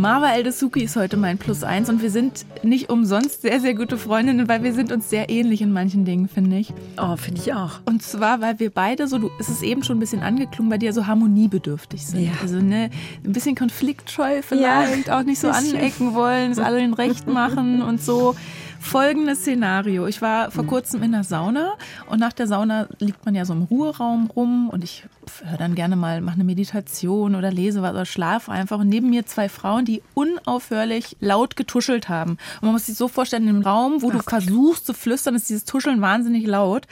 Marva 0.00 0.32
Eldesuki 0.32 0.82
ist 0.82 0.96
heute 0.96 1.18
mein 1.18 1.36
Plus 1.36 1.62
eins 1.62 1.90
und 1.90 2.00
wir 2.00 2.10
sind 2.10 2.46
nicht 2.62 2.88
umsonst 2.88 3.42
sehr, 3.42 3.60
sehr 3.60 3.74
gute 3.74 3.98
Freundinnen, 3.98 4.48
weil 4.48 4.62
wir 4.62 4.72
sind 4.72 4.92
uns 4.92 5.10
sehr 5.10 5.28
ähnlich 5.28 5.60
in 5.60 5.72
manchen 5.72 6.06
Dingen, 6.06 6.26
finde 6.26 6.56
ich. 6.56 6.72
Oh, 6.96 7.16
finde 7.16 7.42
ich 7.42 7.52
auch. 7.52 7.80
Und 7.84 8.02
zwar, 8.02 8.40
weil 8.40 8.58
wir 8.58 8.70
beide 8.70 9.06
so, 9.08 9.18
du, 9.18 9.30
es 9.38 9.50
ist 9.50 9.62
eben 9.62 9.84
schon 9.84 9.98
ein 9.98 10.00
bisschen 10.00 10.22
angeklungen, 10.22 10.70
bei 10.70 10.78
dir 10.78 10.94
so 10.94 11.06
harmoniebedürftig 11.06 12.06
sind. 12.06 12.24
Ja. 12.24 12.32
Also 12.40 12.56
ne, 12.56 12.88
ein 13.22 13.32
bisschen 13.32 13.54
konfliktscheu 13.54 14.40
vielleicht, 14.40 15.08
ja, 15.08 15.18
auch 15.18 15.22
nicht 15.22 15.38
so 15.38 15.50
anecken 15.50 16.14
wollen, 16.14 16.52
es 16.52 16.58
allen 16.58 16.94
recht 16.94 17.26
machen 17.28 17.82
und 17.82 18.02
so. 18.02 18.34
Folgendes 18.80 19.40
Szenario. 19.40 20.06
Ich 20.06 20.22
war 20.22 20.50
vor 20.50 20.66
kurzem 20.66 21.02
in 21.02 21.12
der 21.12 21.22
Sauna 21.22 21.74
und 22.06 22.18
nach 22.18 22.32
der 22.32 22.46
Sauna 22.46 22.88
liegt 22.98 23.24
man 23.24 23.34
ja 23.34 23.44
so 23.44 23.52
im 23.52 23.62
Ruheraum 23.62 24.30
rum 24.34 24.70
und 24.70 24.82
ich 24.82 25.04
höre 25.44 25.58
dann 25.58 25.74
gerne 25.74 25.96
mal, 25.96 26.20
mache 26.22 26.36
eine 26.36 26.44
Meditation 26.44 27.34
oder 27.34 27.52
lese 27.52 27.82
was 27.82 27.92
oder 27.92 28.06
schlafe 28.06 28.50
einfach. 28.50 28.80
Und 28.80 28.88
neben 28.88 29.10
mir 29.10 29.26
zwei 29.26 29.48
Frauen, 29.48 29.84
die 29.84 30.02
unaufhörlich 30.14 31.16
laut 31.20 31.56
getuschelt 31.56 32.08
haben. 32.08 32.32
Und 32.32 32.62
man 32.62 32.72
muss 32.72 32.86
sich 32.86 32.96
so 32.96 33.06
vorstellen, 33.06 33.46
im 33.48 33.62
Raum, 33.62 34.02
wo 34.02 34.10
du 34.10 34.20
versuchst 34.20 34.86
zu 34.86 34.94
flüstern, 34.94 35.34
ist 35.34 35.48
dieses 35.48 35.66
Tuscheln 35.66 36.00
wahnsinnig 36.00 36.46
laut. 36.46 36.86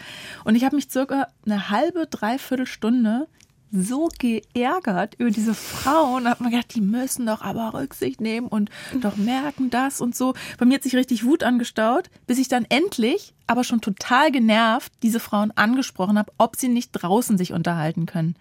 Und 0.45 0.55
ich 0.55 0.65
habe 0.65 0.77
mich 0.77 0.91
circa 0.91 1.29
eine 1.47 1.71
halbe, 1.71 2.07
dreiviertel 2.07 2.67
Stunde 2.67 3.27
so 3.73 4.09
geärgert 4.19 5.15
über 5.19 5.31
diese 5.31 5.55
Frauen. 5.55 6.25
Da 6.25 6.31
hat 6.31 6.41
man 6.41 6.51
gedacht, 6.51 6.75
die 6.75 6.81
müssen 6.81 7.27
doch 7.27 7.43
aber 7.43 7.75
Rücksicht 7.75 8.21
nehmen 8.21 8.49
und 8.49 8.71
doch 9.01 9.17
merken 9.17 9.71
das 9.71 10.01
und 10.01 10.17
so. 10.17 10.35
Bei 10.59 10.65
mir 10.65 10.75
hat 10.75 10.83
sich 10.83 10.97
richtig 10.97 11.25
Wut 11.25 11.43
angestaut, 11.43 12.11
bis 12.27 12.39
ich 12.39 12.49
dann 12.49 12.67
endlich, 12.69 13.35
aber 13.47 13.65
schon 13.65 13.81
total 13.81 14.31
genervt, 14.31 14.93
diese 15.03 15.21
Frauen 15.21 15.53
angesprochen 15.53 16.19
habe, 16.19 16.33
ob 16.39 16.57
sie 16.57 16.69
nicht 16.69 16.93
draußen 16.93 17.39
sich 17.39 17.53
unterhalten 17.53 18.07
können. 18.07 18.37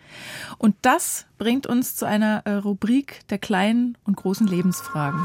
Und 0.58 0.76
das 0.82 1.26
bringt 1.38 1.68
uns 1.68 1.96
zu 1.96 2.06
einer 2.06 2.42
äh, 2.46 2.54
Rubrik 2.54 3.22
der 3.30 3.38
kleinen 3.38 3.98
und 4.06 4.18
großen 4.18 4.48
Lebensfragen. 4.48 5.20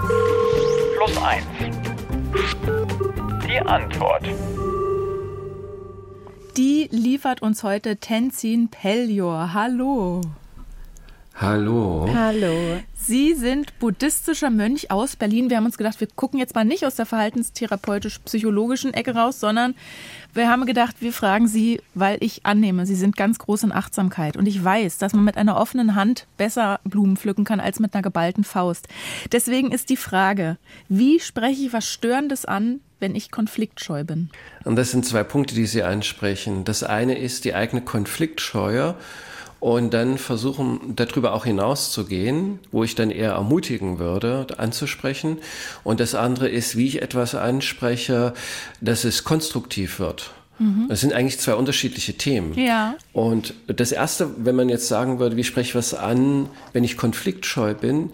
Plus 0.96 1.16
eins. 1.22 1.46
Die 3.46 3.60
Antwort 3.60 4.24
die 6.56 6.88
liefert 6.90 7.42
uns 7.42 7.62
heute 7.62 7.96
Tenzin 7.96 8.68
Pellior. 8.68 9.54
Hallo. 9.54 10.20
Hallo. 11.34 12.08
Hallo. 12.14 12.80
Sie 12.94 13.34
sind 13.34 13.78
buddhistischer 13.78 14.50
Mönch 14.50 14.90
aus 14.90 15.16
Berlin. 15.16 15.50
Wir 15.50 15.56
haben 15.56 15.64
uns 15.64 15.78
gedacht, 15.78 15.98
wir 15.98 16.06
gucken 16.14 16.38
jetzt 16.38 16.54
mal 16.54 16.64
nicht 16.64 16.84
aus 16.84 16.94
der 16.94 17.06
verhaltenstherapeutisch-psychologischen 17.06 18.94
Ecke 18.94 19.14
raus, 19.14 19.40
sondern 19.40 19.74
wir 20.34 20.48
haben 20.48 20.66
gedacht, 20.66 20.96
wir 21.00 21.12
fragen 21.12 21.48
Sie, 21.48 21.80
weil 21.94 22.18
ich 22.20 22.44
annehme, 22.44 22.86
Sie 22.86 22.94
sind 22.94 23.16
ganz 23.16 23.38
groß 23.38 23.64
in 23.64 23.72
Achtsamkeit. 23.72 24.36
Und 24.36 24.46
ich 24.46 24.62
weiß, 24.62 24.98
dass 24.98 25.14
man 25.14 25.24
mit 25.24 25.36
einer 25.36 25.56
offenen 25.56 25.94
Hand 25.94 26.26
besser 26.36 26.80
Blumen 26.84 27.16
pflücken 27.16 27.44
kann 27.44 27.60
als 27.60 27.80
mit 27.80 27.94
einer 27.94 28.02
geballten 28.02 28.44
Faust. 28.44 28.86
Deswegen 29.32 29.72
ist 29.72 29.88
die 29.88 29.96
Frage, 29.96 30.58
wie 30.88 31.18
spreche 31.18 31.62
ich 31.62 31.72
was 31.72 31.88
Störendes 31.88 32.44
an, 32.44 32.80
wenn 33.02 33.14
ich 33.14 33.30
konfliktscheu 33.30 34.04
bin? 34.04 34.30
Und 34.64 34.76
das 34.76 34.92
sind 34.92 35.04
zwei 35.04 35.24
Punkte, 35.24 35.54
die 35.54 35.66
Sie 35.66 35.82
ansprechen. 35.82 36.64
Das 36.64 36.82
eine 36.82 37.18
ist 37.18 37.44
die 37.44 37.54
eigene 37.54 37.82
Konfliktscheue 37.82 38.94
und 39.60 39.92
dann 39.94 40.18
versuchen, 40.18 40.96
darüber 40.96 41.34
auch 41.34 41.44
hinauszugehen, 41.44 42.58
wo 42.72 42.82
ich 42.82 42.94
dann 42.94 43.10
eher 43.10 43.32
ermutigen 43.32 43.98
würde, 43.98 44.46
anzusprechen. 44.56 45.38
Und 45.84 46.00
das 46.00 46.14
andere 46.14 46.48
ist, 46.48 46.76
wie 46.76 46.86
ich 46.86 47.02
etwas 47.02 47.34
anspreche, 47.34 48.32
dass 48.80 49.04
es 49.04 49.22
konstruktiv 49.22 50.00
wird. 50.00 50.32
Mhm. 50.58 50.86
Das 50.88 51.00
sind 51.00 51.12
eigentlich 51.12 51.38
zwei 51.38 51.54
unterschiedliche 51.54 52.14
Themen. 52.14 52.54
Ja. 52.54 52.96
Und 53.12 53.54
das 53.66 53.92
erste, 53.92 54.30
wenn 54.38 54.56
man 54.56 54.68
jetzt 54.68 54.88
sagen 54.88 55.18
würde, 55.18 55.36
wie 55.36 55.44
spreche 55.44 55.68
ich 55.68 55.74
was 55.74 55.94
an, 55.94 56.48
wenn 56.72 56.84
ich 56.84 56.96
konfliktscheu 56.96 57.74
bin, 57.74 58.10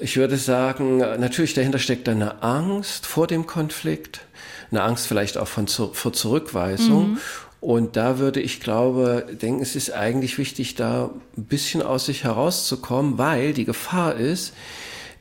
ich 0.00 0.16
würde 0.16 0.36
sagen, 0.36 0.98
natürlich 0.98 1.54
dahinter 1.54 1.78
steckt 1.78 2.08
eine 2.08 2.42
Angst 2.42 3.06
vor 3.06 3.26
dem 3.26 3.46
Konflikt, 3.46 4.22
eine 4.70 4.82
Angst 4.82 5.06
vielleicht 5.06 5.38
auch 5.38 5.48
von, 5.48 5.68
vor 5.68 6.12
Zurückweisung. 6.12 7.12
Mhm. 7.12 7.18
Und 7.60 7.96
da 7.96 8.18
würde 8.18 8.40
ich 8.40 8.60
glaube, 8.60 9.24
denken, 9.40 9.62
es 9.62 9.76
ist 9.76 9.92
eigentlich 9.92 10.36
wichtig, 10.36 10.74
da 10.74 11.10
ein 11.36 11.44
bisschen 11.44 11.80
aus 11.80 12.06
sich 12.06 12.24
herauszukommen, 12.24 13.18
weil 13.18 13.52
die 13.52 13.64
Gefahr 13.64 14.16
ist, 14.16 14.52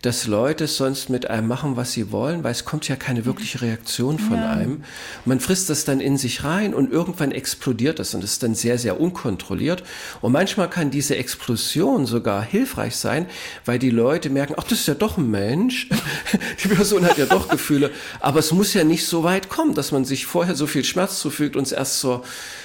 dass 0.01 0.25
Leute 0.25 0.65
sonst 0.65 1.09
mit 1.09 1.29
einem 1.29 1.47
machen, 1.47 1.77
was 1.77 1.91
sie 1.93 2.11
wollen, 2.11 2.43
weil 2.43 2.51
es 2.51 2.65
kommt 2.65 2.87
ja 2.87 2.95
keine 2.95 3.25
wirkliche 3.25 3.61
Reaktion 3.61 4.17
von 4.17 4.37
ja. 4.37 4.51
einem. 4.51 4.83
Man 5.25 5.39
frisst 5.39 5.69
das 5.69 5.85
dann 5.85 5.99
in 5.99 6.17
sich 6.17 6.43
rein 6.43 6.73
und 6.73 6.91
irgendwann 6.91 7.31
explodiert 7.31 7.99
das 7.99 8.15
und 8.15 8.23
es 8.23 8.33
ist 8.33 8.43
dann 8.43 8.55
sehr, 8.55 8.79
sehr 8.79 8.99
unkontrolliert. 8.99 9.83
Und 10.21 10.31
manchmal 10.31 10.69
kann 10.69 10.89
diese 10.89 11.17
Explosion 11.17 12.07
sogar 12.07 12.41
hilfreich 12.41 12.95
sein, 12.95 13.27
weil 13.65 13.77
die 13.77 13.91
Leute 13.91 14.31
merken, 14.31 14.55
ach, 14.57 14.63
das 14.63 14.79
ist 14.79 14.87
ja 14.87 14.95
doch 14.95 15.17
ein 15.17 15.29
Mensch. 15.29 15.87
die 16.63 16.67
Person 16.67 17.05
hat 17.05 17.19
ja 17.19 17.27
doch 17.27 17.47
Gefühle. 17.47 17.91
Aber 18.19 18.39
es 18.39 18.51
muss 18.51 18.73
ja 18.73 18.83
nicht 18.83 19.05
so 19.05 19.23
weit 19.23 19.49
kommen, 19.49 19.75
dass 19.75 19.91
man 19.91 20.03
sich 20.03 20.25
vorher 20.25 20.55
so 20.55 20.65
viel 20.65 20.83
Schmerz 20.83 21.19
zufügt 21.19 21.55
und 21.55 21.63
es 21.63 21.71
erst 21.71 21.99
zur 21.99 22.23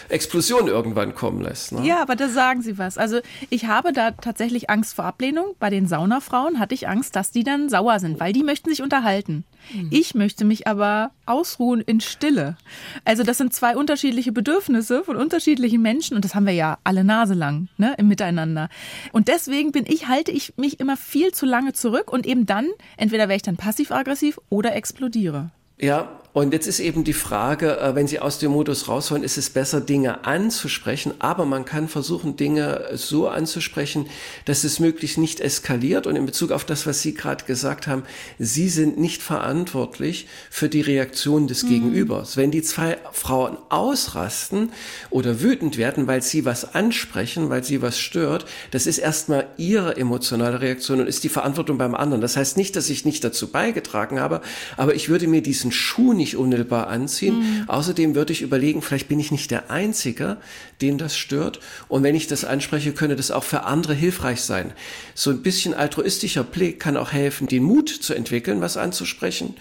Explosion 0.09 0.69
irgendwann 0.69 1.15
kommen 1.15 1.41
lässt. 1.41 1.73
Ne? 1.73 1.87
Ja, 1.87 2.01
aber 2.03 2.17
da 2.17 2.29
sagen 2.29 2.63
Sie 2.63 2.79
was. 2.79 2.99
Also 2.99 3.21
ich 3.51 3.67
habe 3.67 3.93
da 3.93 4.13
tatsächlich 4.13 4.71
Angst 4.71 4.95
vor 4.95 5.05
Ablehnung. 5.05 5.55
Bei 5.59 5.71
den 5.71 5.87
Saunafrauen 5.87 6.59
hatte 6.59 6.75
ich 6.75 6.89
Angst, 6.89 7.17
dass 7.17 7.31
die 7.31 7.45
dann 7.45 7.69
sauer 7.69 7.99
sind, 7.99 8.21
weil 8.21 8.33
die 8.33 8.43
möchten 8.43 8.71
sich 8.71 8.83
unterhalten. 8.83 9.45
Mhm. 9.73 9.89
Ich 9.91 10.15
möchte 10.15 10.45
mich 10.45 10.67
aber 10.67 11.11
ausruhen 11.25 11.81
in 11.81 12.01
Stille. 12.01 12.57
Also 13.05 13.23
das 13.23 13.39
sind 13.39 13.53
zwei 13.53 13.77
unterschiedliche 13.77 14.33
Bedürfnisse 14.33 15.03
von 15.05 15.17
unterschiedlichen 15.17 15.83
Menschen 15.83 16.17
und 16.17 16.25
das 16.25 16.35
haben 16.35 16.47
wir 16.47 16.53
ja 16.53 16.79
alle 16.85 17.05
Nase 17.05 17.35
lang 17.35 17.69
ne, 17.77 17.95
im 17.99 18.09
Miteinander. 18.09 18.69
Und 19.13 19.29
deswegen 19.29 19.73
bin 19.73 19.85
ich, 19.87 20.09
halte 20.09 20.31
ich 20.31 20.55
mich 20.57 20.81
immer 20.81 20.97
viel 20.97 21.33
zu 21.33 21.47
lange 21.47 21.73
zurück 21.73 22.13
und 22.13 22.27
eben 22.27 22.47
dann, 22.47 22.69
entweder 22.97 23.29
wäre 23.29 23.37
ich 23.37 23.43
dann 23.43 23.57
passiv-aggressiv 23.57 24.39
oder 24.49 24.75
explodiere. 24.75 25.51
Ja, 25.79 26.09
und 26.37 26.53
jetzt 26.53 26.67
ist 26.67 26.81
eben 26.81 27.03
die 27.03 27.15
Frage, 27.15 27.81
äh, 27.81 27.95
wenn 27.95 28.07
Sie 28.07 28.21
aus 28.21 28.39
dem 28.39 28.51
Modus 28.51 28.89
raus 28.89 29.11
wollen, 29.11 29.23
ist 29.23 29.39
es 29.39 29.49
besser, 29.49 29.81
Dinge 29.81 30.27
anzusprechen, 30.27 31.15
aber 31.19 31.47
man 31.47 31.65
kann 31.65 31.89
versuchen, 31.89 32.37
Dinge 32.37 32.91
so 32.93 33.27
anzusprechen, 33.27 34.05
dass 34.45 34.63
es 34.63 34.79
möglichst 34.79 35.17
nicht 35.17 35.41
eskaliert. 35.41 36.07
Und 36.07 36.15
in 36.15 36.27
Bezug 36.27 36.51
auf 36.51 36.67
das, 36.67 36.87
was 36.87 37.01
Sie 37.01 37.15
gerade 37.15 37.47
gesagt 37.47 37.87
haben, 37.87 38.03
Sie 38.39 38.69
sind 38.69 38.99
nicht 38.99 39.23
verantwortlich 39.23 40.29
für 40.51 40.69
die 40.69 40.83
Reaktion 40.83 41.47
des 41.47 41.63
mhm. 41.63 41.69
Gegenübers. 41.71 42.37
Wenn 42.37 42.51
die 42.51 42.61
zwei 42.61 42.99
Frauen 43.13 43.57
ausrasten 43.71 44.73
oder 45.09 45.41
wütend 45.41 45.79
werden, 45.79 46.07
weil 46.07 46.21
sie 46.21 46.45
was 46.45 46.75
ansprechen, 46.75 47.49
weil 47.49 47.65
sie 47.65 47.81
was 47.81 47.99
stört, 47.99 48.45
das 48.73 48.87
ist 48.87 48.99
erstmal 48.99 49.47
ihre 49.57 49.97
emotionale 49.97 50.61
Reaktion 50.61 51.01
und 51.01 51.07
ist 51.07 51.25
die 51.25 51.31
Verantwortung 51.31 51.79
beim 51.79 51.95
anderen. 51.95 52.21
Das 52.21 52.37
heißt 52.37 52.59
nicht, 52.59 52.77
dass 52.77 52.91
ich 52.91 53.07
nicht 53.07 53.25
dazu 53.25 53.51
beigetragen 53.51 54.21
habe, 54.21 54.43
aber 54.77 54.95
ich 54.95 55.09
würde 55.09 55.29
mir 55.29 55.41
diesen 55.41 55.73
Schuh 55.73 56.13
nicht 56.13 56.26
nicht 56.27 56.37
unmittelbar 56.37 56.89
anziehen. 56.89 57.39
Mhm. 57.39 57.65
Außerdem 57.69 58.15
würde 58.15 58.33
ich 58.33 58.43
überlegen, 58.43 58.83
vielleicht 58.83 59.09
bin 59.09 59.21
ich 59.21 59.31
nicht 59.31 59.51
der 59.51 59.71
Einzige, 59.71 60.37
den 60.83 60.99
das 60.99 61.17
stört. 61.17 61.61
Und 61.89 62.03
wenn 62.03 62.15
ich 62.15 62.27
das 62.27 62.45
anspreche, 62.45 62.93
könnte 62.93 63.17
das 63.17 63.31
auch 63.31 63.45
für 63.45 63.65
andere 63.65 63.95
hilfreich 63.95 64.41
sein. 64.41 64.73
So 65.15 65.31
ein 65.31 65.43
bisschen 65.43 65.73
altruistischer 65.73 66.45
Blick 66.45 66.81
kann 66.81 66.97
auch 66.97 67.13
helfen, 67.13 67.47
den 67.47 67.63
Mut 67.63 67.89
zu 67.89 68.15
entwickeln, 68.15 68.61
was 68.61 68.77
anzusprechen. 68.77 69.55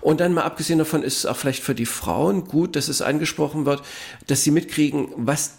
Und 0.00 0.20
dann 0.20 0.34
mal 0.34 0.42
abgesehen 0.42 0.78
davon 0.78 1.02
ist 1.02 1.18
es 1.18 1.26
auch 1.26 1.36
vielleicht 1.36 1.62
für 1.62 1.74
die 1.74 1.86
Frauen 1.86 2.44
gut, 2.44 2.76
dass 2.76 2.88
es 2.88 3.00
angesprochen 3.00 3.64
wird, 3.64 3.82
dass 4.26 4.42
sie 4.42 4.50
mitkriegen, 4.50 5.08
was 5.16 5.54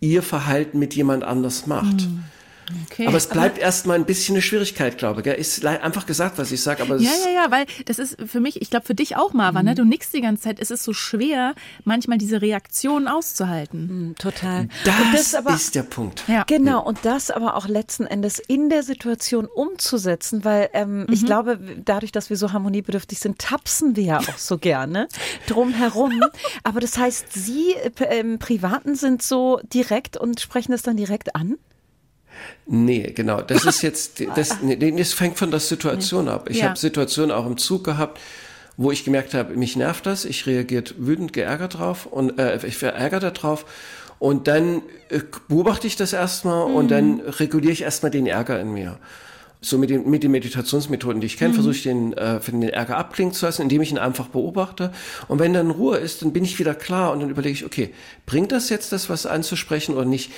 ihr 0.00 0.22
Verhalten 0.22 0.78
mit 0.78 0.94
jemand 0.94 1.24
anders 1.24 1.66
macht. 1.66 2.02
Mhm. 2.02 2.24
Okay. 2.90 3.06
Aber 3.06 3.16
es 3.16 3.28
bleibt 3.28 3.58
erstmal 3.58 3.96
ein 3.96 4.04
bisschen 4.04 4.34
eine 4.34 4.42
Schwierigkeit, 4.42 4.98
glaube 4.98 5.22
ich. 5.22 5.26
Ist 5.26 5.64
einfach 5.64 6.06
gesagt, 6.06 6.38
was 6.38 6.52
ich 6.52 6.62
sage. 6.62 6.82
Aber 6.82 6.96
ja, 6.98 7.10
ja, 7.24 7.30
ja, 7.30 7.50
weil 7.50 7.66
das 7.86 7.98
ist 7.98 8.16
für 8.26 8.40
mich, 8.40 8.60
ich 8.60 8.70
glaube 8.70 8.86
für 8.86 8.94
dich 8.94 9.16
auch, 9.16 9.32
Marva, 9.32 9.62
ne? 9.62 9.62
mhm. 9.62 9.66
ne? 9.68 9.74
du 9.76 9.84
nickst 9.84 10.12
die 10.14 10.20
ganze 10.20 10.44
Zeit. 10.44 10.60
Es 10.60 10.70
ist 10.70 10.84
so 10.84 10.92
schwer, 10.92 11.54
manchmal 11.84 12.18
diese 12.18 12.42
Reaktionen 12.42 13.08
auszuhalten. 13.08 14.08
Mhm, 14.08 14.14
total. 14.16 14.68
Das, 14.84 14.94
das 15.12 15.34
aber, 15.34 15.54
ist 15.54 15.74
der 15.74 15.82
Punkt. 15.82 16.24
Ja. 16.28 16.44
Genau, 16.46 16.84
und 16.84 16.98
das 17.02 17.30
aber 17.30 17.56
auch 17.56 17.68
letzten 17.68 18.06
Endes 18.06 18.38
in 18.38 18.68
der 18.68 18.82
Situation 18.82 19.46
umzusetzen, 19.46 20.44
weil 20.44 20.70
ähm, 20.72 21.00
mhm. 21.00 21.06
ich 21.10 21.24
glaube, 21.24 21.58
dadurch, 21.84 22.12
dass 22.12 22.30
wir 22.30 22.36
so 22.36 22.52
harmoniebedürftig 22.52 23.18
sind, 23.18 23.38
tapsen 23.38 23.96
wir 23.96 24.04
ja 24.04 24.18
auch 24.18 24.38
so 24.38 24.58
gerne 24.58 25.08
drumherum. 25.46 26.22
aber 26.64 26.80
das 26.80 26.98
heißt, 26.98 27.32
Sie 27.32 27.74
äh, 27.74 28.20
im 28.20 28.38
Privaten 28.38 28.94
sind 28.94 29.22
so 29.22 29.60
direkt 29.72 30.16
und 30.16 30.40
sprechen 30.40 30.72
das 30.72 30.82
dann 30.82 30.96
direkt 30.96 31.34
an? 31.34 31.56
Nee, 32.66 33.12
genau. 33.14 33.40
Das 33.40 33.64
ist 33.64 33.82
jetzt, 33.82 34.22
das, 34.36 34.62
nee, 34.62 34.76
das 34.76 35.12
fängt 35.12 35.38
von 35.38 35.50
der 35.50 35.60
Situation 35.60 36.28
ab. 36.28 36.48
Ich 36.50 36.58
ja. 36.58 36.66
habe 36.66 36.78
Situationen 36.78 37.30
auch 37.30 37.46
im 37.46 37.56
Zug 37.56 37.84
gehabt, 37.84 38.20
wo 38.76 38.92
ich 38.92 39.04
gemerkt 39.04 39.34
habe, 39.34 39.56
mich 39.56 39.76
nervt 39.76 40.06
das, 40.06 40.24
ich 40.24 40.46
reagiert 40.46 40.94
wütend, 40.98 41.32
geärgert 41.32 41.78
drauf 41.78 42.06
und 42.06 42.38
äh, 42.38 42.64
ich 42.66 42.78
verärgert 42.78 43.24
darauf. 43.24 43.66
Und 44.18 44.48
dann 44.48 44.82
äh, 45.10 45.20
beobachte 45.48 45.86
ich 45.86 45.96
das 45.96 46.12
erstmal 46.12 46.68
mhm. 46.68 46.74
und 46.74 46.90
dann 46.90 47.20
reguliere 47.20 47.72
ich 47.72 47.82
erstmal 47.82 48.10
den 48.10 48.26
Ärger 48.26 48.60
in 48.60 48.72
mir. 48.72 48.98
So 49.60 49.76
mit 49.76 49.90
den, 49.90 50.08
mit 50.08 50.22
den 50.22 50.30
Meditationsmethoden, 50.30 51.20
die 51.20 51.26
ich 51.26 51.36
kenne, 51.36 51.50
mhm. 51.50 51.54
versuche 51.54 51.74
ich 51.74 51.82
den, 51.82 52.12
äh, 52.12 52.38
den 52.38 52.62
Ärger 52.62 52.96
abklingen 52.96 53.34
zu 53.34 53.46
lassen, 53.46 53.62
indem 53.62 53.82
ich 53.82 53.90
ihn 53.90 53.98
einfach 53.98 54.28
beobachte. 54.28 54.92
Und 55.26 55.40
wenn 55.40 55.52
dann 55.52 55.72
Ruhe 55.72 55.96
ist, 55.96 56.22
dann 56.22 56.32
bin 56.32 56.44
ich 56.44 56.60
wieder 56.60 56.76
klar 56.76 57.12
und 57.12 57.20
dann 57.20 57.30
überlege 57.30 57.54
ich, 57.54 57.64
okay, 57.64 57.90
bringt 58.26 58.52
das 58.52 58.70
jetzt 58.70 58.92
das, 58.92 59.10
was 59.10 59.26
anzusprechen 59.26 59.96
oder 59.96 60.04
nicht? 60.04 60.30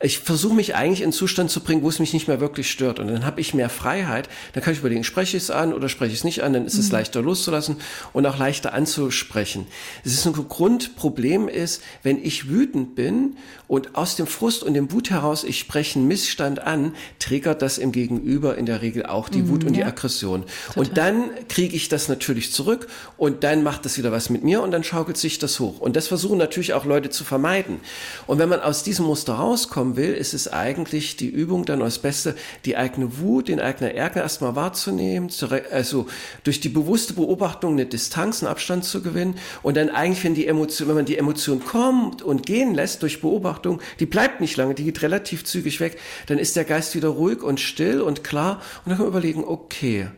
Ich 0.00 0.18
versuche 0.18 0.54
mich 0.54 0.74
eigentlich 0.74 1.00
in 1.00 1.06
einen 1.06 1.12
Zustand 1.12 1.50
zu 1.50 1.60
bringen, 1.60 1.82
wo 1.82 1.88
es 1.88 1.98
mich 1.98 2.12
nicht 2.12 2.28
mehr 2.28 2.40
wirklich 2.40 2.70
stört. 2.70 2.98
Und 2.98 3.08
dann 3.08 3.24
habe 3.24 3.40
ich 3.40 3.54
mehr 3.54 3.70
Freiheit. 3.70 4.28
Dann 4.52 4.62
kann 4.62 4.72
ich 4.72 4.80
überlegen, 4.80 5.04
spreche 5.04 5.36
ich 5.36 5.44
es 5.44 5.50
an 5.50 5.72
oder 5.72 5.88
spreche 5.88 6.12
ich 6.12 6.18
es 6.18 6.24
nicht 6.24 6.42
an. 6.42 6.52
Dann 6.52 6.66
ist 6.66 6.78
es 6.78 6.86
mhm. 6.86 6.92
leichter 6.92 7.22
loszulassen 7.22 7.76
und 8.12 8.26
auch 8.26 8.38
leichter 8.38 8.74
anzusprechen. 8.74 9.66
Es 10.04 10.12
ist 10.12 10.26
ein 10.26 10.32
Grundproblem 10.32 11.48
ist, 11.48 11.82
wenn 12.02 12.22
ich 12.22 12.48
wütend 12.48 12.94
bin 12.94 13.36
und 13.68 13.96
aus 13.96 14.16
dem 14.16 14.26
Frust 14.26 14.62
und 14.62 14.74
dem 14.74 14.92
Wut 14.92 15.10
heraus 15.10 15.44
ich 15.44 15.58
spreche 15.58 15.98
einen 15.98 16.08
Missstand 16.08 16.60
an, 16.60 16.94
triggert 17.18 17.62
das 17.62 17.78
im 17.78 17.92
Gegenüber 17.92 18.56
in 18.58 18.66
der 18.66 18.82
Regel 18.82 19.06
auch 19.06 19.28
die 19.28 19.42
mhm, 19.42 19.48
Wut 19.48 19.64
und 19.64 19.74
ja. 19.74 19.84
die 19.84 19.88
Aggression. 19.88 20.44
Total. 20.68 20.82
Und 20.82 20.96
dann 20.98 21.24
kriege 21.48 21.74
ich 21.74 21.88
das 21.88 22.08
natürlich 22.08 22.52
zurück 22.52 22.88
und 23.16 23.44
dann 23.44 23.62
macht 23.62 23.84
das 23.84 23.96
wieder 23.96 24.12
was 24.12 24.30
mit 24.30 24.44
mir 24.44 24.62
und 24.62 24.70
dann 24.70 24.84
schaukelt 24.84 25.16
sich 25.16 25.38
das 25.38 25.58
hoch. 25.58 25.80
Und 25.80 25.96
das 25.96 26.08
versuchen 26.08 26.38
natürlich 26.38 26.74
auch 26.74 26.84
Leute 26.84 27.10
zu 27.10 27.24
vermeiden. 27.24 27.80
Und 28.26 28.38
wenn 28.38 28.48
man 28.48 28.60
aus 28.60 28.82
diesem 28.82 29.06
Muster 29.06 29.38
rauskommen 29.86 29.96
will, 29.96 30.14
ist 30.14 30.34
es 30.34 30.48
eigentlich 30.52 31.16
die 31.16 31.28
Übung 31.28 31.64
dann 31.64 31.82
als 31.82 31.98
Beste, 31.98 32.34
die 32.64 32.76
eigene 32.76 33.18
Wut, 33.18 33.48
den 33.48 33.60
eigenen 33.60 33.94
Ärger 33.94 34.22
erstmal 34.22 34.56
wahrzunehmen, 34.56 35.30
also 35.70 36.06
durch 36.44 36.60
die 36.60 36.68
bewusste 36.68 37.14
Beobachtung 37.14 37.72
eine 37.72 37.86
Distanz, 37.86 38.42
einen 38.42 38.50
Abstand 38.50 38.84
zu 38.84 39.02
gewinnen 39.02 39.36
und 39.62 39.76
dann 39.76 39.90
eigentlich, 39.90 40.24
wenn 40.24 40.34
die 40.34 40.46
Emotion, 40.46 40.88
wenn 40.88 40.96
man 40.96 41.04
die 41.04 41.18
Emotion 41.18 41.64
kommt 41.64 42.22
und 42.22 42.46
gehen 42.46 42.74
lässt 42.74 43.02
durch 43.02 43.20
Beobachtung, 43.20 43.80
die 44.00 44.06
bleibt 44.06 44.40
nicht 44.40 44.56
lange, 44.56 44.74
die 44.74 44.84
geht 44.84 45.02
relativ 45.02 45.44
zügig 45.44 45.80
weg, 45.80 45.98
dann 46.26 46.38
ist 46.38 46.56
der 46.56 46.64
Geist 46.64 46.94
wieder 46.94 47.08
ruhig 47.08 47.42
und 47.42 47.60
still 47.60 48.00
und 48.00 48.24
klar 48.24 48.60
und 48.84 48.90
dann 48.90 48.96
kann 48.96 49.06
man 49.06 49.14
überlegen, 49.14 49.44
okay, 49.44 50.08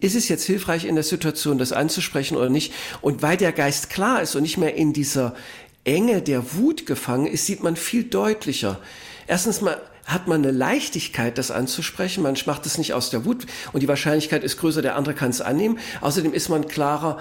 ist 0.00 0.16
es 0.16 0.28
jetzt 0.28 0.44
hilfreich 0.44 0.84
in 0.84 0.96
der 0.96 1.04
Situation, 1.04 1.58
das 1.58 1.70
anzusprechen 1.70 2.36
oder 2.36 2.48
nicht? 2.48 2.72
Und 3.02 3.22
weil 3.22 3.36
der 3.36 3.52
Geist 3.52 3.88
klar 3.88 4.20
ist 4.20 4.34
und 4.34 4.42
nicht 4.42 4.58
mehr 4.58 4.74
in 4.74 4.92
dieser 4.92 5.36
Enge 5.84 6.22
der 6.22 6.54
Wut 6.54 6.86
gefangen 6.86 7.26
ist, 7.26 7.46
sieht 7.46 7.62
man 7.62 7.76
viel 7.76 8.04
deutlicher. 8.04 8.78
Erstens 9.26 9.60
mal 9.60 9.80
hat 10.04 10.26
man 10.28 10.42
eine 10.42 10.50
Leichtigkeit, 10.50 11.38
das 11.38 11.50
anzusprechen. 11.50 12.22
Man 12.22 12.36
macht 12.46 12.66
es 12.66 12.78
nicht 12.78 12.92
aus 12.92 13.10
der 13.10 13.24
Wut 13.24 13.46
und 13.72 13.82
die 13.82 13.88
Wahrscheinlichkeit 13.88 14.42
ist 14.44 14.58
größer, 14.58 14.82
der 14.82 14.96
andere 14.96 15.14
kann 15.14 15.30
es 15.30 15.40
annehmen. 15.40 15.78
Außerdem 16.00 16.32
ist 16.32 16.48
man 16.48 16.66
klarer, 16.66 17.18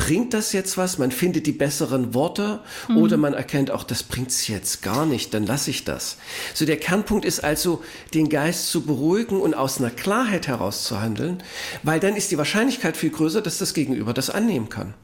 bringt 0.00 0.32
das 0.32 0.54
jetzt 0.54 0.78
was? 0.78 0.96
Man 0.96 1.10
findet 1.10 1.46
die 1.46 1.52
besseren 1.52 2.14
Worte 2.14 2.60
mhm. 2.88 2.96
oder 2.96 3.18
man 3.18 3.34
erkennt 3.34 3.70
auch, 3.70 3.84
das 3.84 4.02
bringt's 4.02 4.48
jetzt 4.48 4.82
gar 4.82 5.04
nicht, 5.04 5.34
dann 5.34 5.44
lasse 5.44 5.68
ich 5.68 5.84
das. 5.84 6.16
So 6.54 6.64
der 6.64 6.78
Kernpunkt 6.78 7.26
ist 7.26 7.44
also, 7.44 7.82
den 8.14 8.30
Geist 8.30 8.70
zu 8.70 8.80
beruhigen 8.80 9.42
und 9.42 9.52
aus 9.52 9.78
einer 9.78 9.90
Klarheit 9.90 10.48
heraus 10.48 10.84
zu 10.84 11.02
handeln, 11.02 11.42
weil 11.82 12.00
dann 12.00 12.16
ist 12.16 12.30
die 12.30 12.38
Wahrscheinlichkeit 12.38 12.96
viel 12.96 13.10
größer, 13.10 13.42
dass 13.42 13.58
das 13.58 13.74
Gegenüber 13.74 14.14
das 14.14 14.30
annehmen 14.30 14.70
kann. 14.70 14.94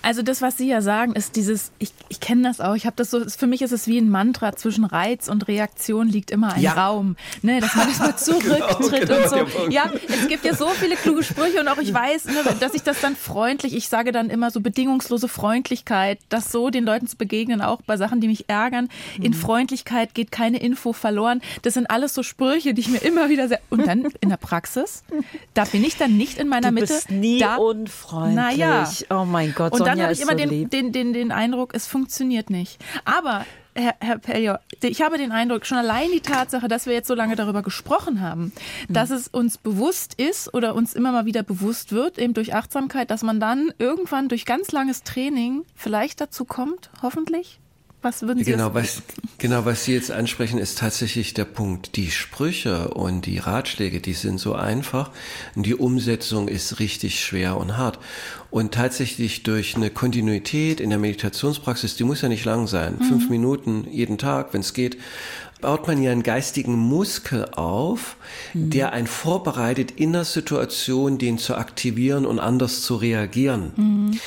Also 0.00 0.22
das, 0.22 0.40
was 0.42 0.56
Sie 0.56 0.68
ja 0.68 0.80
sagen, 0.80 1.14
ist 1.14 1.34
dieses, 1.34 1.72
ich, 1.80 1.90
ich 2.08 2.20
kenne 2.20 2.42
das 2.42 2.60
auch, 2.60 2.76
ich 2.76 2.86
habe 2.86 2.94
das 2.94 3.10
so, 3.10 3.28
für 3.28 3.48
mich 3.48 3.62
ist 3.62 3.72
es 3.72 3.88
wie 3.88 3.98
ein 3.98 4.08
Mantra, 4.08 4.54
zwischen 4.54 4.84
Reiz 4.84 5.26
und 5.26 5.48
Reaktion 5.48 6.06
liegt 6.06 6.30
immer 6.30 6.54
ein 6.54 6.62
ja. 6.62 6.74
Raum, 6.74 7.16
ne, 7.42 7.60
dass 7.60 7.74
man 7.74 7.88
erstmal 7.88 8.16
zurücktritt 8.16 9.08
genau, 9.08 9.28
genau 9.28 9.40
und 9.40 9.50
so. 9.50 9.68
Ja, 9.70 9.90
es 10.08 10.28
gibt 10.28 10.44
ja 10.44 10.54
so 10.54 10.68
viele 10.68 10.94
kluge 10.94 11.24
Sprüche 11.24 11.58
und 11.60 11.66
auch 11.66 11.78
ich 11.78 11.92
weiß, 11.92 12.26
ne, 12.26 12.44
dass 12.60 12.74
ich 12.74 12.82
das 12.82 13.00
dann 13.00 13.16
freundlich, 13.16 13.74
ich 13.74 13.88
sage 13.88 14.12
dann 14.12 14.30
immer 14.30 14.35
so 14.50 14.60
bedingungslose 14.60 15.28
Freundlichkeit, 15.28 16.18
das 16.28 16.52
so 16.52 16.70
den 16.70 16.84
Leuten 16.84 17.06
zu 17.06 17.16
begegnen, 17.16 17.60
auch 17.60 17.82
bei 17.82 17.96
Sachen, 17.96 18.20
die 18.20 18.28
mich 18.28 18.48
ärgern. 18.48 18.88
In 19.20 19.32
mhm. 19.32 19.34
Freundlichkeit 19.34 20.14
geht 20.14 20.30
keine 20.30 20.58
Info 20.58 20.92
verloren. 20.92 21.40
Das 21.62 21.74
sind 21.74 21.90
alles 21.90 22.14
so 22.14 22.22
Sprüche, 22.22 22.74
die 22.74 22.80
ich 22.80 22.88
mir 22.88 22.98
immer 22.98 23.28
wieder 23.28 23.48
sehr. 23.48 23.60
Und 23.70 23.86
dann 23.86 24.06
in 24.20 24.28
der 24.28 24.36
Praxis, 24.36 25.04
da 25.54 25.64
bin 25.64 25.84
ich 25.84 25.96
dann 25.96 26.16
nicht 26.16 26.38
in 26.38 26.48
meiner 26.48 26.68
du 26.68 26.74
Mitte. 26.74 26.86
Bist 26.86 27.10
nie 27.10 27.38
da, 27.38 27.56
unfreundlich. 27.56 28.36
Naja. 28.36 28.90
Oh 29.10 29.24
mein 29.24 29.54
Gott. 29.54 29.72
Und 29.72 29.86
dann 29.86 30.00
habe 30.00 30.12
ich 30.12 30.20
immer 30.20 30.32
so 30.32 30.38
den, 30.38 30.70
den, 30.70 30.92
den, 30.92 31.12
den 31.12 31.32
Eindruck, 31.32 31.74
es 31.74 31.86
funktioniert 31.86 32.50
nicht. 32.50 32.78
Aber 33.04 33.44
Herr, 33.76 33.94
Herr 34.00 34.18
Pellier, 34.18 34.60
ich 34.80 35.02
habe 35.02 35.18
den 35.18 35.32
Eindruck, 35.32 35.66
schon 35.66 35.76
allein 35.76 36.10
die 36.10 36.20
Tatsache, 36.20 36.66
dass 36.66 36.86
wir 36.86 36.94
jetzt 36.94 37.08
so 37.08 37.14
lange 37.14 37.36
darüber 37.36 37.62
gesprochen 37.62 38.22
haben, 38.22 38.52
mhm. 38.88 38.92
dass 38.92 39.10
es 39.10 39.28
uns 39.28 39.58
bewusst 39.58 40.14
ist 40.14 40.54
oder 40.54 40.74
uns 40.74 40.94
immer 40.94 41.12
mal 41.12 41.26
wieder 41.26 41.42
bewusst 41.42 41.92
wird, 41.92 42.18
eben 42.18 42.32
durch 42.32 42.54
Achtsamkeit, 42.54 43.10
dass 43.10 43.22
man 43.22 43.38
dann 43.38 43.72
irgendwann 43.78 44.28
durch 44.28 44.46
ganz 44.46 44.72
langes 44.72 45.02
Training 45.02 45.64
vielleicht 45.74 46.22
dazu 46.22 46.46
kommt, 46.46 46.90
hoffentlich, 47.02 47.60
was 48.06 48.22
würden 48.22 48.44
Sie 48.44 48.50
genau, 48.50 48.72
was, 48.72 49.02
genau, 49.38 49.64
was 49.64 49.84
Sie 49.84 49.92
jetzt 49.92 50.12
ansprechen, 50.12 50.58
ist 50.58 50.78
tatsächlich 50.78 51.34
der 51.34 51.44
Punkt. 51.44 51.96
Die 51.96 52.12
Sprüche 52.12 52.88
und 52.88 53.26
die 53.26 53.38
Ratschläge, 53.38 54.00
die 54.00 54.12
sind 54.12 54.38
so 54.38 54.54
einfach. 54.54 55.10
Und 55.56 55.66
die 55.66 55.74
Umsetzung 55.74 56.46
ist 56.46 56.78
richtig 56.78 57.20
schwer 57.20 57.56
und 57.56 57.76
hart. 57.76 57.98
Und 58.50 58.72
tatsächlich 58.72 59.42
durch 59.42 59.74
eine 59.74 59.90
Kontinuität 59.90 60.80
in 60.80 60.90
der 60.90 61.00
Meditationspraxis, 61.00 61.96
die 61.96 62.04
muss 62.04 62.22
ja 62.22 62.28
nicht 62.28 62.44
lang 62.44 62.68
sein, 62.68 62.96
mhm. 62.98 63.04
fünf 63.04 63.28
Minuten 63.28 63.86
jeden 63.90 64.18
Tag, 64.18 64.54
wenn 64.54 64.60
es 64.60 64.72
geht, 64.72 64.96
baut 65.60 65.88
man 65.88 66.00
ja 66.00 66.12
einen 66.12 66.22
geistigen 66.22 66.76
Muskel 66.76 67.46
auf, 67.56 68.16
mhm. 68.54 68.70
der 68.70 68.92
einen 68.92 69.08
vorbereitet, 69.08 69.90
in 69.90 70.12
der 70.12 70.24
Situation 70.24 71.18
den 71.18 71.38
zu 71.38 71.56
aktivieren 71.56 72.24
und 72.24 72.38
anders 72.38 72.82
zu 72.82 72.94
reagieren. 72.94 73.72
Mhm. 73.76 74.20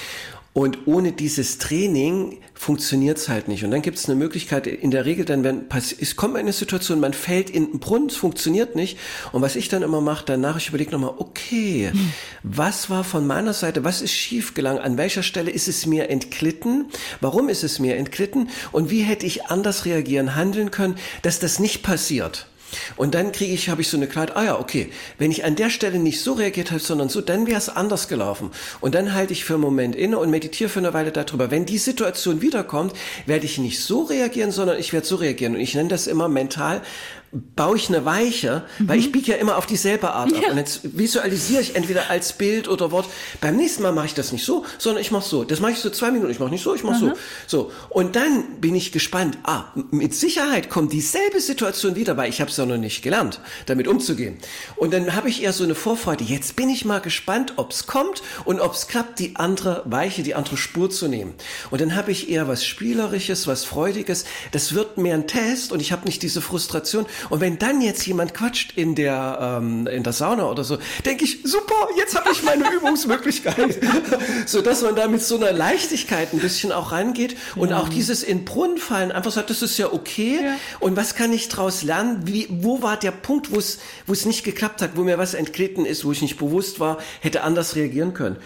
Und 0.60 0.88
ohne 0.88 1.14
dieses 1.14 1.58
Training 1.58 2.38
funktioniert 2.54 3.18
es 3.18 3.30
halt 3.30 3.48
nicht. 3.48 3.64
Und 3.64 3.72
dann 3.72 3.82
gibt 3.82 3.98
es 3.98 4.10
eine 4.10 4.16
Möglichkeit, 4.16 4.68
in 4.68 4.92
der 4.92 5.06
Regel 5.06 5.24
dann, 5.24 5.46
wenn 5.46 5.68
es 5.74 6.18
kommt 6.18 6.36
eine 6.36 6.52
Situation, 6.52 7.00
man 7.00 7.14
fällt 7.14 7.50
in 7.50 7.72
den 7.72 7.80
Brunnen, 7.80 8.10
es 8.10 8.18
funktioniert 8.18 8.76
nicht. 8.76 8.98
Und 9.32 9.42
was 9.42 9.56
ich 9.56 9.70
dann 9.70 9.84
immer 9.84 10.02
mache, 10.02 10.26
danach, 10.26 10.58
ich 10.58 10.68
überlege 10.68 10.92
nochmal, 10.92 11.14
okay, 11.18 11.92
hm. 11.94 12.12
was 12.44 12.90
war 12.90 13.06
von 13.06 13.26
meiner 13.26 13.54
Seite, 13.54 13.86
was 13.86 14.02
ist 14.02 14.12
schief 14.12 14.54
gelangen, 14.54 14.80
an 14.80 14.98
welcher 14.98 15.24
Stelle 15.24 15.50
ist 15.50 15.70
es 15.70 15.86
mir 15.86 16.10
entglitten, 16.10 16.88
warum 17.22 17.48
ist 17.48 17.64
es 17.64 17.80
mir 17.80 17.96
entglitten 17.96 18.50
und 18.74 18.90
wie 18.90 19.04
hätte 19.04 19.26
ich 19.26 19.46
anders 19.46 19.86
reagieren, 19.86 20.36
handeln 20.36 20.72
können, 20.72 20.96
dass 21.22 21.40
das 21.40 21.60
nicht 21.60 21.84
passiert. 21.84 22.48
Und 22.96 23.16
dann 23.16 23.32
kriege 23.32 23.54
ich, 23.54 23.70
habe 23.70 23.82
ich 23.82 23.88
so 23.88 23.98
eine 23.98 24.08
Klarheit, 24.08 24.36
ah 24.36 24.44
ja, 24.44 24.60
okay, 24.60 24.92
wenn 25.18 25.32
ich 25.32 25.44
an 25.44 25.56
der 25.56 25.70
Stelle 25.70 26.00
nicht 26.00 26.22
so 26.22 26.34
reagiert 26.34 26.72
habe, 26.72 26.80
sondern 26.80 27.10
so, 27.10 27.22
dann 27.22 27.48
wäre 27.48 27.58
es 27.58 27.70
anders 27.70 28.08
gelaufen. 28.08 28.52
Und 28.82 28.96
dann 28.96 29.14
halte 29.14 29.34
ich 29.34 29.46
für 29.46 29.54
einen 29.54 29.64
Moment 29.64 29.96
inne 29.96 30.18
und 30.20 30.30
meditiere 30.30 30.70
für 30.70 30.80
eine 30.80 30.94
Weile 30.94 31.12
darüber. 31.12 31.52
Wenn 31.52 31.66
die 31.66 31.78
Situation 31.78 32.42
wiederkommt, 32.42 32.94
werde 33.26 33.46
ich 33.46 33.58
nicht 33.58 33.82
so 33.82 34.04
reagieren, 34.04 34.52
sondern 34.52 34.80
ich 34.80 34.94
werde 34.94 35.08
so 35.08 35.16
reagieren. 35.16 35.56
Und 35.56 35.62
ich 35.62 35.76
nenne 35.76 35.90
das 35.90 36.08
immer 36.08 36.28
mental 36.28 36.82
baue 37.32 37.78
ich 37.78 37.90
eine 37.90 38.06
Weiche, 38.06 38.64
mhm. 38.80 38.88
weil 38.90 39.00
ich 39.00 39.12
biege 39.12 39.32
ja 39.32 39.38
immer 39.38 39.58
auf 39.58 39.66
dieselbe 39.66 40.12
Art 40.12 40.34
ab. 40.34 40.42
Ja. 40.42 40.52
Und 40.52 40.58
jetzt 40.58 40.98
visualisiere 40.98 41.62
ich 41.62 41.76
entweder 41.76 42.10
als 42.10 42.34
Bild 42.34 42.68
oder 42.68 42.92
Wort. 42.92 43.08
Beim 43.42 43.56
nächsten 43.56 43.84
Mal 43.84 43.92
mache 43.92 44.08
ich 44.08 44.14
das 44.14 44.32
nicht 44.32 44.46
so, 44.46 44.66
sondern 44.78 45.02
ich 45.02 45.12
mache 45.12 45.28
so. 45.28 45.44
Das 45.44 45.60
mache 45.60 45.74
ich 45.74 45.80
so 45.80 45.90
zwei 45.90 46.12
Minuten. 46.12 46.32
Ich 46.32 46.40
mache 46.40 46.50
nicht 46.50 46.64
so, 46.64 46.74
ich 46.74 46.84
mache 46.84 47.00
so. 47.00 47.14
So. 47.48 47.72
Und 47.90 48.16
dann 48.16 48.60
bin 48.60 48.76
ich 48.76 48.92
gespannt. 48.92 49.38
Ah, 49.44 49.66
mit 49.92 50.16
Sicherheit 50.16 50.70
kommt 50.70 50.94
dieselbe 50.94 51.40
Situation 51.40 51.96
wieder, 51.96 52.18
weil 52.18 52.30
ich 52.30 52.42
habe 52.42 52.50
es 52.50 52.58
ja 52.58 52.66
noch 52.66 52.78
nicht 52.78 53.02
gelernt, 53.02 53.42
damit 53.68 53.88
umzugehen. 53.88 54.38
Und 54.76 54.94
dann 54.94 55.16
habe 55.16 55.30
ich 55.30 55.44
eher 55.44 55.54
so 55.54 55.64
eine 55.64 55.76
Vorfreude. 55.76 56.24
Jetzt 56.24 56.56
bin 56.56 56.70
ich 56.70 56.86
mal 56.86 57.00
gespannt, 57.00 57.54
ob 57.58 57.72
es 57.72 57.86
kommt 57.88 58.22
und 58.46 58.60
ob 58.60 58.74
es 58.74 58.88
klappt, 58.88 59.20
die 59.20 59.36
andere 59.36 59.84
Weiche, 59.86 60.24
die 60.24 60.36
andere 60.36 60.58
Spur 60.58 60.90
zu 60.90 61.08
nehmen. 61.08 61.34
Und 61.70 61.82
dann 61.82 61.96
habe 61.96 62.12
ich 62.12 62.30
eher 62.30 62.48
was 62.48 62.66
Spielerisches, 62.66 63.48
was 63.48 63.66
Freudiges. 63.66 64.26
Das 64.52 64.74
wird 64.74 64.98
mehr 64.98 65.14
ein 65.14 65.28
Test 65.28 65.72
und 65.72 65.80
ich 65.80 65.92
habe 65.92 66.06
nicht 66.06 66.24
diese 66.24 66.42
Frustration. 66.42 67.06
Und 67.30 67.42
wenn 67.42 67.60
dann 67.60 67.82
jetzt 67.82 68.06
jemand 68.06 68.34
quatscht 68.34 68.74
in 68.76 68.96
der, 68.96 69.58
ähm, 69.62 69.88
in 69.88 70.04
der 70.04 70.14
Sauna 70.14 70.50
oder 70.50 70.64
so, 70.64 70.78
denke 71.06 71.26
ich, 71.26 71.40
super, 71.44 71.76
jetzt 71.98 72.16
habe 72.16 72.30
ich 72.32 72.44
meine 72.44 72.72
Übungsmöglichkeit. 72.72 73.80
so 74.46 74.62
dass 74.62 74.82
man 74.82 74.96
da 74.96 75.08
mit 75.08 75.22
so 75.22 75.36
einer 75.36 75.52
Leichtigkeit 75.52 76.34
ein 76.34 76.40
bisschen 76.40 76.72
auch 76.72 76.92
rangeht 76.92 77.36
und 77.56 77.70
ja. 77.70 77.80
auch 77.80 77.90
dieses 77.90 78.24
in 78.24 78.46
Brunnen 78.46 78.78
fallen 78.78 79.12
einfach 79.12 79.32
sagt, 79.32 79.50
das 79.50 79.62
ist 79.62 79.78
ja 79.78 79.92
okay. 79.92 80.40
Ja. 80.44 80.56
Und 80.80 80.96
was 80.96 81.16
kann 81.16 81.34
ich 81.34 81.50
daraus 81.50 81.84
lernen? 81.84 82.22
Wie, 82.26 82.48
wo 82.50 82.82
war 82.82 82.98
der 82.98 83.12
Punkt, 83.12 83.52
wo 83.52 83.58
es, 83.58 83.80
wo 84.06 84.14
es 84.14 84.26
nicht 84.26 84.44
geklappt 84.44 84.82
hat, 84.82 84.92
wo 84.96 85.04
mir 85.04 85.18
was 85.18 85.34
entglitten 85.34 85.86
ist, 85.86 86.06
wo 86.06 86.12
ich 86.12 86.22
nicht 86.22 86.38
bewusst 86.38 86.80
war, 86.80 86.98
hätte 87.22 87.44
anders 87.44 87.76
reagieren 87.76 88.14
können. 88.14 88.38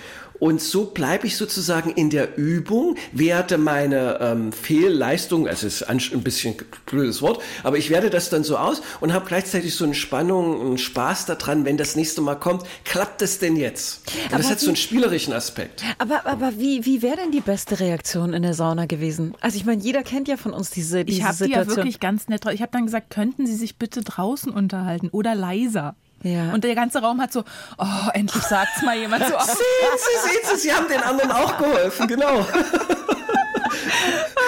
Und 0.43 0.61
so 0.61 0.83
bleibe 0.83 1.25
ich 1.25 1.37
sozusagen 1.37 1.91
in 1.91 2.09
der 2.09 2.37
Übung, 2.37 2.97
werte 3.13 3.57
meine 3.57 4.17
ähm, 4.19 4.51
Fehlleistung, 4.51 5.47
also 5.47 5.65
ist 5.65 5.83
ein 5.83 6.01
bisschen 6.21 6.55
blödes 6.85 7.21
Wort, 7.21 7.41
aber 7.63 7.77
ich 7.77 7.89
werde 7.89 8.09
das 8.09 8.29
dann 8.29 8.43
so 8.43 8.57
aus 8.57 8.81
und 8.99 9.13
habe 9.13 9.25
gleichzeitig 9.25 9.73
so 9.73 9.85
eine 9.85 9.93
Spannung, 9.93 10.59
einen 10.59 10.77
Spaß 10.77 11.27
daran, 11.27 11.63
wenn 11.63 11.77
das 11.77 11.95
nächste 11.95 12.19
Mal 12.19 12.35
kommt, 12.35 12.63
klappt 12.83 13.21
es 13.21 13.39
denn 13.39 13.55
jetzt? 13.55 14.01
Und 14.31 14.39
das 14.39 14.49
hat 14.49 14.59
wie, 14.59 14.65
so 14.65 14.71
einen 14.71 14.75
spielerischen 14.75 15.31
Aspekt. 15.31 15.81
Aber, 15.97 16.25
aber 16.25 16.59
wie, 16.59 16.85
wie 16.85 17.01
wäre 17.01 17.15
denn 17.15 17.31
die 17.31 17.39
beste 17.39 17.79
Reaktion 17.79 18.33
in 18.33 18.41
der 18.41 18.53
Sauna 18.53 18.85
gewesen? 18.85 19.35
Also 19.39 19.55
ich 19.55 19.63
meine, 19.63 19.81
jeder 19.81 20.03
kennt 20.03 20.27
ja 20.27 20.35
von 20.35 20.51
uns 20.51 20.71
diese, 20.71 21.05
diese 21.05 21.19
ich 21.19 21.23
Situation. 21.23 21.51
Ich 21.51 21.55
habe 21.55 21.65
die 21.65 21.69
ja 21.69 21.77
wirklich 21.77 21.99
ganz 22.01 22.27
nett. 22.27 22.43
Ich 22.51 22.61
habe 22.61 22.73
dann 22.73 22.85
gesagt, 22.85 23.11
könnten 23.11 23.47
Sie 23.47 23.55
sich 23.55 23.77
bitte 23.77 24.01
draußen 24.01 24.51
unterhalten 24.51 25.07
oder 25.07 25.35
leiser? 25.35 25.95
Ja. 26.23 26.53
Und 26.53 26.63
der 26.63 26.73
ganze 26.75 27.01
Raum 27.01 27.21
hat 27.21 27.31
so, 27.33 27.43
oh, 27.77 28.09
endlich 28.13 28.43
sagt's 28.43 28.81
mal 28.81 28.97
jemand 28.97 29.25
so. 29.25 29.33
Sehen 29.39 29.55
Sie, 29.97 30.29
sehen 30.29 30.39
Sie, 30.45 30.61
Sie 30.61 30.73
haben 30.73 30.87
den 30.87 31.01
anderen 31.01 31.31
auch 31.31 31.57
geholfen, 31.57 32.07
genau. 32.07 32.45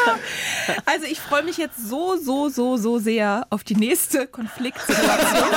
Also 0.85 1.05
ich 1.05 1.19
freue 1.19 1.43
mich 1.43 1.57
jetzt 1.57 1.87
so, 1.87 2.17
so, 2.17 2.49
so, 2.49 2.77
so 2.77 2.99
sehr 2.99 3.45
auf 3.49 3.63
die 3.63 3.75
nächste 3.75 4.27
Konfliktsituation. 4.27 5.05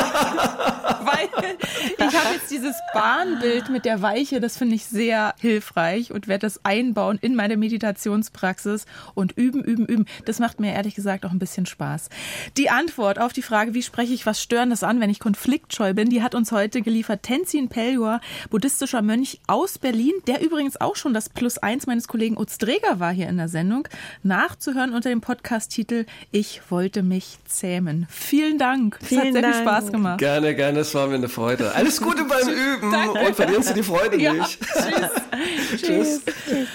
Weil 1.01 1.29
ich 1.97 2.17
habe 2.17 2.35
jetzt 2.35 2.51
dieses 2.51 2.75
Bahnbild 2.93 3.71
mit 3.71 3.85
der 3.85 4.03
Weiche, 4.03 4.41
das 4.41 4.57
finde 4.57 4.75
ich 4.75 4.85
sehr 4.85 5.35
hilfreich 5.41 6.13
und 6.13 6.29
werde 6.29 6.47
das 6.47 6.65
einbauen 6.65 7.19
in 7.21 7.35
meine 7.35 7.57
Meditationspraxis 7.57 8.85
und 9.15 9.33
üben, 9.33 9.63
üben, 9.63 9.87
üben. 9.87 10.07
Das 10.25 10.39
macht 10.39 10.61
mir 10.61 10.73
ehrlich 10.73 10.95
gesagt 10.95 11.25
auch 11.25 11.31
ein 11.31 11.39
bisschen 11.39 11.67
Spaß. 11.67 12.09
Die 12.57 12.71
Antwort 12.71 13.19
auf 13.19 13.33
die 13.33 13.43
Frage, 13.43 13.75
wie 13.75 13.83
spreche 13.83 14.13
ich 14.13 14.27
was 14.27 14.43
Störendes 14.43 14.83
an, 14.83 15.01
wenn 15.01 15.11
ich 15.11 15.21
konfliktscheu 15.21 15.95
bin, 15.95 16.11
die 16.11 16.23
hat 16.23 16.35
uns 16.35 16.53
heute 16.53 16.83
geliefert 16.83 17.23
Tenzin 17.23 17.69
Peljor, 17.69 18.21
buddhistischer 18.51 19.03
Mönch 19.03 19.41
aus 19.47 19.79
Berlin, 19.79 20.15
der 20.27 20.43
übrigens 20.43 20.81
auch 20.81 20.97
schon 20.97 21.15
das 21.15 21.29
Plus 21.29 21.59
eins 21.59 21.87
meines 21.87 22.09
Kollegen 22.09 22.37
Utz 22.37 22.59
Dreger 22.59 23.01
war 23.01 23.13
hier 23.13 23.29
in 23.29 23.37
der 23.37 23.49
Sendung, 23.49 23.89
nachzuhören 24.39 24.95
unter 24.95 25.09
dem 25.09 25.21
Podcast-Titel 25.21 26.07
Ich 26.31 26.61
wollte 26.71 27.03
mich 27.03 27.39
zähmen. 27.45 28.07
Vielen 28.09 28.57
Dank. 28.57 28.97
Es 29.03 29.17
hat 29.17 29.33
sehr 29.33 29.43
Dank. 29.43 29.55
viel 29.55 29.65
Spaß 29.65 29.91
gemacht. 29.91 30.19
Gerne, 30.19 30.55
gerne. 30.55 30.79
Es 30.79 30.95
war 30.95 31.09
mir 31.09 31.17
eine 31.17 31.29
Freude. 31.29 31.75
Alles 31.75 32.01
Gute 32.01 32.23
beim 32.23 32.49
Üben 32.49 32.93
Danke. 32.93 33.19
und 33.19 33.35
verlieren 33.35 33.65
Sie 33.65 33.75
die 33.75 33.83
Freude 33.83 34.17
ja. 34.21 34.35
nicht. 34.35 34.61
Tschüss. 35.71 35.81
Tschüss. 35.81 36.21
Tschüss. 36.49 36.69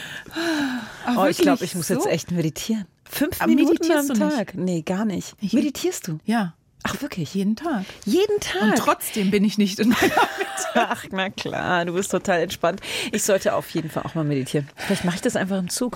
Oh, 1.16 1.26
ich 1.26 1.38
glaube, 1.38 1.64
ich 1.64 1.74
muss 1.76 1.88
so? 1.88 1.94
jetzt 1.94 2.08
echt 2.08 2.32
meditieren. 2.32 2.86
Fünf 3.10 3.40
Aber 3.42 3.54
Minuten 3.54 3.90
am 3.94 4.08
Tag? 4.10 4.56
Nee, 4.56 4.82
gar 4.82 5.06
nicht. 5.06 5.34
Ich 5.40 5.54
Meditierst 5.54 6.10
du? 6.10 6.20
Ja. 6.26 6.56
Ach 6.84 7.02
wirklich? 7.02 7.34
Jeden 7.34 7.56
Tag. 7.56 7.86
Jeden 8.04 8.42
Tag. 8.42 8.62
Und 8.62 8.78
trotzdem 8.78 9.32
bin 9.32 9.46
ich 9.46 9.58
nicht 9.58 9.80
in 9.80 9.88
meiner 9.88 10.02
Mitte. 10.02 10.70
Ach, 10.74 11.06
na 11.12 11.30
klar, 11.30 11.86
du 11.86 11.94
bist 11.94 12.12
total 12.12 12.42
entspannt. 12.42 12.82
Ich 13.14 13.24
sollte 13.24 13.56
auf 13.56 13.70
jeden 13.70 13.90
Fall 13.90 14.04
auch 14.04 14.16
mal 14.16 14.26
meditieren. 14.26 14.68
Vielleicht 14.76 15.06
mache 15.06 15.16
ich 15.16 15.22
das 15.22 15.38
einfach 15.38 15.60
im 15.60 15.70
Zug. 15.70 15.96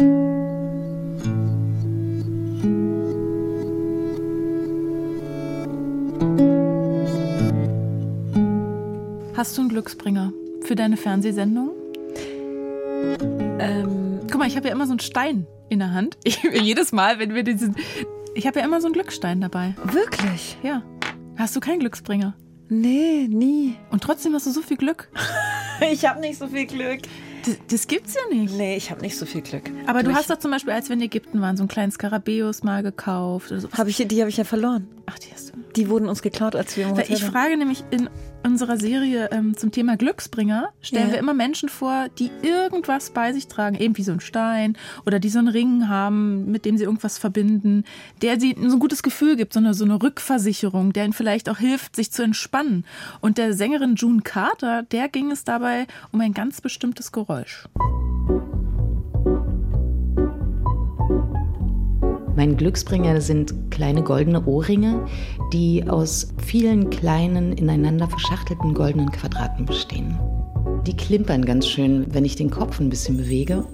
Hast 9.38 9.56
du 9.56 9.62
einen 9.62 9.70
Glücksbringer 9.70 10.34
für 10.64 10.74
deine 10.74 10.98
Fernsehsendung? 10.98 11.70
Ähm, 13.60 14.20
Guck 14.32 14.40
mal, 14.40 14.48
ich 14.48 14.58
habe 14.58 14.68
ja 14.68 14.74
immer 14.74 14.88
so 14.88 14.94
einen 14.94 15.00
Stein 15.00 15.46
in 15.70 15.78
der 15.78 15.94
Hand. 15.94 16.18
Ich, 16.24 16.42
jedes 16.42 16.92
Mal, 16.92 17.20
wenn 17.20 17.36
wir 17.36 17.44
diesen, 17.44 17.76
ich 18.34 18.48
habe 18.48 18.58
ja 18.58 18.66
immer 18.66 18.82
so 18.82 18.88
einen 18.88 18.94
Glücksstein 18.94 19.40
dabei. 19.40 19.76
Wirklich? 19.84 20.58
Ja. 20.64 20.82
Hast 21.38 21.56
du 21.56 21.60
keinen 21.60 21.82
Glücksbringer? 21.82 22.36
Nee, 22.70 23.28
nie. 23.30 23.76
Und 23.92 24.02
trotzdem 24.02 24.34
hast 24.34 24.48
du 24.48 24.52
so 24.52 24.64
viel 24.64 24.78
Glück. 24.78 25.08
ich 25.92 26.08
habe 26.08 26.20
nicht 26.20 26.40
so 26.40 26.48
viel 26.48 26.66
Glück. 26.66 27.02
Das, 27.46 27.58
das, 27.70 27.86
gibt's 27.86 28.16
ja 28.16 28.36
nicht. 28.36 28.56
Nee, 28.56 28.76
ich 28.76 28.90
habe 28.90 29.02
nicht 29.02 29.20
so 29.20 29.28
viel 29.28 29.42
Glück. 29.42 29.70
Aber 29.86 30.02
du, 30.02 30.10
du 30.10 30.16
hast 30.16 30.32
doch 30.32 30.40
zum 30.40 30.50
Beispiel, 30.50 30.74
als 30.74 30.90
wir 30.90 30.96
in 30.96 31.02
Ägypten 31.04 31.42
waren, 31.42 31.58
so 31.58 31.62
einen 31.62 31.70
kleinen 31.70 31.92
Skarabäus 31.92 32.64
mal 32.64 32.82
gekauft. 32.82 33.52
Oder 33.52 33.70
Hab 33.78 33.88
ich, 33.88 33.98
die 33.98 34.20
habe 34.20 34.32
ich 34.32 34.38
ja 34.38 34.46
verloren. 34.46 34.88
Ach, 35.10 35.18
die 35.18 35.32
hast 35.32 35.50
du. 35.50 35.54
Die 35.76 35.90
wurden 35.90 36.10
uns 36.10 36.22
geklaut, 36.22 36.56
als 36.56 36.76
wir 36.76 36.84
im 36.84 36.92
Hotel 36.92 37.14
Ich 37.14 37.24
frage 37.24 37.56
nämlich 37.56 37.84
in 37.92 38.10
unserer 38.44 38.78
Serie 38.78 39.30
ähm, 39.32 39.56
zum 39.56 39.72
Thema 39.72 39.96
Glücksbringer, 39.96 40.70
stellen 40.82 41.08
ja. 41.08 41.14
wir 41.14 41.20
immer 41.20 41.34
Menschen 41.34 41.70
vor, 41.70 42.08
die 42.20 42.30
irgendwas 42.42 43.12
bei 43.12 43.32
sich 43.32 43.48
tragen, 43.48 43.78
eben 43.78 43.98
wie 43.98 44.04
so 44.04 44.12
ein 44.12 44.20
Stein 44.20 44.78
oder 45.06 45.20
die 45.20 45.30
so 45.30 45.40
einen 45.40 45.48
Ring 45.48 45.88
haben, 45.88 46.52
mit 46.52 46.66
dem 46.66 46.78
sie 46.78 46.84
irgendwas 46.84 47.18
verbinden, 47.18 47.86
der 48.22 48.40
sie 48.40 48.56
so 48.60 48.76
ein 48.76 48.80
gutes 48.80 49.02
Gefühl 49.02 49.38
gibt, 49.38 49.54
so 49.54 49.60
eine, 49.60 49.74
so 49.74 49.86
eine 49.86 50.02
Rückversicherung, 50.02 50.92
der 50.92 51.06
ihnen 51.06 51.14
vielleicht 51.14 51.50
auch 51.50 51.58
hilft, 51.58 51.96
sich 51.96 52.12
zu 52.12 52.22
entspannen. 52.22 52.86
Und 53.22 53.38
der 53.38 53.54
Sängerin 53.54 53.96
June 53.96 54.22
Carter, 54.22 54.84
der 54.84 55.08
ging 55.08 55.32
es 55.32 55.46
dabei 55.46 55.88
um 56.12 56.20
ein 56.20 56.34
ganz 56.34 56.60
bestimmtes 56.60 57.14
Geräusch. 57.14 57.68
Mein 62.38 62.56
Glücksbringer 62.56 63.20
sind 63.20 63.72
kleine 63.72 64.04
goldene 64.04 64.46
Ohrringe, 64.46 65.08
die 65.54 65.84
aus 65.90 66.36
vielen 66.46 66.92
kleinen, 66.92 67.52
ineinander 67.54 68.08
verschachtelten 68.08 68.76
goldenen 68.76 69.12
Quadraten 69.12 69.66
bestehen. 69.66 70.20
Die 70.86 70.96
klimpern 70.96 71.44
ganz 71.46 71.66
schön, 71.66 72.06
wenn 72.14 72.26
ich 72.26 72.36
den 72.36 72.52
Kopf 72.52 72.80
ein 72.80 72.90
bisschen 72.90 73.18
bewege. 73.18 73.66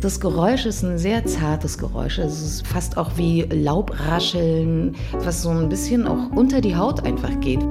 Das 0.00 0.20
Geräusch 0.20 0.64
ist 0.64 0.84
ein 0.84 0.96
sehr 0.96 1.26
zartes 1.26 1.76
Geräusch. 1.76 2.18
Es 2.18 2.40
ist 2.40 2.64
fast 2.64 2.96
auch 2.96 3.10
wie 3.16 3.42
Laubrascheln, 3.42 4.94
was 5.14 5.42
so 5.42 5.48
ein 5.48 5.68
bisschen 5.68 6.06
auch 6.06 6.30
unter 6.36 6.60
die 6.60 6.76
Haut 6.76 7.04
einfach 7.04 7.40
geht. 7.40 7.64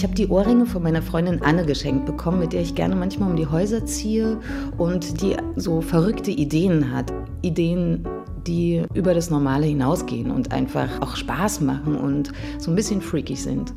Ich 0.00 0.04
habe 0.04 0.14
die 0.14 0.28
Ohrringe 0.28 0.64
von 0.64 0.82
meiner 0.82 1.02
Freundin 1.02 1.42
Anne 1.42 1.66
geschenkt 1.66 2.06
bekommen, 2.06 2.38
mit 2.38 2.54
der 2.54 2.62
ich 2.62 2.74
gerne 2.74 2.96
manchmal 2.96 3.28
um 3.28 3.36
die 3.36 3.46
Häuser 3.46 3.84
ziehe 3.84 4.40
und 4.78 5.20
die 5.20 5.36
so 5.56 5.82
verrückte 5.82 6.30
Ideen 6.30 6.90
hat. 6.90 7.12
Ideen, 7.42 8.08
die 8.46 8.82
über 8.94 9.12
das 9.12 9.28
Normale 9.28 9.66
hinausgehen 9.66 10.30
und 10.30 10.52
einfach 10.52 11.02
auch 11.02 11.16
Spaß 11.16 11.60
machen 11.60 11.96
und 11.96 12.32
so 12.56 12.70
ein 12.70 12.76
bisschen 12.76 13.02
freakig 13.02 13.42
sind. 13.42 13.74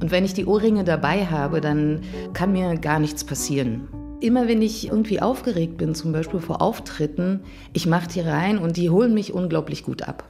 Und 0.00 0.10
wenn 0.10 0.24
ich 0.24 0.32
die 0.32 0.46
Ohrringe 0.46 0.82
dabei 0.82 1.26
habe, 1.26 1.60
dann 1.60 2.00
kann 2.32 2.52
mir 2.52 2.78
gar 2.78 2.98
nichts 2.98 3.22
passieren. 3.22 3.86
Immer 4.22 4.48
wenn 4.48 4.62
ich 4.62 4.88
irgendwie 4.88 5.20
aufgeregt 5.20 5.76
bin, 5.76 5.94
zum 5.94 6.10
Beispiel 6.10 6.40
vor 6.40 6.62
Auftritten, 6.62 7.40
ich 7.74 7.86
mache 7.86 8.08
die 8.08 8.20
rein 8.20 8.56
und 8.56 8.78
die 8.78 8.88
holen 8.88 9.12
mich 9.12 9.34
unglaublich 9.34 9.84
gut 9.84 10.08
ab. 10.08 10.24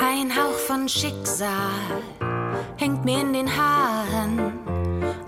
Ein 0.00 0.34
Hauch 0.34 0.58
von 0.58 0.88
Schicksal 0.88 1.46
hängt 2.76 3.04
mir 3.04 3.20
in 3.20 3.32
den 3.32 3.48
Haaren. 3.56 4.52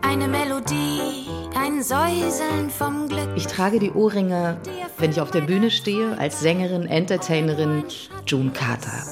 Eine 0.02 0.28
Melodie, 0.28 1.26
ein 1.54 1.82
Säuseln 1.82 2.70
vom 2.70 3.08
Glück. 3.08 3.28
Ich 3.36 3.46
trage 3.46 3.78
die 3.78 3.90
Ohrringe, 3.90 4.58
wenn 4.98 5.10
ich 5.10 5.20
auf 5.20 5.30
der 5.30 5.42
Bühne 5.42 5.70
stehe, 5.70 6.18
als 6.18 6.40
Sängerin, 6.40 6.86
Entertainerin 6.86 7.84
June 8.26 8.50
Carter. 8.50 9.04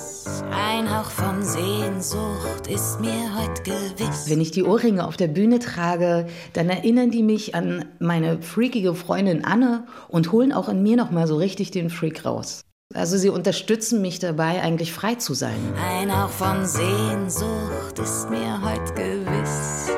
Ein 0.51 0.91
Hauch 0.91 1.11
von 1.11 1.43
Sehnsucht 1.43 2.67
ist 2.69 3.01
mir 3.01 3.31
heute 3.37 3.63
gewiss. 3.63 4.29
Wenn 4.29 4.41
ich 4.41 4.51
die 4.51 4.65
Ohrringe 4.65 5.07
auf 5.07 5.17
der 5.17 5.29
Bühne 5.29 5.61
trage, 5.61 6.27
dann 6.53 6.69
erinnern 6.69 7.11
die 7.11 7.23
mich 7.23 7.55
an 7.55 7.85
meine 7.99 8.43
freakige 8.43 8.95
Freundin 8.95 9.45
Anne 9.45 9.87
und 10.09 10.33
holen 10.33 10.53
auch 10.53 10.69
in 10.69 10.83
mir 10.83 10.97
noch 10.97 11.11
mal 11.11 11.27
so 11.27 11.37
richtig 11.37 11.71
den 11.71 11.91
Freak 11.91 12.25
raus. 12.25 12.66
Also 12.95 13.19
sie 13.19 13.31
unterstützen 13.31 14.01
mich 14.01 14.21
dabei, 14.21 14.63
eigentlich 14.63 14.93
frei 14.93 15.17
zu 15.17 15.35
sein. 15.35 15.59
Ein 15.77 16.17
Hauch 16.17 16.31
von 16.31 16.65
Sehnsucht 16.65 17.99
ist 18.01 18.31
mir 18.31 18.61
heute 18.63 18.95
gewiss. 18.95 19.91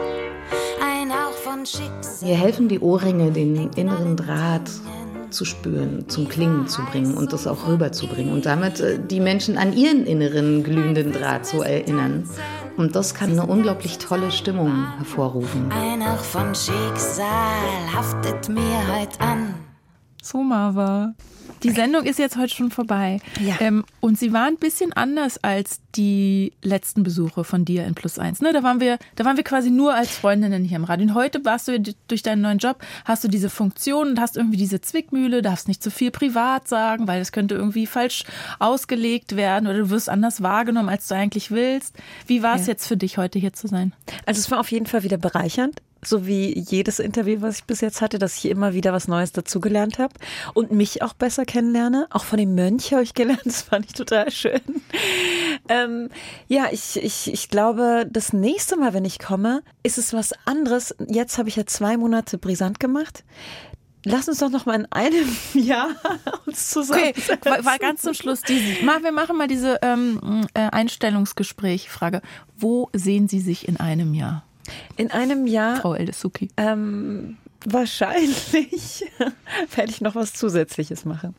Ein 0.82 1.12
Hauch 1.12 1.32
von 1.32 1.66
Schicksal. 1.66 2.28
Mir 2.28 2.36
helfen 2.36 2.68
die 2.68 2.80
Ohrringe, 2.80 3.30
den 3.30 3.70
inneren 3.76 4.16
Draht 4.16 4.70
zu 5.28 5.44
spüren, 5.44 6.08
zum 6.08 6.28
Klingen 6.28 6.66
zu 6.66 6.82
bringen 6.86 7.14
und 7.14 7.34
das 7.34 7.46
auch 7.46 7.68
rüberzubringen 7.68 8.32
und 8.32 8.46
damit 8.46 8.80
äh, 8.80 8.98
die 8.98 9.20
Menschen 9.20 9.58
an 9.58 9.74
ihren 9.74 10.06
inneren 10.06 10.64
glühenden 10.64 11.12
Draht 11.12 11.44
zu 11.44 11.60
erinnern. 11.60 12.26
Und 12.78 12.96
das 12.96 13.12
kann 13.14 13.32
eine 13.32 13.44
unglaublich 13.44 13.98
tolle 13.98 14.30
Stimmung 14.30 14.86
hervorrufen. 14.96 15.70
Ein 15.70 16.10
Hauch 16.10 16.22
von 16.22 16.54
Schicksal 16.54 17.26
haftet 17.94 18.48
mir 18.48 18.80
heute 18.90 19.20
an. 19.20 19.54
So, 20.22 20.42
Marva. 20.42 21.12
Die 21.62 21.70
Sendung 21.70 22.04
ist 22.04 22.18
jetzt 22.18 22.36
heute 22.36 22.54
schon 22.54 22.70
vorbei. 22.70 23.20
Ja. 23.40 23.56
Ähm, 23.60 23.84
und 24.00 24.18
sie 24.18 24.32
war 24.32 24.46
ein 24.46 24.56
bisschen 24.56 24.92
anders 24.92 25.42
als 25.42 25.80
die 25.94 26.52
letzten 26.62 27.02
Besuche 27.02 27.44
von 27.44 27.64
dir 27.64 27.84
in 27.86 27.94
Plus 27.94 28.18
Eins. 28.18 28.40
Ne? 28.40 28.52
Da, 28.52 28.62
waren 28.62 28.80
wir, 28.80 28.98
da 29.16 29.24
waren 29.24 29.36
wir 29.36 29.44
quasi 29.44 29.70
nur 29.70 29.94
als 29.94 30.10
Freundinnen 30.10 30.64
hier 30.64 30.76
im 30.76 30.84
Radio. 30.84 31.06
Und 31.06 31.14
heute 31.14 31.44
warst 31.44 31.68
du 31.68 31.80
durch 32.08 32.22
deinen 32.22 32.42
neuen 32.42 32.58
Job, 32.58 32.78
hast 33.04 33.24
du 33.24 33.28
diese 33.28 33.50
Funktion 33.50 34.10
und 34.10 34.20
hast 34.20 34.36
irgendwie 34.36 34.56
diese 34.56 34.80
Zwickmühle, 34.80 35.42
darfst 35.42 35.68
nicht 35.68 35.82
zu 35.82 35.90
viel 35.90 36.10
privat 36.10 36.68
sagen, 36.68 37.06
weil 37.08 37.18
das 37.18 37.32
könnte 37.32 37.54
irgendwie 37.54 37.86
falsch 37.86 38.24
ausgelegt 38.58 39.36
werden 39.36 39.66
oder 39.66 39.78
du 39.78 39.90
wirst 39.90 40.08
anders 40.08 40.42
wahrgenommen, 40.42 40.88
als 40.88 41.08
du 41.08 41.14
eigentlich 41.14 41.50
willst. 41.50 41.96
Wie 42.26 42.42
war 42.42 42.54
es 42.56 42.66
ja. 42.66 42.72
jetzt 42.72 42.86
für 42.86 42.96
dich, 42.96 43.18
heute 43.18 43.38
hier 43.38 43.52
zu 43.52 43.66
sein? 43.66 43.92
Also 44.26 44.38
es 44.40 44.50
war 44.50 44.60
auf 44.60 44.70
jeden 44.70 44.86
Fall 44.86 45.02
wieder 45.02 45.18
bereichernd 45.18 45.80
so 46.04 46.26
wie 46.26 46.58
jedes 46.58 46.98
Interview, 46.98 47.40
was 47.40 47.58
ich 47.58 47.64
bis 47.64 47.80
jetzt 47.80 48.00
hatte, 48.00 48.18
dass 48.18 48.36
ich 48.36 48.46
immer 48.46 48.74
wieder 48.74 48.92
was 48.92 49.08
Neues 49.08 49.32
dazugelernt 49.32 49.98
habe 49.98 50.14
und 50.54 50.70
mich 50.70 51.02
auch 51.02 51.12
besser 51.12 51.44
kennenlerne. 51.44 52.06
Auch 52.10 52.24
von 52.24 52.38
dem 52.38 52.54
Mönch 52.54 52.92
habe 52.92 53.02
ich 53.02 53.14
gelernt, 53.14 53.42
das 53.44 53.62
fand 53.62 53.86
ich 53.86 53.92
total 53.92 54.30
schön. 54.30 54.60
Ähm, 55.68 56.08
ja, 56.46 56.68
ich, 56.70 56.96
ich, 56.96 57.32
ich 57.32 57.48
glaube, 57.48 58.06
das 58.10 58.32
nächste 58.32 58.76
Mal, 58.76 58.94
wenn 58.94 59.04
ich 59.04 59.18
komme, 59.18 59.62
ist 59.82 59.98
es 59.98 60.12
was 60.12 60.32
anderes. 60.44 60.94
Jetzt 61.08 61.38
habe 61.38 61.48
ich 61.48 61.56
ja 61.56 61.66
zwei 61.66 61.96
Monate 61.96 62.38
brisant 62.38 62.80
gemacht. 62.80 63.24
Lass 64.04 64.28
uns 64.28 64.38
doch 64.38 64.50
noch 64.50 64.64
mal 64.64 64.76
in 64.76 64.86
einem 64.90 65.36
Jahr 65.54 65.88
uns 66.46 66.70
zusammen. 66.70 67.02
Okay, 67.02 67.64
war 67.64 67.78
ganz 67.78 68.02
zum 68.02 68.14
Schluss 68.14 68.42
diese. 68.42 68.80
Wir 68.80 69.12
machen 69.12 69.36
mal 69.36 69.48
diese 69.48 69.78
ähm, 69.82 70.46
äh, 70.54 70.60
Einstellungsgespräch-Frage. 70.70 72.22
Wo 72.56 72.88
sehen 72.92 73.28
Sie 73.28 73.40
sich 73.40 73.68
in 73.68 73.78
einem 73.78 74.14
Jahr? 74.14 74.47
In 74.96 75.10
einem 75.10 75.46
Jahr. 75.46 75.80
Frau 75.80 75.94
Eldesuki. 75.94 76.48
Ähm, 76.56 77.36
wahrscheinlich 77.64 79.04
werde 79.74 79.90
ich 79.90 80.00
noch 80.00 80.14
was 80.14 80.32
Zusätzliches 80.34 81.04
machen. 81.04 81.34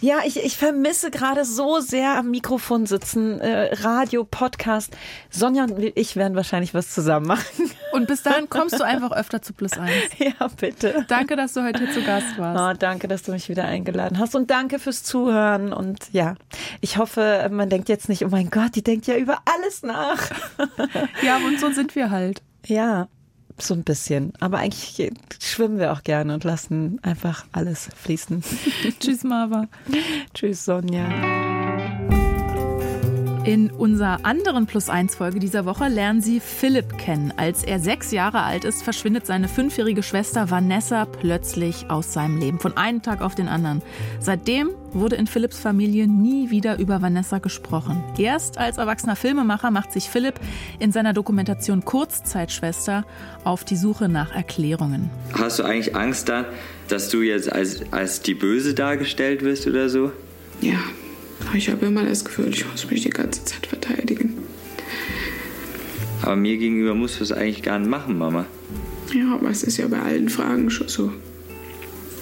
Ja, 0.00 0.18
ich, 0.24 0.36
ich 0.44 0.56
vermisse 0.56 1.10
gerade 1.10 1.44
so 1.44 1.80
sehr 1.80 2.16
am 2.16 2.30
Mikrofon 2.30 2.86
sitzen, 2.86 3.40
äh, 3.40 3.74
Radio, 3.74 4.24
Podcast. 4.24 4.96
Sonja 5.30 5.64
und 5.64 5.78
ich 5.78 6.16
werden 6.16 6.36
wahrscheinlich 6.36 6.74
was 6.74 6.92
zusammen 6.92 7.26
machen. 7.26 7.70
Und 7.92 8.06
bis 8.06 8.22
dahin 8.22 8.48
kommst 8.50 8.78
du 8.78 8.84
einfach 8.84 9.12
öfter 9.12 9.40
zu 9.42 9.52
Plus 9.52 9.72
Eins. 9.78 9.92
Ja, 10.18 10.48
bitte. 10.60 11.04
Danke, 11.08 11.34
dass 11.36 11.54
du 11.54 11.64
heute 11.64 11.84
hier 11.84 11.92
zu 11.92 12.02
Gast 12.02 12.38
warst. 12.38 12.60
Oh, 12.60 12.78
danke, 12.78 13.08
dass 13.08 13.22
du 13.22 13.32
mich 13.32 13.48
wieder 13.48 13.64
eingeladen 13.64 14.18
hast. 14.18 14.34
Und 14.34 14.50
danke 14.50 14.78
fürs 14.78 15.02
Zuhören. 15.02 15.72
Und 15.72 16.12
ja, 16.12 16.34
ich 16.80 16.98
hoffe, 16.98 17.48
man 17.50 17.70
denkt 17.70 17.88
jetzt 17.88 18.08
nicht, 18.08 18.24
oh 18.24 18.28
mein 18.28 18.50
Gott, 18.50 18.74
die 18.76 18.82
denkt 18.82 19.06
ja 19.06 19.16
über 19.16 19.38
alles 19.44 19.82
nach. 19.82 20.30
Ja, 21.22 21.38
und 21.38 21.58
so 21.58 21.70
sind 21.70 21.94
wir 21.94 22.10
halt. 22.10 22.42
Ja, 22.66 23.08
so 23.58 23.74
ein 23.74 23.84
bisschen. 23.84 24.32
Aber 24.40 24.58
eigentlich 24.58 25.12
schwimmen 25.40 25.78
wir 25.78 25.92
auch 25.92 26.02
gerne 26.02 26.34
und 26.34 26.44
lassen 26.44 26.98
einfach 27.02 27.46
alles 27.52 27.88
fließen. 27.96 28.42
Tschüss, 29.00 29.24
Marva. 29.24 29.66
Tschüss, 30.34 30.64
Sonja. 30.64 31.45
In 33.46 33.70
unserer 33.70 34.24
anderen 34.24 34.66
Plus-1-Folge 34.66 35.38
dieser 35.38 35.66
Woche 35.66 35.86
lernen 35.86 36.20
Sie 36.20 36.40
Philipp 36.40 36.98
kennen. 36.98 37.32
Als 37.36 37.62
er 37.62 37.78
sechs 37.78 38.10
Jahre 38.10 38.42
alt 38.42 38.64
ist, 38.64 38.82
verschwindet 38.82 39.24
seine 39.24 39.46
fünfjährige 39.46 40.02
Schwester 40.02 40.50
Vanessa 40.50 41.04
plötzlich 41.04 41.88
aus 41.88 42.12
seinem 42.12 42.38
Leben, 42.38 42.58
von 42.58 42.76
einem 42.76 43.02
Tag 43.02 43.20
auf 43.20 43.36
den 43.36 43.46
anderen. 43.46 43.82
Seitdem 44.18 44.70
wurde 44.92 45.14
in 45.14 45.28
Philipps 45.28 45.60
Familie 45.60 46.08
nie 46.08 46.50
wieder 46.50 46.80
über 46.80 47.02
Vanessa 47.02 47.38
gesprochen. 47.38 48.02
Erst 48.18 48.58
als 48.58 48.78
erwachsener 48.78 49.14
Filmemacher 49.14 49.70
macht 49.70 49.92
sich 49.92 50.10
Philipp 50.10 50.40
in 50.80 50.90
seiner 50.90 51.12
Dokumentation 51.12 51.84
Kurzzeitschwester 51.84 53.04
auf 53.44 53.62
die 53.62 53.76
Suche 53.76 54.08
nach 54.08 54.34
Erklärungen. 54.34 55.08
Hast 55.34 55.60
du 55.60 55.62
eigentlich 55.62 55.94
Angst 55.94 56.28
da, 56.28 56.46
dass 56.88 57.10
du 57.10 57.22
jetzt 57.22 57.52
als, 57.52 57.80
als 57.92 58.22
die 58.22 58.34
Böse 58.34 58.74
dargestellt 58.74 59.42
wirst 59.42 59.68
oder 59.68 59.88
so? 59.88 60.10
Ja, 60.60 60.80
ich 61.54 61.68
habe 61.70 61.86
immer 61.86 62.04
das 62.04 62.24
Gefühl, 62.24 62.48
ich 62.48 62.70
muss 62.70 62.90
mich 62.90 63.02
die 63.02 63.10
ganze 63.10 63.44
Zeit 63.44 63.66
verteidigen. 63.66 64.34
Aber 66.22 66.36
mir 66.36 66.56
gegenüber 66.56 66.94
musst 66.94 67.20
du 67.20 67.24
es 67.24 67.32
eigentlich 67.32 67.62
gar 67.62 67.78
nicht 67.78 67.90
machen, 67.90 68.18
Mama. 68.18 68.46
Ja, 69.14 69.34
aber 69.34 69.50
es 69.50 69.62
ist 69.62 69.76
ja 69.76 69.86
bei 69.86 70.00
allen 70.00 70.28
Fragen 70.28 70.70
schon 70.70 70.88
so. 70.88 71.12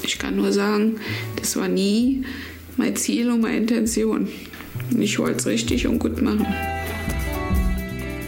Ich 0.02 0.18
kann 0.18 0.36
nur 0.36 0.52
sagen, 0.52 1.00
das 1.36 1.56
war 1.56 1.68
nie 1.68 2.24
mein 2.76 2.96
Ziel 2.96 3.30
und 3.30 3.40
meine 3.40 3.56
Intention. 3.56 4.28
Ich 4.98 5.18
wollte 5.18 5.38
es 5.38 5.46
richtig 5.46 5.86
und 5.86 5.98
gut 5.98 6.20
machen. 6.20 6.46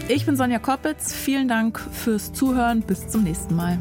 Ich 0.07 0.25
bin 0.25 0.35
Sonja 0.35 0.59
Koppitz. 0.59 1.13
Vielen 1.13 1.47
Dank 1.47 1.79
fürs 1.91 2.33
Zuhören. 2.33 2.81
Bis 2.81 3.07
zum 3.07 3.23
nächsten 3.23 3.55
Mal. 3.55 3.77